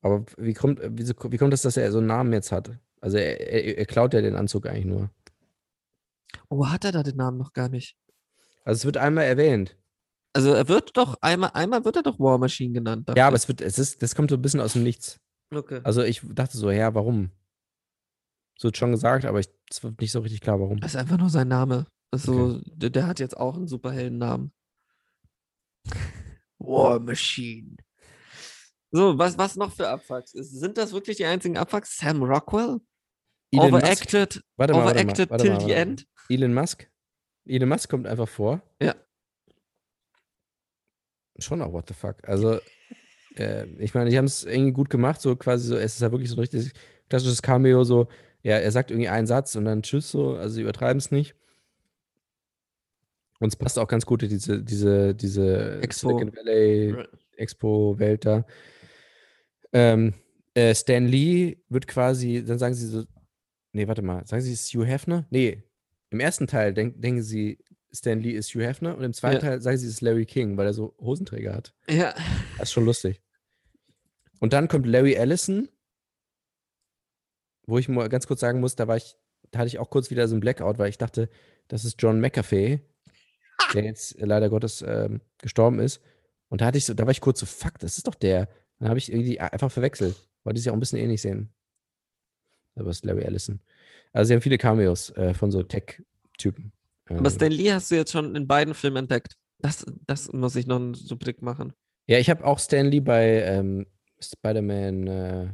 Aber 0.01 0.25
wie 0.37 0.55
kommt, 0.55 0.81
wieso, 0.83 1.15
wie 1.31 1.37
kommt 1.39 1.53
es, 1.53 1.63
dass 1.63 1.77
er 1.77 1.91
so 1.91 1.99
einen 1.99 2.07
Namen 2.07 2.33
jetzt 2.33 2.53
hat? 2.53 2.71
Also 3.01 3.17
er, 3.17 3.41
er, 3.41 3.79
er 3.79 3.87
klaut 3.87 4.15
ja 4.15 4.21
den 4.21 4.37
Anzug 4.37 4.67
eigentlich 4.67 4.85
nur. 4.87 5.11
Oh, 6.49 6.67
hat 6.69 6.85
er 6.85 6.93
da 6.93 7.03
den 7.03 7.17
Namen 7.17 7.39
noch 7.39 7.53
gar 7.53 7.69
nicht? 7.69 7.97
Also 8.65 8.79
es 8.79 8.85
wird 8.85 8.97
einmal 8.97 9.25
erwähnt. 9.25 9.77
Also 10.35 10.53
er 10.53 10.69
wird 10.69 10.97
doch, 10.97 11.17
einmal, 11.21 11.51
einmal 11.55 11.85
wird 11.85 11.97
er 11.97 12.03
doch 12.03 12.19
War 12.21 12.39
Machine 12.39 12.73
genannt. 12.73 13.11
Ja, 13.17 13.27
aber 13.27 13.37
es 13.37 13.49
wird, 13.49 13.61
es 13.61 13.79
ist, 13.79 14.03
das 14.03 14.15
kommt 14.15 14.31
so 14.31 14.37
ein 14.37 14.43
bisschen 14.43 14.61
aus 14.61 14.75
dem 14.75 14.83
Nichts. 14.83 15.19
Okay. 15.53 15.81
Also 15.83 16.03
ich 16.03 16.23
dachte 16.25 16.57
so, 16.57 16.71
ja, 16.71 16.95
warum? 16.95 17.31
Wird 18.61 18.77
schon 18.77 18.91
gesagt, 18.91 19.25
aber 19.25 19.39
ich, 19.41 19.49
es 19.71 19.83
wird 19.83 20.01
nicht 20.01 20.13
so 20.13 20.21
richtig 20.21 20.41
klar, 20.41 20.59
warum. 20.61 20.81
Das 20.81 20.95
ist 20.95 21.01
einfach 21.01 21.19
nur 21.19 21.31
sein 21.31 21.49
Name. 21.49 21.87
Also, 22.11 22.61
der, 22.65 22.91
der 22.91 23.07
hat 23.07 23.21
jetzt 23.21 23.37
auch 23.37 23.57
einen 23.57 23.69
Superheldennamen. 23.69 24.53
War 26.59 26.99
Machine. 27.01 27.77
So, 28.91 29.19
was, 29.19 29.37
was 29.39 29.57
noch 29.57 29.73
für 29.73 29.89
Abfucks? 29.89 30.35
Ist- 30.35 30.59
Sind 30.59 30.79
das 30.79 30.93
wirklich 30.93 31.19
die 31.19 31.25
einzigen 31.27 31.57
Abfucks? 31.57 31.99
Sam 31.99 32.23
Rockwell? 32.23 32.81
Elon 33.51 33.71
Musk, 33.71 33.83
Overacted, 33.85 34.43
warte 34.57 34.73
mal, 34.75 34.85
warte 34.85 34.95
mal, 34.95 35.03
overacted 35.03 35.31
warte 35.31 35.45
till 35.45 35.53
mal, 35.55 35.61
the 35.61 35.73
end? 35.73 36.07
Elon 36.29 36.53
Musk. 36.55 36.91
Elon 37.47 37.69
Musk 37.69 37.89
kommt 37.89 38.07
einfach 38.07 38.29
vor. 38.29 38.63
Ja. 38.83 38.95
Schon 41.39 41.63
auch, 41.63 41.73
what 41.73 41.87
the 41.89 41.95
fuck. 41.95 42.17
Also, 42.29 42.59
äh, 43.37 43.67
ich 43.83 43.95
meine, 43.95 44.11
die 44.11 44.19
haben 44.19 44.25
es 44.25 44.45
irgendwie 44.45 44.73
gut 44.73 44.91
gemacht, 44.91 45.21
so 45.21 45.37
quasi 45.37 45.69
so, 45.69 45.77
es 45.77 45.95
ist 45.95 46.01
ja 46.03 46.11
wirklich 46.11 46.29
so 46.29 46.37
ein 46.37 46.41
richtig 46.41 46.73
klassisches 47.09 47.41
Cameo, 47.41 47.85
so, 47.85 48.09
ja, 48.43 48.57
er 48.57 48.71
sagt 48.71 48.91
irgendwie 48.91 49.09
einen 49.09 49.27
Satz 49.27 49.57
und 49.57 49.65
dann 49.65 49.83
tschüss, 49.83 50.11
so, 50.11 50.35
also 50.35 50.55
sie 50.55 50.63
übertreiben 50.63 50.99
es 50.99 51.11
nicht. 51.11 51.35
Und 53.41 53.49
es 53.49 53.57
passt 53.57 53.79
auch 53.79 53.89
ganz 53.89 54.05
gut 54.05 54.23
in 54.23 54.31
diese, 54.31 54.63
diese, 54.63 55.15
diese 55.15 55.81
Expo. 55.81 56.09
Silicon 56.09 56.35
Valley 56.37 56.97
Expo-Welt 57.37 58.25
da. 58.25 58.45
Ähm, 59.73 60.15
äh, 60.55 60.75
Stan 60.75 61.07
Lee 61.07 61.59
wird 61.69 61.87
quasi, 61.87 62.45
dann 62.45 62.59
sagen 62.59 62.75
sie 62.75 62.87
so, 62.87 63.05
nee, 63.73 63.87
warte 63.87 64.03
mal, 64.03 64.27
sagen 64.27 64.43
sie 64.43 64.53
es 64.53 64.63
ist 64.63 64.75
Hugh 64.75 64.85
Hefner? 64.85 65.27
Nee, 65.31 65.63
im 66.11 66.21
ersten 66.21 66.47
Teil 66.47 66.75
denk, 66.75 67.01
denken 67.01 67.23
sie, 67.23 67.59
Stan 67.93 68.19
Lee 68.19 68.33
ist 68.33 68.55
Hugh 68.55 68.65
Hefner 68.65 68.97
und 68.97 69.05
im 69.05 69.13
zweiten 69.13 69.37
Ja. 69.45 69.51
Teil 69.51 69.61
sagen 69.61 69.77
sie, 69.77 69.87
es 69.87 69.95
ist 69.95 70.01
Larry 70.01 70.27
King, 70.27 70.57
weil 70.57 70.67
er 70.67 70.75
so 70.75 70.95
Hosenträger 70.99 71.55
hat. 71.55 71.75
Ja. 71.89 72.15
Das 72.59 72.69
ist 72.69 72.73
schon 72.73 72.85
lustig. 72.85 73.23
Und 74.41 74.53
dann 74.53 74.69
kommt 74.69 74.87
Larry 74.87 75.15
Ellison, 75.15 75.69
wo 77.69 77.79
ich 77.79 77.89
mal 77.89 78.09
ganz 78.09 78.27
kurz 78.27 78.41
sagen 78.41 78.61
muss, 78.61 78.77
da 78.77 78.89
war 78.89 78.97
ich, 78.97 79.17
da 79.51 79.61
hatte 79.61 79.69
ich 79.69 79.79
auch 79.79 79.91
kurz 79.91 80.11
wieder 80.11 80.27
so 80.27 80.35
ein 80.35 80.41
Blackout, 80.41 80.79
weil 80.79 80.89
ich 80.89 80.99
dachte, 80.99 81.29
das 81.69 81.85
ist 81.85 82.01
John 82.03 82.19
McAfee, 82.19 82.81
der 83.75 83.85
jetzt 83.85 84.19
äh, 84.19 84.25
leider 84.25 84.49
Gottes 84.49 84.83
ähm, 84.87 85.21
gestorben 85.37 85.79
ist. 85.79 86.01
Und 86.49 86.63
da 86.63 86.67
hatte 86.67 86.79
ich 86.79 86.87
so, 86.87 86.95
da 86.95 87.05
war 87.05 87.11
ich 87.11 87.21
kurz 87.21 87.41
so, 87.41 87.47
fuck, 87.47 87.79
das 87.79 87.99
ist 87.99 88.07
doch 88.07 88.15
der. 88.15 88.49
Dann 88.79 88.89
habe 88.89 88.99
ich 88.99 89.13
irgendwie 89.13 89.39
einfach 89.39 89.71
verwechselt, 89.71 90.17
weil 90.45 90.55
die 90.55 90.61
sich 90.61 90.71
auch 90.71 90.75
ein 90.75 90.81
bisschen 90.81 90.99
ähnlich 90.99 91.21
sehen. 91.21 91.53
Aber 92.75 92.89
es 92.89 92.99
ist 92.99 93.05
Larry 93.05 93.23
Ellison. 93.23 93.61
Also 94.13 94.29
sie 94.29 94.35
haben 94.35 94.41
viele 94.41 94.57
Cameos 94.57 95.11
äh, 95.11 95.35
von 95.35 95.51
so 95.51 95.63
Tech-Typen. 95.63 96.73
Aber 97.07 97.19
Ähm, 97.19 97.31
Stan 97.31 97.53
Lee 97.53 97.71
hast 97.71 97.91
du 97.91 97.97
jetzt 97.97 98.13
schon 98.13 98.35
in 98.35 98.47
beiden 98.47 98.73
Filmen 98.73 98.97
entdeckt. 98.97 99.37
Das, 99.59 99.85
das 100.07 100.33
muss 100.33 100.57
ich 100.57 100.67
noch 100.67 100.77
einen 100.77 100.95
Rubrik 100.95 101.43
machen. 101.43 101.75
Ja, 102.07 102.19
ich 102.19 102.31
habe 102.31 102.47
auch 102.47 102.59
Stan 102.59 102.87
Lee 102.87 103.01
bei 103.01 103.43
ähm, 103.43 103.87
Spider-Man 104.21 105.07
äh, 105.07 105.49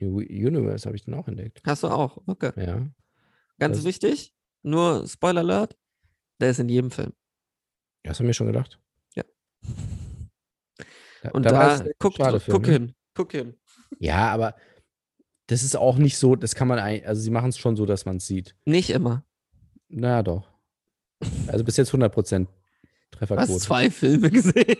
Universe 0.00 0.86
habe 0.86 0.96
ich 0.96 1.04
den 1.04 1.14
auch 1.14 1.26
entdeckt. 1.28 1.60
Hast 1.64 1.82
du 1.82 1.88
auch? 1.88 2.18
Okay. 2.26 2.52
Ja. 2.56 2.86
Ganz 3.58 3.78
Das- 3.78 3.84
wichtig, 3.84 4.34
nur 4.62 5.06
Spoiler 5.08 5.40
Alert, 5.40 5.76
der 6.40 6.50
ist 6.50 6.58
in 6.60 6.68
jedem 6.68 6.90
Film. 6.90 7.12
Ja, 8.04 8.10
Das 8.10 8.18
haben 8.20 8.26
wir 8.26 8.34
schon 8.34 8.46
gedacht. 8.48 8.78
Ja. 9.14 9.24
Da, 11.22 11.30
Und 11.30 11.44
da 11.44 11.78
da, 11.78 11.84
guck, 11.98 12.14
schade 12.16 12.40
für, 12.40 12.52
guck 12.52 12.66
ne? 12.66 12.72
hin, 12.72 12.94
guck 13.14 13.32
hin. 13.32 13.54
Ja, 13.98 14.28
aber 14.32 14.54
das 15.46 15.62
ist 15.62 15.76
auch 15.76 15.96
nicht 15.96 16.18
so, 16.18 16.36
das 16.36 16.54
kann 16.54 16.68
man 16.68 16.78
eigentlich, 16.78 17.06
also 17.08 17.20
sie 17.22 17.30
machen 17.30 17.48
es 17.50 17.58
schon 17.58 17.76
so, 17.76 17.86
dass 17.86 18.04
man 18.04 18.16
es 18.16 18.26
sieht. 18.26 18.54
Nicht 18.64 18.90
immer. 18.90 19.24
Na 19.88 20.22
doch. 20.22 20.48
Also 21.46 21.64
bis 21.64 21.76
jetzt 21.78 21.92
100% 21.92 22.46
Du 23.10 23.18
Trefferquote. 23.18 23.52
hast 23.52 23.60
zwei 23.60 23.90
Filme 23.90 24.30
gesehen. 24.30 24.76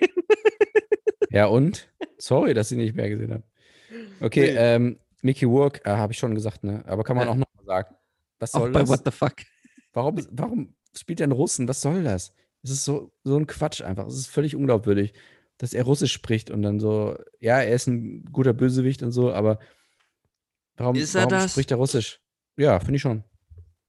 Ja, 1.31 1.47
und? 1.47 1.89
Sorry, 2.19 2.55
dass 2.55 2.71
ich 2.71 2.77
nicht 2.79 2.95
mehr 2.95 3.09
gesehen 3.09 3.33
habe. 3.33 3.45
Okay, 4.21 4.53
Nee. 4.53 4.57
ähm, 4.59 4.99
Mickey 5.27 5.45
Rourke, 5.45 5.85
äh, 5.85 5.91
habe 5.91 6.13
ich 6.13 6.19
schon 6.19 6.35
gesagt, 6.35 6.65
ne? 6.65 6.83
Aber 6.87 7.05
kann 7.05 7.17
man 7.17 7.27
Ja. 7.27 7.33
auch 7.33 7.37
noch 7.37 7.47
mal 7.55 7.65
sagen. 7.65 7.95
Was 8.39 8.55
Auch 8.55 8.61
soll 8.61 8.73
bei 8.73 8.81
das? 8.81 8.89
What 8.89 9.03
the 9.05 9.11
Fuck. 9.11 9.35
Warum, 9.93 10.17
warum 10.31 10.75
spielt 10.97 11.21
er 11.21 11.25
einen 11.25 11.33
Russen? 11.33 11.69
Was 11.69 11.81
soll 11.83 12.03
das? 12.03 12.33
Es 12.63 12.71
ist 12.71 12.85
so, 12.85 13.13
so 13.25 13.37
ein 13.37 13.47
Quatsch 13.47 13.83
einfach. 13.83 14.07
Es 14.07 14.15
ist 14.17 14.27
völlig 14.29 14.57
unglaubwürdig, 14.57 15.13
dass 15.59 15.73
er 15.75 15.85
Russisch 15.85 16.13
spricht 16.13 16.51
und 16.51 16.63
dann 16.63 16.81
so, 16.81 17.17
ja, 17.41 17.59
er 17.61 17.75
ist 17.75 17.87
ein 17.87 18.25
guter 18.33 18.53
Bösewicht 18.53 19.03
und 19.03 19.13
so, 19.13 19.33
aber 19.33 19.59
warum, 20.77 20.97
warum 20.97 21.49
spricht 21.49 21.71
er 21.71 21.77
Russisch? 21.77 22.21
Ja, 22.57 22.79
finde 22.81 22.97
ich 22.97 23.03
schon. 23.03 23.25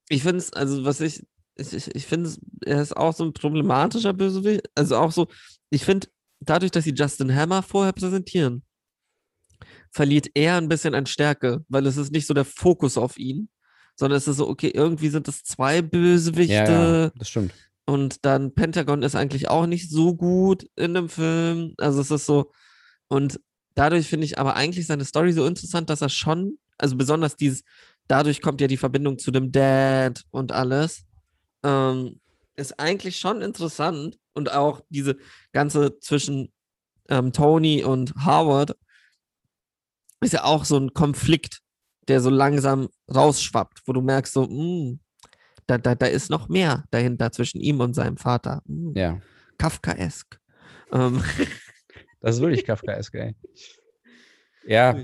Ich 0.09 0.21
finde 0.23 0.38
es, 0.38 0.53
also 0.53 0.85
was 0.85 1.01
ich, 1.01 1.25
ich, 1.55 1.73
ich, 1.73 1.95
ich 1.95 2.05
finde, 2.05 2.29
es- 2.29 2.39
er 2.65 2.81
ist 2.81 2.95
auch 2.95 3.13
so 3.13 3.25
ein 3.25 3.33
problematischer 3.33 4.13
Bösewicht. 4.13 4.69
Also 4.75 4.95
auch 4.97 5.11
so, 5.11 5.27
ich 5.69 5.83
finde, 5.83 6.07
dadurch, 6.39 6.71
dass 6.71 6.83
sie 6.85 6.93
Justin 6.93 7.33
Hammer 7.35 7.63
vorher 7.63 7.93
präsentieren, 7.93 8.63
verliert 9.91 10.27
er 10.33 10.57
ein 10.57 10.69
bisschen 10.69 10.95
an 10.95 11.05
Stärke, 11.05 11.63
weil 11.69 11.85
es 11.85 11.97
ist 11.97 12.11
nicht 12.11 12.27
so 12.27 12.33
der 12.33 12.45
Fokus 12.45 12.97
auf 12.97 13.17
ihn, 13.17 13.49
sondern 13.95 14.17
es 14.17 14.27
ist 14.27 14.38
so, 14.38 14.47
okay, 14.47 14.71
irgendwie 14.73 15.09
sind 15.09 15.27
es 15.27 15.43
zwei 15.43 15.81
Bösewichte 15.81 16.53
Ja, 16.53 17.01
ja, 17.05 17.11
das 17.15 17.29
stimmt. 17.29 17.53
und 17.85 18.25
dann 18.25 18.53
Pentagon 18.53 19.01
ist 19.03 19.15
eigentlich 19.15 19.49
auch 19.49 19.65
nicht 19.65 19.89
so 19.89 20.13
gut 20.15 20.67
in 20.75 20.93
dem 20.93 21.09
Film. 21.09 21.73
Also 21.77 22.01
es 22.01 22.11
ist 22.11 22.25
so, 22.25 22.51
und 23.07 23.39
dadurch 23.75 24.07
finde 24.07 24.25
ich 24.25 24.38
aber 24.38 24.55
eigentlich 24.55 24.88
seine 24.88 25.05
Story 25.05 25.31
so 25.33 25.45
interessant, 25.45 25.89
dass 25.89 26.01
er 26.01 26.09
schon, 26.09 26.57
also 26.77 26.95
besonders 26.95 27.35
dieses, 27.35 27.63
dadurch 28.07 28.41
kommt 28.41 28.61
ja 28.61 28.67
die 28.67 28.77
Verbindung 28.77 29.17
zu 29.17 29.31
dem 29.31 29.51
Dad 29.51 30.23
und 30.31 30.51
alles, 30.51 31.05
ähm, 31.63 32.19
ist 32.55 32.79
eigentlich 32.79 33.17
schon 33.17 33.41
interessant. 33.41 34.17
Und 34.33 34.51
auch 34.51 34.81
diese 34.89 35.17
ganze 35.51 35.99
zwischen 35.99 36.51
ähm, 37.09 37.33
Tony 37.33 37.83
und 37.83 38.13
Howard 38.25 38.75
ist 40.22 40.34
ja 40.34 40.43
auch 40.43 40.65
so 40.65 40.78
ein 40.78 40.93
Konflikt, 40.93 41.61
der 42.07 42.22
so 42.22 42.30
langsam 42.30 42.89
rausschwappt, 43.13 43.82
wo 43.86 43.93
du 43.93 44.01
merkst, 44.01 44.34
so, 44.34 44.43
mm, 44.47 44.99
da, 45.68 45.78
da, 45.78 45.95
da 45.95 46.05
ist 46.05 46.30
noch 46.30 46.47
mehr 46.49 46.86
dahinter 46.91 47.32
zwischen 47.32 47.59
ihm 47.59 47.82
und 47.82 47.93
seinem 47.93 48.18
Vater. 48.18 48.61
Mm, 48.65 48.93
Ja. 48.95 49.20
Kafkaesk. 49.57 50.39
Ähm, 50.91 51.24
Das 52.20 52.36
ist 52.36 52.41
wirklich 52.41 52.65
Kafkaesk, 52.65 53.13
ey. 53.15 53.36
Ja, 54.65 54.97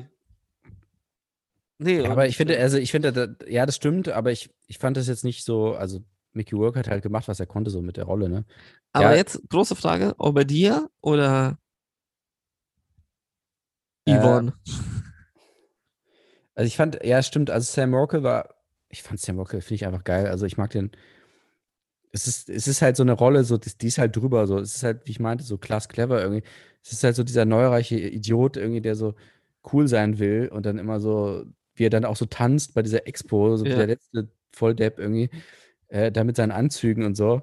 nee, 1.78 2.06
aber 2.06 2.28
ich 2.28 2.38
finde, 2.38 2.58
äh, 2.58 2.62
also 2.62 2.78
ich 2.78 2.92
finde, 2.92 3.38
ja, 3.48 3.66
das 3.66 3.76
stimmt, 3.76 4.10
aber 4.10 4.32
ich, 4.32 4.50
ich 4.68 4.78
fand 4.78 4.98
das 4.98 5.08
jetzt 5.08 5.24
nicht 5.24 5.44
so, 5.46 5.74
also 5.76 6.04
Mickey 6.34 6.56
Rourke 6.56 6.80
hat 6.80 6.90
halt 6.90 7.04
gemacht, 7.04 7.28
was 7.28 7.40
er 7.40 7.46
konnte, 7.46 7.70
so 7.72 7.82
mit 7.82 7.98
der 7.98 8.06
Rolle, 8.06 8.30
ne? 8.30 8.46
aber 8.92 9.12
ja. 9.12 9.16
jetzt 9.16 9.42
große 9.50 9.76
Frage: 9.76 10.16
Obadiah 10.18 10.90
oder 11.02 11.58
Äh, 14.06 14.18
Yvonne? 14.18 14.54
Also 16.56 16.68
ich 16.68 16.78
fand, 16.78 17.04
ja, 17.04 17.22
stimmt, 17.24 17.50
also 17.50 17.72
Sam 17.72 17.94
Rockwell 17.94 18.24
war, 18.24 18.56
ich 18.90 19.02
fand 19.02 19.20
Sam 19.20 19.40
Rockwell, 19.40 19.62
finde 19.62 19.76
ich 19.76 19.86
einfach 19.86 20.04
geil, 20.04 20.28
also 20.28 20.46
ich 20.46 20.58
mag 20.58 20.70
den, 20.70 20.92
es 22.12 22.28
ist, 22.28 22.48
es 22.50 22.68
ist 22.68 22.82
halt 22.84 22.96
so 22.96 23.02
eine 23.04 23.14
Rolle, 23.14 23.44
so, 23.44 23.58
die, 23.58 23.76
die 23.76 23.88
ist 23.88 23.98
halt 23.98 24.16
drüber, 24.16 24.46
so, 24.46 24.60
es 24.60 24.76
ist 24.76 24.84
halt, 24.84 25.08
wie 25.08 25.12
ich 25.12 25.20
meinte, 25.20 25.44
so 25.44 25.58
klass 25.58 25.90
clever 25.90 26.22
irgendwie, 26.22 26.44
es 26.84 26.92
ist 26.92 27.04
halt 27.04 27.16
so 27.16 27.24
dieser 27.24 27.46
neureiche 27.46 27.98
Idiot 27.98 28.56
irgendwie, 28.58 28.82
der 28.82 28.96
so 28.96 29.16
cool 29.72 29.88
sein 29.88 30.20
will 30.20 30.50
und 30.50 30.66
dann 30.66 30.78
immer 30.78 31.00
so, 31.00 31.44
wie 31.74 31.86
er 31.86 31.90
dann 31.90 32.06
auch 32.06 32.18
so 32.18 32.26
tanzt 32.26 32.76
bei 32.76 32.84
dieser 32.84 33.08
Expo, 33.08 33.58
so 33.58 33.66
Ja. 33.66 33.76
der 33.78 33.88
letzte 33.88 34.30
Volldepp 34.52 35.00
irgendwie, 35.00 35.32
äh, 35.88 36.12
da 36.12 36.24
mit 36.24 36.36
seinen 36.36 36.52
Anzügen 36.52 37.04
und 37.04 37.16
so 37.16 37.42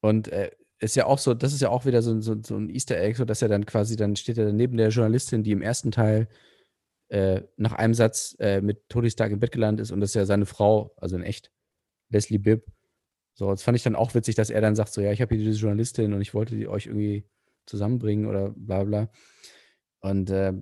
und 0.00 0.28
äh, 0.32 0.50
ist 0.84 0.96
ja 0.96 1.06
auch 1.06 1.18
so, 1.18 1.34
das 1.34 1.52
ist 1.52 1.62
ja 1.62 1.70
auch 1.70 1.86
wieder 1.86 2.02
so, 2.02 2.20
so, 2.20 2.36
so 2.42 2.56
ein 2.56 2.70
Easter 2.70 2.98
Egg, 2.98 3.16
so 3.16 3.24
dass 3.24 3.42
er 3.42 3.48
dann 3.48 3.66
quasi, 3.66 3.96
dann 3.96 4.16
steht 4.16 4.38
er 4.38 4.52
neben 4.52 4.76
der 4.76 4.90
Journalistin, 4.90 5.42
die 5.42 5.52
im 5.52 5.62
ersten 5.62 5.90
Teil 5.90 6.28
äh, 7.08 7.42
nach 7.56 7.72
einem 7.72 7.94
Satz 7.94 8.36
äh, 8.38 8.60
mit 8.60 8.88
Tony 8.88 9.10
Stark 9.10 9.32
im 9.32 9.40
Bett 9.40 9.52
gelandet 9.52 9.84
ist 9.84 9.90
und 9.90 10.00
das 10.00 10.10
ist 10.10 10.14
ja 10.14 10.26
seine 10.26 10.46
Frau, 10.46 10.94
also 10.96 11.16
in 11.16 11.22
echt, 11.22 11.50
Leslie 12.10 12.38
Bibb. 12.38 12.66
So, 13.34 13.50
das 13.50 13.62
fand 13.62 13.76
ich 13.76 13.82
dann 13.82 13.96
auch 13.96 14.14
witzig, 14.14 14.36
dass 14.36 14.50
er 14.50 14.60
dann 14.60 14.76
sagt, 14.76 14.92
so, 14.92 15.00
ja, 15.00 15.10
ich 15.10 15.20
habe 15.20 15.34
hier 15.34 15.44
diese 15.44 15.58
Journalistin 15.58 16.12
und 16.12 16.20
ich 16.20 16.34
wollte 16.34 16.54
die 16.54 16.68
euch 16.68 16.86
irgendwie 16.86 17.28
zusammenbringen 17.66 18.26
oder 18.26 18.50
bla 18.56 18.84
bla. 18.84 19.08
Und 20.00 20.30
äh, 20.30 20.52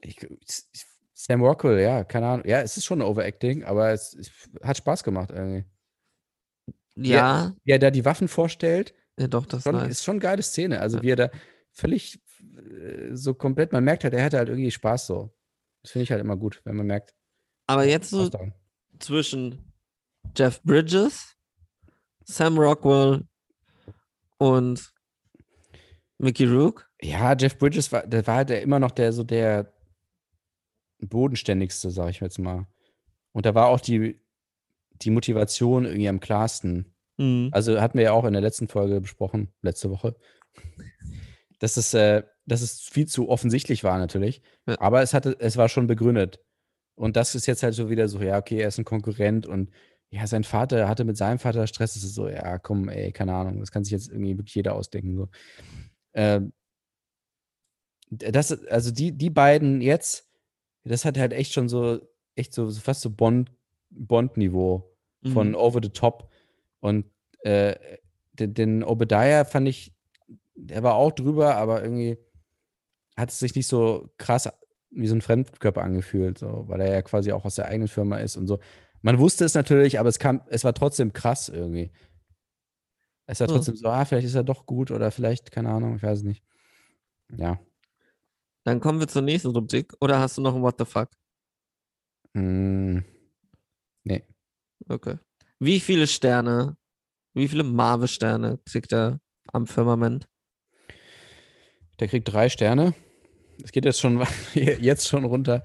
ich, 0.00 0.26
Sam 1.14 1.42
Rockwell, 1.42 1.80
ja, 1.80 2.04
keine 2.04 2.26
Ahnung. 2.26 2.46
Ja, 2.46 2.60
es 2.60 2.76
ist 2.76 2.84
schon 2.84 3.00
ein 3.00 3.08
Overacting, 3.08 3.64
aber 3.64 3.90
es, 3.90 4.14
es 4.14 4.30
hat 4.62 4.76
Spaß 4.76 5.02
gemacht 5.02 5.30
irgendwie. 5.30 5.64
Ja, 7.06 7.54
Wie 7.64 7.72
er 7.72 7.78
da 7.78 7.90
die 7.90 8.04
Waffen 8.04 8.28
vorstellt, 8.28 8.94
ja, 9.18 9.26
doch, 9.28 9.46
das 9.46 9.58
ist 9.60 9.64
schon, 9.64 9.74
nice. 9.74 9.90
ist 9.90 10.04
schon 10.04 10.12
eine 10.14 10.20
geile 10.20 10.42
Szene. 10.42 10.80
Also 10.80 10.98
Ja. 10.98 11.02
wie 11.02 11.10
er 11.10 11.16
da 11.16 11.30
völlig 11.72 12.20
äh, 12.56 13.14
so 13.14 13.34
komplett, 13.34 13.72
man 13.72 13.84
merkt 13.84 14.04
halt, 14.04 14.14
er 14.14 14.24
hatte 14.24 14.38
halt 14.38 14.48
irgendwie 14.48 14.70
Spaß 14.70 15.06
so. 15.06 15.34
Das 15.82 15.92
finde 15.92 16.04
ich 16.04 16.10
halt 16.10 16.20
immer 16.20 16.36
gut, 16.36 16.60
wenn 16.64 16.76
man 16.76 16.86
merkt. 16.86 17.14
Aber 17.66 17.84
er 17.84 17.90
jetzt 17.90 18.10
so 18.10 18.28
daran. 18.28 18.54
zwischen 18.98 19.72
Jeff 20.36 20.62
Bridges, 20.62 21.36
Sam 22.24 22.58
Rockwell 22.58 23.26
und 24.38 24.92
Mickey 26.18 26.46
Rook. 26.46 26.88
Ja, 27.00 27.34
Jeff 27.36 27.58
Bridges 27.58 27.92
war, 27.92 28.06
der 28.06 28.26
war 28.26 28.36
halt 28.36 28.50
immer 28.50 28.78
noch 28.78 28.90
der 28.90 29.12
so 29.12 29.22
der 29.24 29.72
bodenständigste, 31.00 31.90
sag 31.90 32.10
ich 32.10 32.20
jetzt 32.20 32.38
mal. 32.38 32.66
Und 33.32 33.46
da 33.46 33.54
war 33.54 33.68
auch 33.68 33.80
die, 33.80 34.20
die 35.02 35.10
Motivation 35.10 35.84
irgendwie 35.84 36.08
am 36.08 36.20
klarsten. 36.20 36.94
Mhm. 37.18 37.50
Also 37.52 37.80
hatten 37.80 37.98
wir 37.98 38.04
ja 38.04 38.12
auch 38.12 38.24
in 38.24 38.32
der 38.32 38.42
letzten 38.42 38.68
Folge 38.68 39.00
besprochen, 39.00 39.52
letzte 39.62 39.90
Woche, 39.90 40.16
dass 41.58 41.76
es, 41.76 41.94
äh, 41.94 42.22
dass 42.46 42.62
es 42.62 42.80
viel 42.80 43.06
zu 43.06 43.28
offensichtlich 43.28 43.84
war 43.84 43.98
natürlich. 43.98 44.42
Ja. 44.66 44.80
Aber 44.80 45.02
es 45.02 45.14
hatte, 45.14 45.36
es 45.38 45.56
war 45.56 45.68
schon 45.68 45.86
begründet. 45.86 46.40
Und 46.94 47.16
das 47.16 47.34
ist 47.34 47.46
jetzt 47.46 47.62
halt 47.62 47.74
so 47.74 47.90
wieder 47.90 48.08
so, 48.08 48.20
ja, 48.20 48.38
okay, 48.38 48.58
er 48.58 48.68
ist 48.68 48.78
ein 48.78 48.84
Konkurrent 48.84 49.46
und 49.46 49.70
ja, 50.10 50.26
sein 50.26 50.44
Vater 50.44 50.88
hatte 50.88 51.04
mit 51.04 51.16
seinem 51.16 51.38
Vater 51.38 51.66
Stress. 51.66 51.94
Das 51.94 52.02
ist 52.02 52.14
so, 52.14 52.28
ja, 52.28 52.58
komm, 52.58 52.88
ey, 52.88 53.12
keine 53.12 53.34
Ahnung, 53.34 53.60
das 53.60 53.70
kann 53.70 53.84
sich 53.84 53.92
jetzt 53.92 54.08
irgendwie 54.08 54.36
wirklich 54.36 54.54
jeder 54.54 54.74
ausdenken. 54.74 55.16
So. 55.16 55.28
Ähm, 56.14 56.52
das, 58.10 58.52
also 58.68 58.90
die, 58.90 59.12
die 59.12 59.30
beiden 59.30 59.80
jetzt, 59.80 60.28
das 60.84 61.04
hat 61.04 61.18
halt 61.18 61.32
echt 61.32 61.52
schon 61.52 61.68
so, 61.68 62.00
echt 62.34 62.54
so, 62.54 62.68
so 62.70 62.80
fast 62.80 63.02
so 63.02 63.10
Bond, 63.10 63.52
Bond-Niveau 63.90 64.87
von 65.32 65.48
Mhm. 65.50 65.54
over 65.54 65.80
the 65.82 65.90
top. 65.90 66.30
Und 66.80 67.06
äh, 67.40 67.76
den, 68.32 68.54
den 68.54 68.84
Obadiah 68.84 69.44
fand 69.44 69.68
ich, 69.68 69.94
der 70.54 70.82
war 70.82 70.94
auch 70.94 71.12
drüber, 71.12 71.56
aber 71.56 71.82
irgendwie 71.82 72.18
hat 73.16 73.30
es 73.30 73.38
sich 73.38 73.54
nicht 73.54 73.66
so 73.66 74.10
krass 74.18 74.48
wie 74.90 75.06
so 75.06 75.14
ein 75.14 75.20
Fremdkörper 75.20 75.82
angefühlt, 75.82 76.38
so, 76.38 76.64
weil 76.68 76.80
er 76.80 76.92
ja 76.92 77.02
quasi 77.02 77.32
auch 77.32 77.44
aus 77.44 77.56
der 77.56 77.66
eigenen 77.66 77.88
Firma 77.88 78.18
ist 78.18 78.36
und 78.36 78.46
so. 78.46 78.58
Man 79.02 79.18
wusste 79.18 79.44
es 79.44 79.54
natürlich, 79.54 79.98
aber 80.00 80.08
es 80.08 80.18
kam, 80.18 80.40
es 80.48 80.64
war 80.64 80.72
trotzdem 80.74 81.12
krass 81.12 81.48
irgendwie. 81.48 81.90
Es 83.26 83.40
war 83.40 83.48
Ja. 83.48 83.54
trotzdem 83.54 83.76
so, 83.76 83.88
ah, 83.88 84.04
vielleicht 84.04 84.26
ist 84.26 84.34
er 84.34 84.44
doch 84.44 84.66
gut 84.66 84.90
oder 84.90 85.10
vielleicht, 85.10 85.50
keine 85.52 85.68
Ahnung, 85.70 85.96
ich 85.96 86.02
weiß 86.02 86.18
es 86.18 86.24
nicht. 86.24 86.42
Ja. 87.36 87.60
Dann 88.64 88.80
kommen 88.80 89.00
wir 89.00 89.08
zur 89.08 89.22
nächsten 89.22 89.48
Rubrik. 89.50 89.94
Oder 90.00 90.18
hast 90.20 90.38
du 90.38 90.42
noch 90.42 90.54
ein 90.54 90.62
What 90.62 90.76
the 90.78 90.84
fuck? 90.84 91.10
Mm. 92.34 92.98
Okay. 94.88 95.18
Wie 95.58 95.80
viele 95.80 96.06
Sterne, 96.06 96.76
wie 97.34 97.48
viele 97.48 97.64
Marvel-Sterne 97.64 98.58
kriegt 98.64 98.92
er 98.92 99.20
am 99.52 99.66
Firmament? 99.66 100.28
Der 102.00 102.08
kriegt 102.08 102.32
drei 102.32 102.48
Sterne. 102.48 102.94
Es 103.62 103.72
geht 103.72 103.84
jetzt 103.84 104.00
schon 104.00 104.24
jetzt 104.54 105.08
schon 105.08 105.24
runter. 105.24 105.62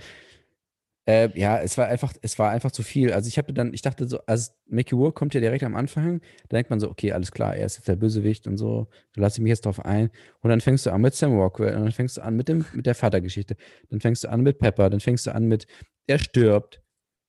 Äh, 1.05 1.37
ja, 1.37 1.59
es 1.59 1.77
war 1.77 1.87
einfach, 1.87 2.13
es 2.21 2.39
war 2.39 2.51
einfach 2.51 2.71
zu 2.71 2.81
viel. 2.81 3.11
Also 3.11 3.27
ich 3.27 3.37
habe 3.37 3.53
dann, 3.53 3.73
ich 3.73 3.81
dachte 3.81 4.07
so, 4.07 4.19
also 4.25 4.51
Mickey 4.67 4.95
Rourke 4.95 5.13
kommt 5.13 5.33
ja 5.33 5.41
direkt 5.41 5.63
am 5.63 5.75
Anfang, 5.75 6.21
da 6.47 6.55
denkt 6.55 6.69
man 6.69 6.79
so, 6.79 6.89
okay, 6.89 7.11
alles 7.11 7.31
klar, 7.31 7.55
er 7.57 7.65
ist 7.65 7.75
jetzt 7.75 7.89
der 7.89 7.97
Bösewicht 7.97 8.47
und 8.47 8.57
so, 8.57 8.87
da 9.13 9.21
lasse 9.21 9.39
ich 9.39 9.43
mich 9.43 9.49
jetzt 9.49 9.65
drauf 9.65 9.83
ein. 9.83 10.11
Und 10.39 10.49
dann 10.49 10.61
fängst 10.61 10.85
du 10.85 10.91
an 10.91 11.01
mit 11.01 11.13
Sam 11.13 11.37
Rockwell, 11.37 11.75
und 11.75 11.83
dann 11.83 11.91
fängst 11.91 12.17
du 12.17 12.21
an 12.21 12.37
mit 12.37 12.47
dem, 12.47 12.65
mit 12.73 12.85
der 12.85 12.95
Vatergeschichte, 12.95 13.57
dann 13.89 13.99
fängst 13.99 14.23
du 14.23 14.29
an 14.29 14.41
mit 14.41 14.59
Pepper, 14.59 14.89
dann 14.89 15.01
fängst 15.01 15.27
du 15.27 15.35
an 15.35 15.45
mit, 15.45 15.67
er 16.07 16.19
stirbt, 16.19 16.81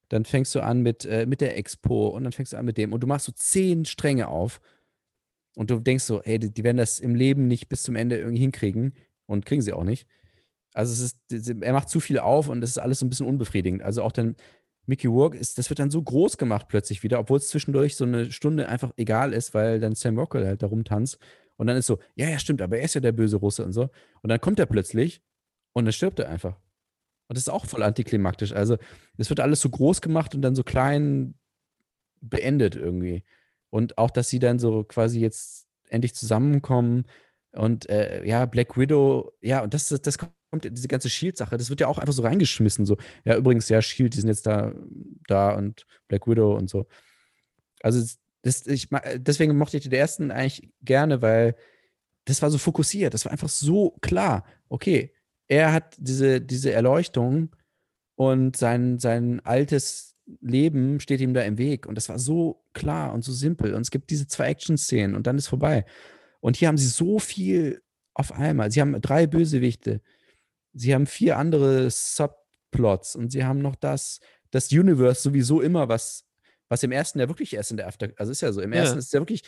dann 0.08 0.24
fängst 0.24 0.54
du 0.54 0.60
an 0.60 0.82
mit, 0.82 1.04
äh, 1.04 1.26
mit 1.26 1.40
der 1.40 1.56
Expo 1.56 2.08
und 2.08 2.24
dann 2.24 2.32
fängst 2.32 2.52
du 2.52 2.56
an 2.56 2.64
mit 2.64 2.78
dem 2.78 2.92
und 2.92 3.00
du 3.00 3.06
machst 3.06 3.26
so 3.26 3.32
zehn 3.32 3.84
Stränge 3.84 4.28
auf 4.28 4.60
und 5.56 5.70
du 5.70 5.78
denkst 5.78 6.04
so, 6.04 6.22
ey, 6.22 6.38
die, 6.38 6.50
die 6.50 6.64
werden 6.64 6.76
das 6.76 7.00
im 7.00 7.14
Leben 7.14 7.46
nicht 7.46 7.68
bis 7.68 7.82
zum 7.82 7.96
Ende 7.96 8.18
irgendwie 8.18 8.40
hinkriegen 8.40 8.94
und 9.26 9.46
kriegen 9.46 9.62
sie 9.62 9.72
auch 9.72 9.84
nicht. 9.84 10.06
Also 10.72 11.04
ist, 11.04 11.18
er 11.62 11.72
macht 11.72 11.88
zu 11.88 12.00
viel 12.00 12.18
auf 12.18 12.48
und 12.48 12.60
das 12.60 12.70
ist 12.70 12.78
alles 12.78 12.98
so 12.98 13.06
ein 13.06 13.08
bisschen 13.08 13.26
unbefriedigend. 13.26 13.82
Also 13.82 14.02
auch 14.02 14.12
dann 14.12 14.36
Mickey 14.86 15.06
Rourke 15.06 15.38
ist, 15.38 15.56
das 15.56 15.70
wird 15.70 15.78
dann 15.78 15.90
so 15.90 16.02
groß 16.02 16.36
gemacht 16.36 16.66
plötzlich 16.68 17.02
wieder, 17.02 17.18
obwohl 17.18 17.38
es 17.38 17.48
zwischendurch 17.48 17.96
so 17.96 18.04
eine 18.04 18.30
Stunde 18.32 18.68
einfach 18.68 18.92
egal 18.96 19.32
ist, 19.32 19.54
weil 19.54 19.80
dann 19.80 19.94
Sam 19.94 20.18
Rockwell 20.18 20.46
halt 20.46 20.62
da 20.62 20.66
rumtanzt 20.66 21.18
und 21.56 21.66
dann 21.66 21.76
ist 21.76 21.86
so, 21.86 21.98
ja, 22.16 22.28
ja, 22.28 22.38
stimmt, 22.38 22.60
aber 22.60 22.78
er 22.78 22.84
ist 22.84 22.94
ja 22.94 23.00
der 23.00 23.12
böse 23.12 23.36
Russe 23.36 23.64
und 23.64 23.72
so. 23.72 23.88
Und 24.22 24.28
dann 24.28 24.40
kommt 24.40 24.58
er 24.58 24.66
plötzlich 24.66 25.22
und 25.72 25.84
dann 25.84 25.92
stirbt 25.92 26.18
er 26.18 26.28
einfach. 26.28 26.60
Und 27.28 27.36
das 27.36 27.44
ist 27.44 27.52
auch 27.52 27.66
voll 27.66 27.82
antiklimaktisch. 27.82 28.52
Also 28.52 28.76
es 29.16 29.30
wird 29.30 29.40
alles 29.40 29.60
so 29.60 29.70
groß 29.70 30.00
gemacht 30.00 30.34
und 30.34 30.42
dann 30.42 30.54
so 30.54 30.62
klein 30.62 31.34
beendet 32.20 32.76
irgendwie. 32.76 33.24
Und 33.70 33.98
auch, 33.98 34.10
dass 34.10 34.28
sie 34.28 34.38
dann 34.38 34.58
so 34.58 34.84
quasi 34.84 35.20
jetzt 35.20 35.66
endlich 35.88 36.14
zusammenkommen 36.14 37.06
und 37.52 37.88
äh, 37.88 38.24
ja, 38.24 38.46
Black 38.46 38.76
Widow, 38.76 39.32
ja, 39.40 39.62
und 39.62 39.74
das, 39.74 39.88
das, 39.88 40.02
das 40.02 40.18
kommt, 40.18 40.32
diese 40.64 40.88
ganze 40.88 41.10
Shield-Sache, 41.10 41.56
das 41.56 41.70
wird 41.70 41.80
ja 41.80 41.88
auch 41.88 41.98
einfach 41.98 42.12
so 42.12 42.22
reingeschmissen. 42.22 42.86
So, 42.86 42.96
ja, 43.24 43.36
übrigens, 43.36 43.68
ja, 43.68 43.80
Shield, 43.82 44.14
die 44.14 44.20
sind 44.20 44.28
jetzt 44.28 44.46
da, 44.46 44.72
da 45.26 45.54
und 45.54 45.86
Black 46.08 46.26
Widow 46.26 46.54
und 46.56 46.68
so. 46.68 46.86
Also, 47.82 48.04
das, 48.42 48.66
ich, 48.66 48.88
deswegen 49.16 49.56
mochte 49.56 49.76
ich 49.76 49.84
den 49.84 49.92
ersten 49.92 50.30
eigentlich 50.30 50.70
gerne, 50.82 51.22
weil 51.22 51.56
das 52.26 52.42
war 52.42 52.50
so 52.50 52.58
fokussiert, 52.58 53.14
das 53.14 53.24
war 53.24 53.32
einfach 53.32 53.48
so 53.48 53.96
klar. 54.00 54.44
Okay, 54.68 55.12
er 55.48 55.72
hat 55.72 55.96
diese, 55.98 56.40
diese 56.40 56.72
Erleuchtung 56.72 57.54
und 58.16 58.56
sein, 58.56 58.98
sein 58.98 59.40
altes 59.44 60.14
Leben 60.40 61.00
steht 61.00 61.20
ihm 61.20 61.34
da 61.34 61.42
im 61.42 61.58
Weg. 61.58 61.86
Und 61.86 61.96
das 61.96 62.08
war 62.08 62.18
so 62.18 62.64
klar 62.72 63.12
und 63.12 63.22
so 63.22 63.32
simpel. 63.32 63.74
Und 63.74 63.82
es 63.82 63.90
gibt 63.90 64.10
diese 64.10 64.26
zwei 64.26 64.46
Action-Szenen 64.48 65.14
und 65.14 65.26
dann 65.26 65.36
ist 65.36 65.48
vorbei. 65.48 65.84
Und 66.40 66.56
hier 66.56 66.68
haben 66.68 66.78
sie 66.78 66.86
so 66.88 67.18
viel 67.18 67.82
auf 68.14 68.32
einmal. 68.32 68.70
Sie 68.70 68.80
haben 68.80 68.98
drei 69.00 69.26
Bösewichte. 69.26 70.00
Sie 70.72 70.94
haben 70.94 71.06
vier 71.06 71.36
andere 71.36 71.90
Subplots 71.90 73.16
und 73.16 73.30
sie 73.32 73.44
haben 73.44 73.60
noch 73.60 73.76
das, 73.76 74.20
das 74.50 74.72
Universe 74.72 75.20
sowieso 75.22 75.60
immer, 75.60 75.88
was, 75.88 76.24
was 76.68 76.82
im 76.82 76.92
ersten 76.92 77.18
ja 77.20 77.28
wirklich 77.28 77.54
erst 77.54 77.70
in 77.70 77.76
der 77.76 77.86
After, 77.86 78.08
also 78.16 78.32
ist 78.32 78.40
ja 78.40 78.52
so, 78.52 78.60
im 78.60 78.72
Ja. 78.72 78.80
ersten 78.80 78.98
ist 78.98 79.12
ja 79.12 79.20
wirklich 79.20 79.42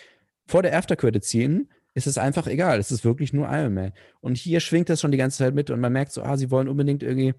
vor 0.46 0.62
der 0.62 0.76
After-Credit-Scene 0.76 1.66
ist 1.96 2.06
es 2.06 2.18
einfach 2.18 2.46
egal. 2.46 2.78
Es 2.78 2.92
ist 2.92 3.04
wirklich 3.04 3.32
nur 3.32 3.48
Iron 3.50 3.74
Man. 3.74 3.92
Und 4.20 4.36
hier 4.36 4.60
schwingt 4.60 4.88
das 4.88 5.00
schon 5.00 5.10
die 5.12 5.18
ganze 5.18 5.38
Zeit 5.38 5.54
mit 5.54 5.70
und 5.70 5.80
man 5.80 5.92
merkt 5.92 6.12
so, 6.12 6.22
ah, 6.22 6.36
sie 6.36 6.50
wollen 6.50 6.68
unbedingt 6.68 7.02
irgendwie. 7.02 7.34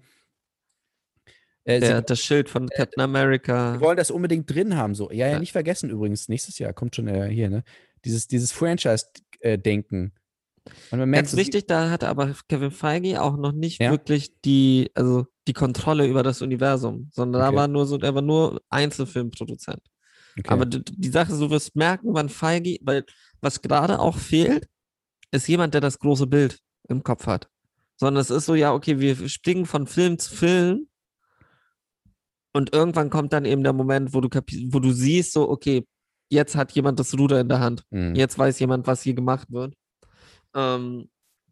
Äh, 1.64 1.80
Der, 1.80 1.96
sie, 1.98 2.02
das 2.02 2.20
Schild 2.20 2.48
von 2.48 2.68
Captain 2.68 3.02
America. 3.02 3.74
sie 3.74 3.80
wollen 3.80 3.96
das 3.96 4.10
unbedingt 4.10 4.50
drin 4.52 4.76
haben. 4.76 4.94
So. 4.94 5.10
Ja, 5.10 5.26
ja, 5.26 5.32
Ja. 5.34 5.38
nicht 5.38 5.52
vergessen 5.52 5.90
übrigens, 5.90 6.28
nächstes 6.28 6.58
Jahr 6.58 6.72
kommt 6.72 6.96
schon 6.96 7.08
äh, 7.08 7.28
hier, 7.28 7.50
ne? 7.50 7.62
Dieses, 8.04 8.26
dieses 8.28 8.52
Franchise-Denken. 8.52 10.12
Merkt 10.90 11.12
Ganz 11.14 11.30
so, 11.32 11.36
wichtig, 11.38 11.66
da 11.66 11.90
hatte 11.90 12.08
aber 12.08 12.34
Kevin 12.48 12.70
Feige 12.70 13.22
auch 13.22 13.36
noch 13.36 13.52
nicht 13.52 13.80
Ja? 13.80 13.90
wirklich 13.90 14.32
die, 14.44 14.90
also 14.94 15.26
die 15.46 15.52
Kontrolle 15.54 16.06
über 16.06 16.22
das 16.22 16.42
Universum, 16.42 17.08
sondern 17.12 17.42
Okay. 17.42 17.52
da 17.52 17.56
war 17.56 17.68
nur 17.68 17.86
so, 17.86 17.98
er 17.98 18.14
war 18.14 18.22
nur 18.22 18.60
Einzelfilmproduzent. 18.68 19.80
okay. 20.38 20.48
Aber 20.48 20.66
d- 20.66 20.82
die 20.86 21.08
Sache 21.08 21.32
du 21.38 21.48
wirst 21.50 21.74
merken, 21.74 22.08
wann 22.12 22.28
Feige, 22.28 22.76
weil 22.82 23.04
was 23.40 23.62
gerade 23.62 23.98
auch 24.00 24.16
fehlt, 24.16 24.68
ist 25.30 25.48
jemand, 25.48 25.74
der 25.74 25.80
das 25.80 25.98
große 25.98 26.26
Bild 26.26 26.58
im 26.88 27.02
Kopf 27.02 27.26
hat. 27.26 27.48
Sondern 27.96 28.20
es 28.20 28.30
ist 28.30 28.46
so, 28.46 28.54
ja, 28.54 28.72
okay, 28.72 29.00
wir 29.00 29.28
springen 29.28 29.66
von 29.66 29.86
Film 29.86 30.18
zu 30.18 30.34
Film 30.34 30.88
und 32.52 32.72
irgendwann 32.72 33.10
kommt 33.10 33.32
dann 33.32 33.44
eben 33.44 33.62
der 33.62 33.72
Moment, 33.72 34.14
wo 34.14 34.20
du, 34.20 34.28
wo 34.28 34.80
du 34.80 34.92
siehst, 34.92 35.32
so, 35.32 35.48
okay, 35.48 35.86
jetzt 36.30 36.56
hat 36.56 36.72
jemand 36.72 36.98
das 36.98 37.16
Ruder 37.18 37.40
in 37.40 37.48
der 37.48 37.60
Hand. 37.60 37.84
Mhm. 37.90 38.14
Jetzt 38.14 38.38
weiß 38.38 38.58
jemand, 38.58 38.86
was 38.86 39.02
hier 39.02 39.14
gemacht 39.14 39.50
wird. 39.50 39.74
Ähm, 40.54 41.08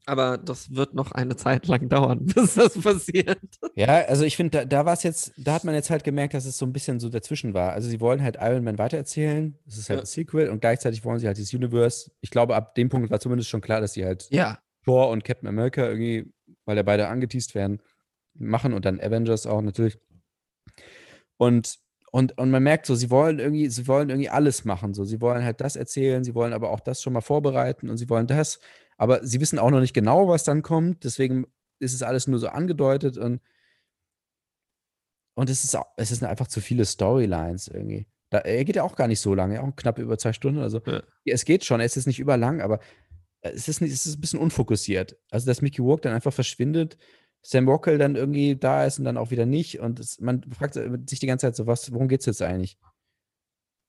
aber 0.07 0.39
das 0.39 0.75
wird 0.75 0.95
noch 0.95 1.13
eine 1.13 1.37
Zeit 1.37 1.67
lang 1.67 1.89
dauern, 1.91 2.25
bis 2.25 2.55
das 2.55 2.81
passiert. 2.81 3.39
Ja, 3.75 4.05
also 4.07 4.25
ich 4.25 4.37
finde, 4.37 4.59
da, 4.61 4.65
da 4.65 4.87
war 4.87 4.95
es 4.95 5.03
jetzt, 5.03 5.33
da 5.37 5.55
hat 5.55 5.65
man 5.65 5.75
jetzt 5.75 5.91
halt 5.91 6.05
gemerkt, 6.05 6.35
dass 6.35 6.47
es 6.47 6.57
so 6.57 6.65
ein 6.65 6.73
bisschen 6.73 7.01
so 7.01 7.09
dazwischen 7.09 7.53
war. 7.55 7.73
Also 7.73 7.89
sie 7.89 8.01
wollen 8.01 8.23
halt 8.23 8.37
Iron 8.41 8.65
Man 8.65 8.79
weitererzählen, 8.79 9.59
das 9.67 9.77
ist 9.79 9.89
halt 9.91 9.99
Ja. 9.99 10.03
ein 10.05 10.07
Sequel 10.07 10.49
und 10.51 10.61
gleichzeitig 10.61 11.05
wollen 11.05 11.19
sie 11.19 11.27
halt 11.27 11.37
dieses 11.37 11.53
Universe. 11.53 12.11
Ich 12.21 12.31
glaube, 12.31 12.55
ab 12.57 12.75
dem 12.77 12.89
Punkt 12.89 13.11
war 13.11 13.21
zumindest 13.21 13.51
schon 13.51 13.61
klar, 13.61 13.81
dass 13.81 13.93
sie 13.95 14.05
halt 14.05 14.27
Ja. 14.31 14.59
Thor 14.85 15.11
und 15.11 15.25
Captain 15.25 15.49
America 15.49 15.85
irgendwie, 15.87 16.33
weil 16.65 16.77
ja 16.77 16.83
beide 16.85 17.09
angeteased 17.09 17.55
werden, 17.55 17.83
machen 18.35 18.73
und 18.73 18.85
dann 18.85 19.01
Avengers 19.01 19.47
auch 19.47 19.61
natürlich. 19.61 19.99
Und, 21.37 21.79
und, 22.13 22.39
und 22.39 22.51
man 22.51 22.63
merkt 22.63 22.87
so, 22.87 22.95
sie 22.95 23.11
wollen 23.11 23.39
irgendwie, 23.39 23.69
sie 23.69 23.87
wollen 23.89 24.09
irgendwie 24.11 24.29
alles 24.31 24.65
machen. 24.65 24.95
So, 24.95 25.05
sie 25.05 25.21
wollen 25.21 25.45
halt 25.45 25.61
das 25.61 25.77
erzählen, 25.77 26.25
sie 26.25 26.35
wollen 26.35 26.53
aber 26.53 26.71
auch 26.71 26.81
das 26.81 27.03
schon 27.03 27.13
mal 27.13 27.21
vorbereiten 27.21 27.91
und 27.91 27.97
sie 27.99 28.09
wollen 28.09 28.27
das. 28.27 28.61
Aber 28.97 29.25
sie 29.25 29.41
wissen 29.41 29.59
auch 29.59 29.71
noch 29.71 29.81
nicht 29.81 29.95
genau, 29.95 30.29
was 30.29 30.45
dann 30.45 30.63
kommt. 30.63 31.05
Deswegen 31.05 31.47
ist 31.79 31.95
es 31.95 32.03
alles 32.03 32.27
nur 32.27 32.39
so 32.39 32.49
angedeutet 32.49 33.19
und 33.19 33.41
und 35.35 35.51
es 35.51 35.65
ist, 35.65 35.77
auch, 35.77 35.85
es 35.99 36.11
ist 36.11 36.23
einfach 36.25 36.47
zu 36.47 36.63
viele 36.63 36.87
Storylines 36.87 37.69
irgendwie. 37.69 38.07
Da, 38.31 38.39
er 38.39 38.65
geht 38.65 38.77
ja 38.77 38.83
auch 38.83 38.97
gar 38.97 39.07
nicht 39.07 39.21
so 39.21 39.35
lange, 39.35 39.63
auch 39.63 39.77
knapp 39.77 39.99
über 39.99 40.17
zwei 40.17 40.33
Stunden. 40.33 40.61
Also 40.61 40.81
Ja. 40.87 41.03
es 41.27 41.45
geht 41.45 41.65
schon, 41.65 41.81
es 41.81 41.97
ist 41.99 42.07
nicht 42.07 42.19
überlang, 42.19 42.63
aber 42.63 42.81
es 43.43 43.69
ist, 43.69 43.83
nicht, 43.83 43.93
es 43.93 44.07
ist 44.07 44.17
ein 44.17 44.21
bisschen 44.23 44.41
unfokussiert. 44.41 45.17
Also, 45.31 45.47
dass 45.47 45.61
Mickey 45.63 45.83
Rourke 45.83 46.03
dann 46.03 46.15
einfach 46.15 46.33
verschwindet, 46.33 46.97
Sam 47.43 47.69
Rockwell 47.69 47.99
dann 47.99 48.17
irgendwie 48.17 48.57
da 48.57 48.85
ist 48.87 48.99
und 48.99 49.05
dann 49.05 49.19
auch 49.19 49.31
wieder 49.31 49.47
nicht. 49.47 49.79
Und 49.79 50.01
es, 50.01 50.21
man 50.21 50.43
fragt 50.51 50.75
sich 50.75 51.21
die 51.21 51.27
ganze 51.27 51.47
Zeit 51.47 51.55
so, 51.55 51.67
was, 51.67 51.93
worum 51.93 52.09
geht 52.09 52.21
es 52.21 52.27
jetzt 52.27 52.43
eigentlich? 52.43 52.79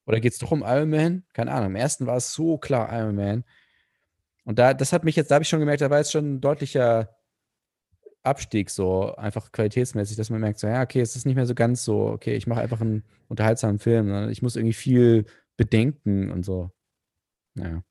Oder 0.05 0.20
geht 0.20 0.34
es 0.34 0.39
doch 0.39 0.51
um 0.51 0.64
Iron 0.66 0.89
Man? 0.89 1.26
Keine 1.34 1.51
Ahnung. 1.53 1.72
Im 1.72 1.76
ersten 1.76 2.05
war 2.05 2.18
es 2.18 2.34
so 2.34 2.58
klar 2.58 2.89
Iron 2.91 3.16
Man. 3.16 3.45
Und 4.47 4.59
da, 4.59 4.73
das 4.73 4.93
hat 4.93 5.03
mich 5.03 5.17
jetzt, 5.17 5.29
da 5.29 5.35
habe 5.35 5.43
ich 5.43 5.49
schon 5.49 5.59
gemerkt, 5.59 5.81
da 5.81 5.89
war 5.89 5.97
jetzt 5.97 6.13
schon 6.13 6.35
ein 6.35 6.41
deutlicher 6.41 7.13
Abstieg, 8.23 8.69
so 8.69 9.13
einfach 9.15 9.51
qualitätsmäßig, 9.51 10.15
dass 10.15 10.29
man 10.29 10.39
merkt, 10.39 10.59
so, 10.59 10.67
ja, 10.67 10.81
okay, 10.83 11.01
es 11.01 11.17
ist 11.17 11.25
nicht 11.25 11.35
mehr 11.35 11.45
so 11.45 11.53
ganz 11.53 11.83
so, 11.83 12.07
okay, 12.07 12.33
ich 12.37 12.47
mache 12.47 12.61
einfach 12.61 12.79
einen 12.79 13.03
unterhaltsamen 13.27 13.79
Film, 13.79 14.07
sondern 14.07 14.29
ich 14.29 14.41
muss 14.41 14.55
irgendwie 14.55 14.71
viel 14.71 15.25
bedenken 15.57 16.31
und 16.31 16.45
so. 16.45 16.71
Naja. 17.55 17.83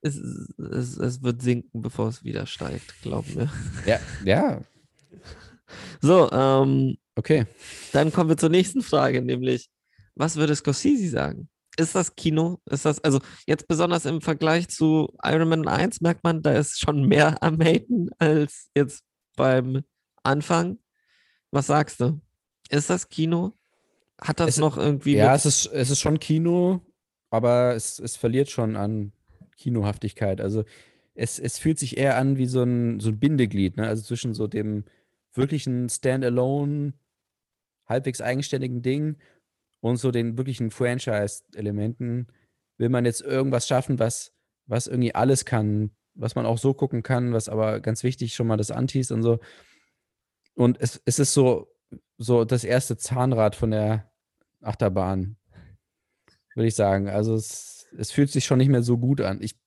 Es, 0.00 0.16
es, 0.16 0.96
es 0.96 1.22
wird 1.22 1.42
sinken, 1.42 1.82
bevor 1.82 2.08
es 2.08 2.24
wieder 2.24 2.46
steigt, 2.46 3.02
glauben 3.02 3.34
wir. 3.34 3.50
Ja, 3.84 4.00
ja, 4.24 4.62
So, 6.00 6.32
ähm, 6.32 6.96
okay. 7.16 7.44
dann 7.92 8.12
kommen 8.12 8.30
wir 8.30 8.38
zur 8.38 8.48
nächsten 8.48 8.80
Frage, 8.80 9.20
nämlich, 9.20 9.68
was 10.14 10.36
würde 10.36 10.56
Scorsese 10.56 11.10
sagen? 11.10 11.50
Ist 11.80 11.94
das 11.94 12.14
Kino? 12.14 12.60
Ist 12.70 12.84
das, 12.84 13.02
also 13.02 13.18
jetzt 13.46 13.66
besonders 13.68 14.04
im 14.04 14.20
Vergleich 14.20 14.68
zu 14.68 15.08
Iron 15.24 15.48
Man 15.48 15.66
1 15.66 16.00
merkt 16.00 16.22
man, 16.24 16.42
da 16.42 16.52
ist 16.52 16.78
schon 16.78 17.04
mehr 17.06 17.42
am 17.42 17.60
Haten 17.60 18.10
als 18.18 18.70
jetzt 18.76 19.02
beim 19.36 19.82
Anfang. 20.22 20.78
Was 21.50 21.66
sagst 21.66 22.00
du? 22.00 22.20
Ist 22.68 22.90
das 22.90 23.08
Kino? 23.08 23.54
Hat 24.20 24.38
das 24.40 24.50
Es- 24.50 24.58
noch 24.58 24.76
irgendwie. 24.76 25.16
Ja, 25.16 25.34
es 25.34 25.46
ist, 25.46 25.66
es 25.66 25.90
ist 25.90 26.00
schon 26.00 26.20
Kino, 26.20 26.80
aber 27.30 27.74
es, 27.74 27.98
es 27.98 28.16
verliert 28.16 28.50
schon 28.50 28.76
an 28.76 29.12
Kinohaftigkeit. 29.56 30.40
Also 30.40 30.64
es, 31.14 31.38
es 31.38 31.58
fühlt 31.58 31.78
sich 31.78 31.96
eher 31.98 32.16
an 32.16 32.36
wie 32.38 32.46
so 32.46 32.62
ein, 32.62 33.00
so 33.00 33.08
ein 33.10 33.18
Bindeglied, 33.18 33.76
ne? 33.76 33.86
Also 33.88 34.02
zwischen 34.02 34.34
so 34.34 34.46
dem 34.46 34.84
wirklichen 35.34 35.88
Standalone, 35.88 36.92
halbwegs 37.86 38.20
eigenständigen 38.20 38.82
Ding 38.82 39.16
und 39.80 39.96
so 39.96 40.10
den 40.10 40.36
wirklichen 40.36 40.70
Franchise-Elementen. 40.70 42.28
Will 42.78 42.88
man 42.88 43.04
jetzt 43.04 43.20
irgendwas 43.20 43.66
schaffen, 43.66 43.98
was, 43.98 44.32
was 44.66 44.86
irgendwie 44.86 45.14
alles 45.14 45.44
kann, 45.44 45.90
was 46.14 46.34
man 46.34 46.46
auch 46.46 46.58
so 46.58 46.74
gucken 46.74 47.02
kann, 47.02 47.32
was 47.32 47.48
aber 47.48 47.80
ganz 47.80 48.02
wichtig 48.04 48.34
schon 48.34 48.46
mal 48.46 48.56
das 48.56 48.70
Antis 48.70 49.10
und 49.10 49.22
so. 49.22 49.38
Und 50.54 50.80
es, 50.80 51.00
es 51.04 51.18
ist 51.18 51.32
so, 51.32 51.68
so 52.18 52.44
das 52.44 52.64
erste 52.64 52.96
Zahnrad 52.96 53.56
von 53.56 53.70
der 53.70 54.10
Achterbahn, 54.60 55.36
würde 56.54 56.68
ich 56.68 56.74
sagen. 56.74 57.08
Also 57.08 57.34
es, 57.34 57.86
es 57.96 58.10
fühlt 58.10 58.30
sich 58.30 58.44
schon 58.44 58.58
nicht 58.58 58.68
mehr 58.68 58.82
so 58.82 58.98
gut 58.98 59.20
an. 59.20 59.42
Ich, 59.42 59.58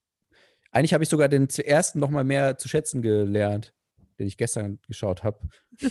eigentlich 0.71 0.93
habe 0.93 1.03
ich 1.03 1.09
sogar 1.09 1.29
den 1.29 1.49
ersten 1.49 1.99
noch 1.99 2.09
mal 2.09 2.23
mehr 2.23 2.57
zu 2.57 2.67
schätzen 2.67 3.01
gelernt, 3.01 3.73
den 4.19 4.27
ich 4.27 4.37
gestern 4.37 4.79
geschaut 4.87 5.23
habe. 5.23 5.39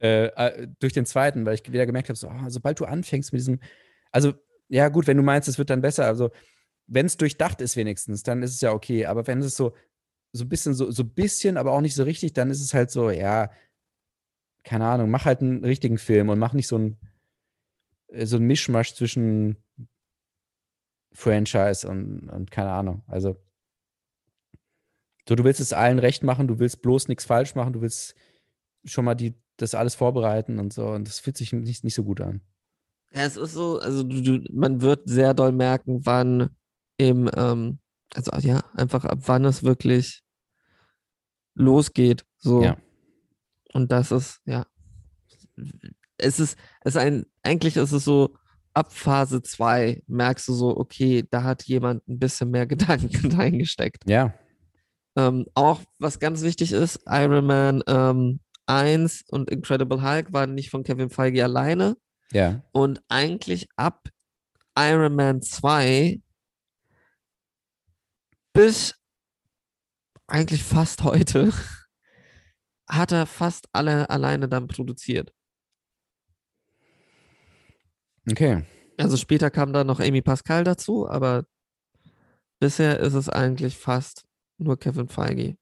äh, 0.00 0.26
äh, 0.26 0.68
durch 0.78 0.92
den 0.92 1.06
zweiten, 1.06 1.44
weil 1.46 1.54
ich 1.54 1.72
wieder 1.72 1.86
gemerkt 1.86 2.08
habe, 2.08 2.16
so, 2.18 2.28
oh, 2.28 2.48
sobald 2.48 2.80
du 2.80 2.84
anfängst 2.84 3.32
mit 3.32 3.40
diesem, 3.40 3.60
also 4.10 4.32
ja 4.68 4.88
gut, 4.88 5.06
wenn 5.06 5.16
du 5.16 5.22
meinst, 5.22 5.48
es 5.48 5.58
wird 5.58 5.70
dann 5.70 5.82
besser, 5.82 6.06
also 6.06 6.30
wenn 6.86 7.06
es 7.06 7.16
durchdacht 7.16 7.60
ist 7.60 7.76
wenigstens, 7.76 8.22
dann 8.22 8.42
ist 8.42 8.54
es 8.54 8.60
ja 8.60 8.72
okay. 8.72 9.06
Aber 9.06 9.26
wenn 9.26 9.40
es 9.40 9.56
so 9.56 9.74
so 10.32 10.44
ein 10.44 10.48
bisschen 10.48 10.74
so 10.74 10.90
so 10.90 11.04
bisschen, 11.04 11.56
aber 11.56 11.72
auch 11.72 11.80
nicht 11.80 11.94
so 11.94 12.04
richtig, 12.04 12.32
dann 12.32 12.50
ist 12.50 12.60
es 12.60 12.74
halt 12.74 12.90
so, 12.90 13.10
ja, 13.10 13.50
keine 14.64 14.86
Ahnung, 14.86 15.10
mach 15.10 15.24
halt 15.24 15.40
einen 15.40 15.64
richtigen 15.64 15.98
Film 15.98 16.28
und 16.28 16.38
mach 16.38 16.52
nicht 16.52 16.68
so 16.68 16.78
ein 16.78 16.98
äh, 18.08 18.26
so 18.26 18.36
ein 18.36 18.44
Mischmasch 18.44 18.94
zwischen 18.94 19.56
Franchise 21.12 21.88
und, 21.88 22.28
und 22.30 22.50
keine 22.50 22.70
Ahnung. 22.70 23.02
Also 23.06 23.36
so, 25.28 25.34
du 25.34 25.44
willst 25.44 25.60
es 25.60 25.72
allen 25.72 25.98
recht 25.98 26.22
machen, 26.22 26.48
du 26.48 26.58
willst 26.58 26.82
bloß 26.82 27.08
nichts 27.08 27.24
falsch 27.24 27.54
machen, 27.54 27.72
du 27.72 27.80
willst 27.80 28.14
schon 28.84 29.04
mal 29.04 29.14
die, 29.14 29.34
das 29.62 29.74
alles 29.74 29.94
vorbereiten 29.94 30.58
und 30.58 30.72
so. 30.72 30.88
Und 30.88 31.08
das 31.08 31.18
fühlt 31.18 31.36
sich 31.36 31.52
nicht, 31.52 31.84
nicht 31.84 31.94
so 31.94 32.04
gut 32.04 32.20
an. 32.20 32.40
Ja, 33.12 33.22
es 33.22 33.36
ist 33.36 33.54
so, 33.54 33.78
also 33.80 34.02
du, 34.02 34.22
du, 34.22 34.44
man 34.52 34.80
wird 34.82 35.08
sehr 35.08 35.34
doll 35.34 35.52
merken, 35.52 36.00
wann 36.04 36.50
im, 36.96 37.28
ähm, 37.36 37.78
also 38.14 38.30
ja, 38.38 38.62
einfach 38.74 39.04
ab 39.04 39.18
wann 39.26 39.44
es 39.44 39.62
wirklich 39.62 40.22
losgeht. 41.54 42.24
So. 42.38 42.62
Ja. 42.62 42.76
Und 43.72 43.90
das 43.92 44.10
ist, 44.12 44.40
ja. 44.44 44.66
Es 46.16 46.38
ist, 46.38 46.56
es 46.82 46.94
ist 46.94 47.00
ein, 47.00 47.26
eigentlich 47.42 47.76
ist 47.76 47.92
es 47.92 48.04
so, 48.04 48.34
ab 48.74 48.92
Phase 48.92 49.42
2 49.42 50.02
merkst 50.06 50.48
du 50.48 50.52
so, 50.52 50.76
okay, 50.76 51.24
da 51.30 51.42
hat 51.42 51.64
jemand 51.64 52.06
ein 52.08 52.18
bisschen 52.18 52.50
mehr 52.50 52.66
Gedanken 52.68 53.32
reingesteckt. 53.32 54.08
Ja, 54.08 54.34
Ähm, 55.16 55.46
auch 55.54 55.80
was 55.98 56.20
ganz 56.20 56.42
wichtig 56.42 56.72
ist, 56.72 57.00
Iron 57.06 57.46
Man 57.46 57.82
ähm, 57.86 58.40
1 58.70 59.24
und 59.28 59.50
Incredible 59.50 60.02
Hulk 60.02 60.32
waren 60.32 60.54
nicht 60.54 60.70
von 60.70 60.84
Kevin 60.84 61.10
Feige 61.10 61.42
alleine. 61.44 61.96
ja. 62.32 62.62
Und 62.72 63.02
eigentlich 63.08 63.68
ab 63.76 64.08
Iron 64.78 65.16
Man 65.16 65.42
2 65.42 66.20
bis 68.52 68.94
eigentlich 70.26 70.62
fast 70.62 71.02
heute 71.02 71.52
hat 72.88 73.12
er 73.12 73.26
fast 73.26 73.68
alle 73.72 74.08
alleine 74.10 74.48
dann 74.48 74.68
produziert. 74.68 75.32
Okay. 78.30 78.64
Also 78.96 79.16
später 79.16 79.50
kam 79.50 79.72
dann 79.72 79.86
noch 79.86 79.98
Amy 79.98 80.22
Pascal 80.22 80.62
dazu, 80.62 81.08
aber 81.08 81.46
bisher 82.60 83.00
ist 83.00 83.14
es 83.14 83.28
eigentlich 83.28 83.76
fast 83.76 84.24
nur 84.58 84.78
Kevin 84.78 85.08
Feige. 85.08 85.56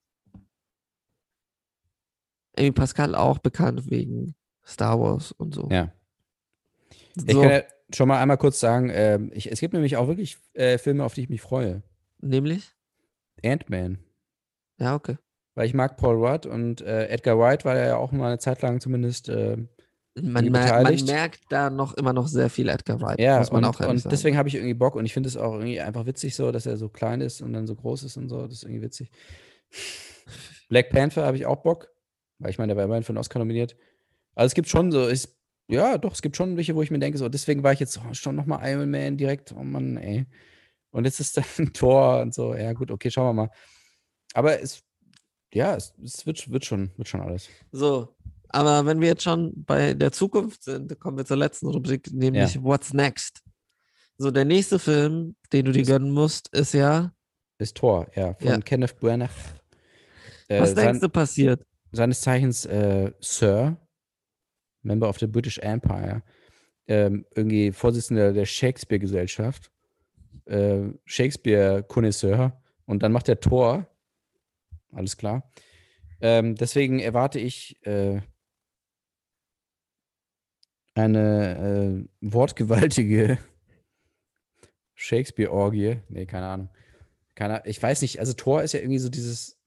Amy 2.59 2.73
Pascal 2.73 3.15
auch 3.15 3.39
bekannt 3.39 3.91
wegen 3.91 4.35
Star 4.67 5.01
Wars 5.01 5.33
und 5.33 5.55
so. 5.55 5.69
Ja. 5.71 5.93
Ich 7.15 7.33
so 7.33 7.41
kann 7.41 7.51
ja 7.51 7.63
schon 7.95 8.09
mal 8.09 8.21
einmal 8.21 8.37
kurz 8.37 8.61
sagen, 8.61 8.91
ähm, 8.93 9.31
ich, 9.35 9.51
es 9.51 9.61
gibt 9.61 9.75
nämlich 9.75 9.97
auch 9.97 10.09
wirklich 10.09 10.39
äh, 10.55 10.79
Filme, 10.79 11.05
auf 11.05 11.15
die 11.15 11.23
ich 11.23 11.29
mich 11.29 11.41
freue. 11.41 11.83
nämlich? 12.21 12.75
Ant-Man. 13.45 13.99
Ja, 14.79 14.95
okay. 14.95 15.17
Weil 15.55 15.67
ich 15.67 15.75
mag 15.75 15.97
Paul 15.97 16.17
Rudd 16.25 16.47
und 16.47 16.81
äh, 16.83 17.07
Edgar 17.09 17.39
Wright 17.39 17.65
war 17.65 17.77
ja 17.77 17.97
auch 17.97 18.13
mal 18.13 18.29
eine 18.29 18.39
Zeit 18.39 18.63
lang 18.63 18.81
zumindest. 18.81 19.29
Äh, 19.29 19.57
Man, 20.21 20.51
mer 20.51 20.83
man 20.83 21.05
merkt 21.05 21.41
da 21.49 21.71
noch 21.71 21.95
immer 21.95 22.13
noch 22.13 22.27
sehr 22.29 22.51
viel 22.51 22.69
Edgar 22.69 23.01
Wright, 23.01 23.21
ja, 23.21 23.39
muss 23.39 23.53
man 23.53 23.65
und, 23.65 23.81
und 23.81 24.11
deswegen 24.11 24.37
habe 24.37 24.49
ich 24.49 24.57
irgendwie 24.57 24.75
Bock 24.75 24.97
und 24.97 25.07
ich 25.07 25.13
finde 25.13 25.29
es 25.29 25.37
auch 25.37 25.55
irgendwie 25.55 25.81
einfach 25.81 26.07
witzig 26.07 26.35
so, 26.35 26.51
dass 26.51 26.67
er 26.67 26.77
so 26.77 26.89
klein 26.89 27.21
ist 27.21 27.41
und 27.41 27.53
dann 27.53 27.67
so 27.67 27.75
groß 27.77 28.03
ist 28.03 28.17
und 28.17 28.29
so. 28.29 28.43
Das 28.47 28.59
ist 28.59 28.63
irgendwie 28.65 28.83
witzig. 28.83 29.11
Black 30.69 30.91
Panther 30.91 31.25
habe 31.25 31.37
ich 31.37 31.47
auch 31.47 31.63
Bock, 31.63 31.89
weil 32.39 32.51
ich 32.51 32.59
meine, 32.59 32.71
der 32.71 32.77
war 32.77 32.85
immerhin 32.85 33.05
für 33.05 33.11
einen 33.11 33.19
Oscar 33.19 33.39
nominiert. 33.39 33.77
Also 34.35 34.47
es 34.47 34.55
gibt 34.55 34.69
schon 34.69 34.93
so, 34.93 35.09
ich, 35.09 35.29
ja, 35.69 35.99
doch, 35.99 36.13
es 36.13 36.23
gibt 36.23 36.37
schon 36.37 36.57
welche, 36.57 36.75
wo 36.75 36.83
ich 36.83 36.91
mir 36.91 36.99
denke, 36.99 37.19
so, 37.19 37.29
deswegen 37.29 37.63
war 37.63 37.73
ich 37.73 37.81
jetzt 37.81 37.99
oh, 37.99 38.15
schon 38.15 38.37
nochmal 38.37 38.69
Iron 38.71 38.91
Man 38.91 39.17
direkt, 39.17 39.53
oh 39.53 39.63
Mann, 39.63 39.97
ey. 39.97 40.27
Und 40.91 41.05
jetzt 41.05 41.21
ist 41.21 41.37
dann 41.59 41.73
Tor 41.73 42.21
und 42.23 42.35
so, 42.35 42.55
ja 42.55 42.73
gut, 42.73 42.91
okay, 42.91 43.11
schauen 43.11 43.27
wir 43.37 43.43
mal. 43.45 43.51
Aber 44.35 44.61
es, 44.61 44.83
ja, 45.53 45.75
es, 45.77 45.95
es 46.03 46.27
wird, 46.27 46.51
wird, 46.51 46.65
schon, 46.65 46.91
wird 46.97 47.09
schon 47.09 47.21
alles. 47.21 47.49
So, 47.73 48.17
aber 48.51 48.87
wenn 48.87 49.01
wir 49.01 49.09
jetzt 49.09 49.23
schon 49.23 49.53
bei 49.65 49.95
der 49.95 50.13
Zukunft 50.13 50.65
sind, 50.65 50.99
kommen 51.01 51.19
wir 51.19 51.25
zur 51.25 51.37
letzten 51.37 51.67
Rubrik, 51.67 52.11
nämlich 52.13 52.63
What's 52.63 52.93
Next? 52.95 53.43
So, 54.17 54.31
der 54.31 54.45
nächste 54.45 54.79
Film, 54.79 55.37
den 55.53 55.67
du 55.67 55.73
dir 55.73 55.83
Ist- 55.83 55.89
gönnen 55.89 56.11
musst, 56.11 56.49
ist 56.55 56.75
ja, 56.75 57.13
Ist 57.59 57.77
Tor, 57.77 58.07
ja, 58.15 58.35
von 58.35 58.47
Ja. 58.49 58.59
Kenneth 58.61 58.99
Branagh. 58.99 59.31
Äh, 60.49 60.61
was 60.61 60.75
denkst 60.75 61.01
du 61.01 61.09
passiert? 61.09 61.65
Seines 61.93 62.21
Zeichens 62.21 62.65
äh, 62.67 63.13
Sir, 63.21 63.77
Member 64.83 65.09
of 65.09 65.19
the 65.19 65.27
British 65.27 65.59
Empire, 65.59 66.23
ähm, 66.87 67.27
irgendwie 67.35 67.73
Vorsitzender 67.73 68.33
der 68.33 68.47
Shakespeare-Gesellschaft, 68.47 69.71
äh, 70.47 70.89
Shakespeare-Connoisseur 71.05 72.61
und 72.87 73.03
dann 73.03 73.13
macht 73.13 73.29
er 73.29 73.41
Tor. 73.41 73.87
Alles 74.93 75.17
klar. 75.17 75.51
Ähm, 76.21 76.55
deswegen 76.55 76.99
erwarte 76.99 77.39
ich 77.39 77.85
äh, 77.87 78.21
eine 80.95 82.09
äh, 82.23 82.33
wortgewaltige 82.33 83.39
Shakespeare-Orgie. 84.95 86.01
Nee, 86.09 86.27
keine 86.27 86.47
Ahnung. 86.47 86.71
Keine, 87.35 87.63
ich 87.67 87.81
weiß 87.81 88.03
nicht, 88.03 88.19
also 88.19 88.33
Thor 88.33 88.63
ist 88.63 88.73
ja 88.73 88.81
irgendwie 88.81 88.99
so 88.99 89.09
dieses, 89.09 89.58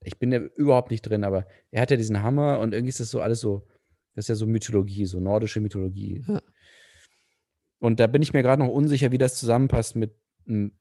ich 0.00 0.18
bin 0.18 0.32
ja 0.32 0.38
überhaupt 0.38 0.90
nicht 0.90 1.02
drin, 1.02 1.24
aber 1.24 1.46
er 1.70 1.82
hat 1.82 1.90
ja 1.90 1.96
diesen 1.96 2.22
Hammer 2.22 2.60
und 2.60 2.72
irgendwie 2.72 2.90
ist 2.90 3.00
das 3.00 3.10
so 3.10 3.20
alles 3.20 3.40
so, 3.40 3.66
das 4.14 4.24
ist 4.24 4.28
ja 4.28 4.34
so 4.34 4.46
Mythologie, 4.46 5.06
so 5.06 5.20
nordische 5.20 5.60
Mythologie. 5.60 6.24
Ja. 6.26 6.40
Und 7.78 8.00
da 8.00 8.06
bin 8.06 8.22
ich 8.22 8.32
mir 8.32 8.42
gerade 8.42 8.62
noch 8.62 8.72
unsicher, 8.72 9.12
wie 9.12 9.18
das 9.18 9.38
zusammenpasst 9.38 9.96
mit 9.96 10.14
einem 10.46 10.72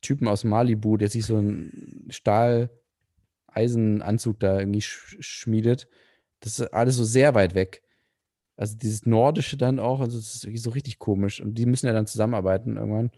Typen 0.00 0.28
aus 0.28 0.44
Malibu, 0.44 0.96
der 0.96 1.08
sich 1.08 1.26
so 1.26 1.36
einen 1.36 2.06
Stahl-Eisenanzug 2.10 4.38
da 4.40 4.60
irgendwie 4.60 4.82
sch 4.82 5.16
schmiedet. 5.20 5.88
Das 6.40 6.58
ist 6.58 6.72
alles 6.72 6.96
so 6.96 7.04
sehr 7.04 7.34
weit 7.34 7.54
weg. 7.54 7.82
Also 8.56 8.76
dieses 8.76 9.06
Nordische 9.06 9.56
dann 9.56 9.78
auch, 9.78 10.00
also 10.00 10.18
das 10.18 10.34
ist 10.34 10.44
irgendwie 10.44 10.60
so 10.60 10.70
richtig 10.70 10.98
komisch. 10.98 11.40
Und 11.40 11.54
die 11.54 11.66
müssen 11.66 11.86
ja 11.86 11.92
dann 11.92 12.06
zusammenarbeiten 12.06 12.76
irgendwann. 12.76 13.10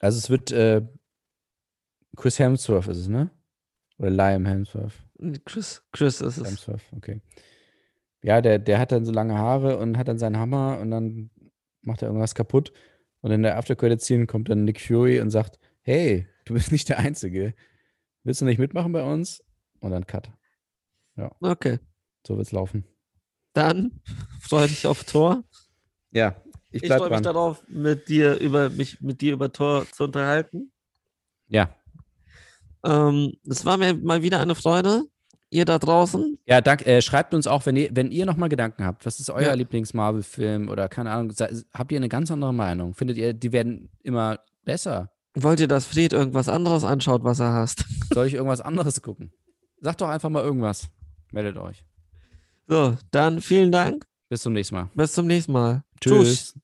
Also 0.00 0.18
es 0.18 0.30
wird 0.30 0.52
äh, 0.52 0.82
Chris 2.16 2.38
Hemsworth 2.38 2.88
ist 2.88 2.98
es, 2.98 3.08
ne? 3.08 3.30
Oder 3.98 4.10
Liam 4.10 4.46
Hemsworth. 4.46 4.94
Chris, 5.44 5.82
Chris 5.92 6.20
ist 6.20 6.38
es. 6.38 6.46
Hemsworth, 6.48 6.82
okay. 6.96 7.20
Ja, 8.22 8.40
der, 8.40 8.58
der 8.58 8.78
hat 8.78 8.92
dann 8.92 9.04
so 9.04 9.12
lange 9.12 9.36
Haare 9.38 9.78
und 9.78 9.96
hat 9.96 10.08
dann 10.08 10.18
seinen 10.18 10.38
Hammer 10.38 10.78
und 10.80 10.90
dann 10.90 11.30
macht 11.82 12.02
er 12.02 12.08
irgendwas 12.08 12.34
kaputt. 12.34 12.72
Und 13.22 13.30
in 13.30 13.42
der 13.42 13.56
After-Credit-Scene 13.58 14.26
kommt 14.26 14.48
dann 14.48 14.64
Nick 14.64 14.80
Fury 14.80 15.20
und 15.20 15.30
sagt, 15.30 15.58
hey, 15.82 16.26
du 16.44 16.54
bist 16.54 16.72
nicht 16.72 16.88
der 16.88 16.98
Einzige. 16.98 17.54
Willst 18.24 18.40
du 18.40 18.44
nicht 18.44 18.58
mitmachen 18.58 18.92
bei 18.92 19.02
uns? 19.02 19.42
Und 19.80 19.90
dann 19.92 20.06
Cut. 20.06 20.30
Okay, 21.40 21.78
So 22.26 22.36
wird's 22.36 22.52
laufen. 22.52 22.84
dann 23.52 24.00
freue 24.40 24.68
dich 24.68 24.86
auf 24.86 25.04
Tor. 25.04 25.44
Ja, 26.12 26.42
ich 26.70 26.82
Ich 26.82 26.92
freue 26.92 27.10
mich 27.10 27.20
darauf, 27.22 27.62
mit 27.68 28.08
dir 28.08 28.38
über 28.38 28.70
mich 28.70 29.00
mit 29.00 29.20
dir 29.20 29.34
über 29.34 29.52
Tor 29.52 29.86
zu 29.92 30.04
unterhalten. 30.04 30.72
Ja, 31.48 31.74
Ähm, 32.84 33.34
es 33.48 33.64
war 33.64 33.76
mir 33.76 33.94
mal 33.94 34.22
wieder 34.22 34.40
eine 34.40 34.54
Freude. 34.54 35.04
ihr 35.52 35.64
da 35.64 35.78
draußen. 35.80 36.38
Ja, 36.46 36.60
danke. 36.60 36.86
Äh, 36.86 37.02
schreibt 37.02 37.34
uns 37.34 37.48
auch, 37.48 37.66
wenn 37.66 37.74
ihr, 37.74 37.88
wenn 37.92 38.12
ihr 38.12 38.24
nochmal 38.24 38.48
Gedanken 38.48 38.84
habt. 38.84 39.04
Was 39.04 39.18
ist 39.18 39.30
euer 39.30 39.48
Ja. 39.48 39.54
Lieblings-Marvel-Film 39.54 40.68
oder 40.68 40.88
keine 40.88 41.10
Ahnung, 41.10 41.34
habt 41.74 41.90
ihr 41.90 41.98
eine 41.98 42.08
ganz 42.08 42.30
andere 42.30 42.54
Meinung? 42.54 42.94
Findet 42.94 43.16
ihr, 43.16 43.34
die 43.34 43.50
werden 43.50 43.90
immer 44.04 44.38
besser? 44.64 45.10
Wollt 45.34 45.58
ihr, 45.58 45.66
dass 45.66 45.86
Fred 45.86 46.12
irgendwas 46.12 46.48
anderes 46.48 46.84
anschaut, 46.84 47.24
was 47.24 47.40
er 47.40 47.52
hasst? 47.52 47.84
Soll 48.14 48.28
ich 48.28 48.34
irgendwas 48.34 48.60
anderes 48.60 49.02
gucken? 49.02 49.32
Sagt 49.80 50.00
doch 50.00 50.08
einfach 50.08 50.30
mal 50.30 50.44
irgendwas. 50.44 50.88
Meldet 51.32 51.56
euch. 51.56 51.84
So, 52.68 52.96
dann 53.10 53.40
vielen 53.40 53.72
Dank. 53.72 54.06
Bis 54.28 54.42
zum 54.42 54.52
nächsten 54.52 54.76
Mal. 54.76 54.88
Bis 54.94 55.12
zum 55.12 55.26
nächsten 55.26 55.50
Mal. 55.52 55.82
Tschüss. 56.00 56.54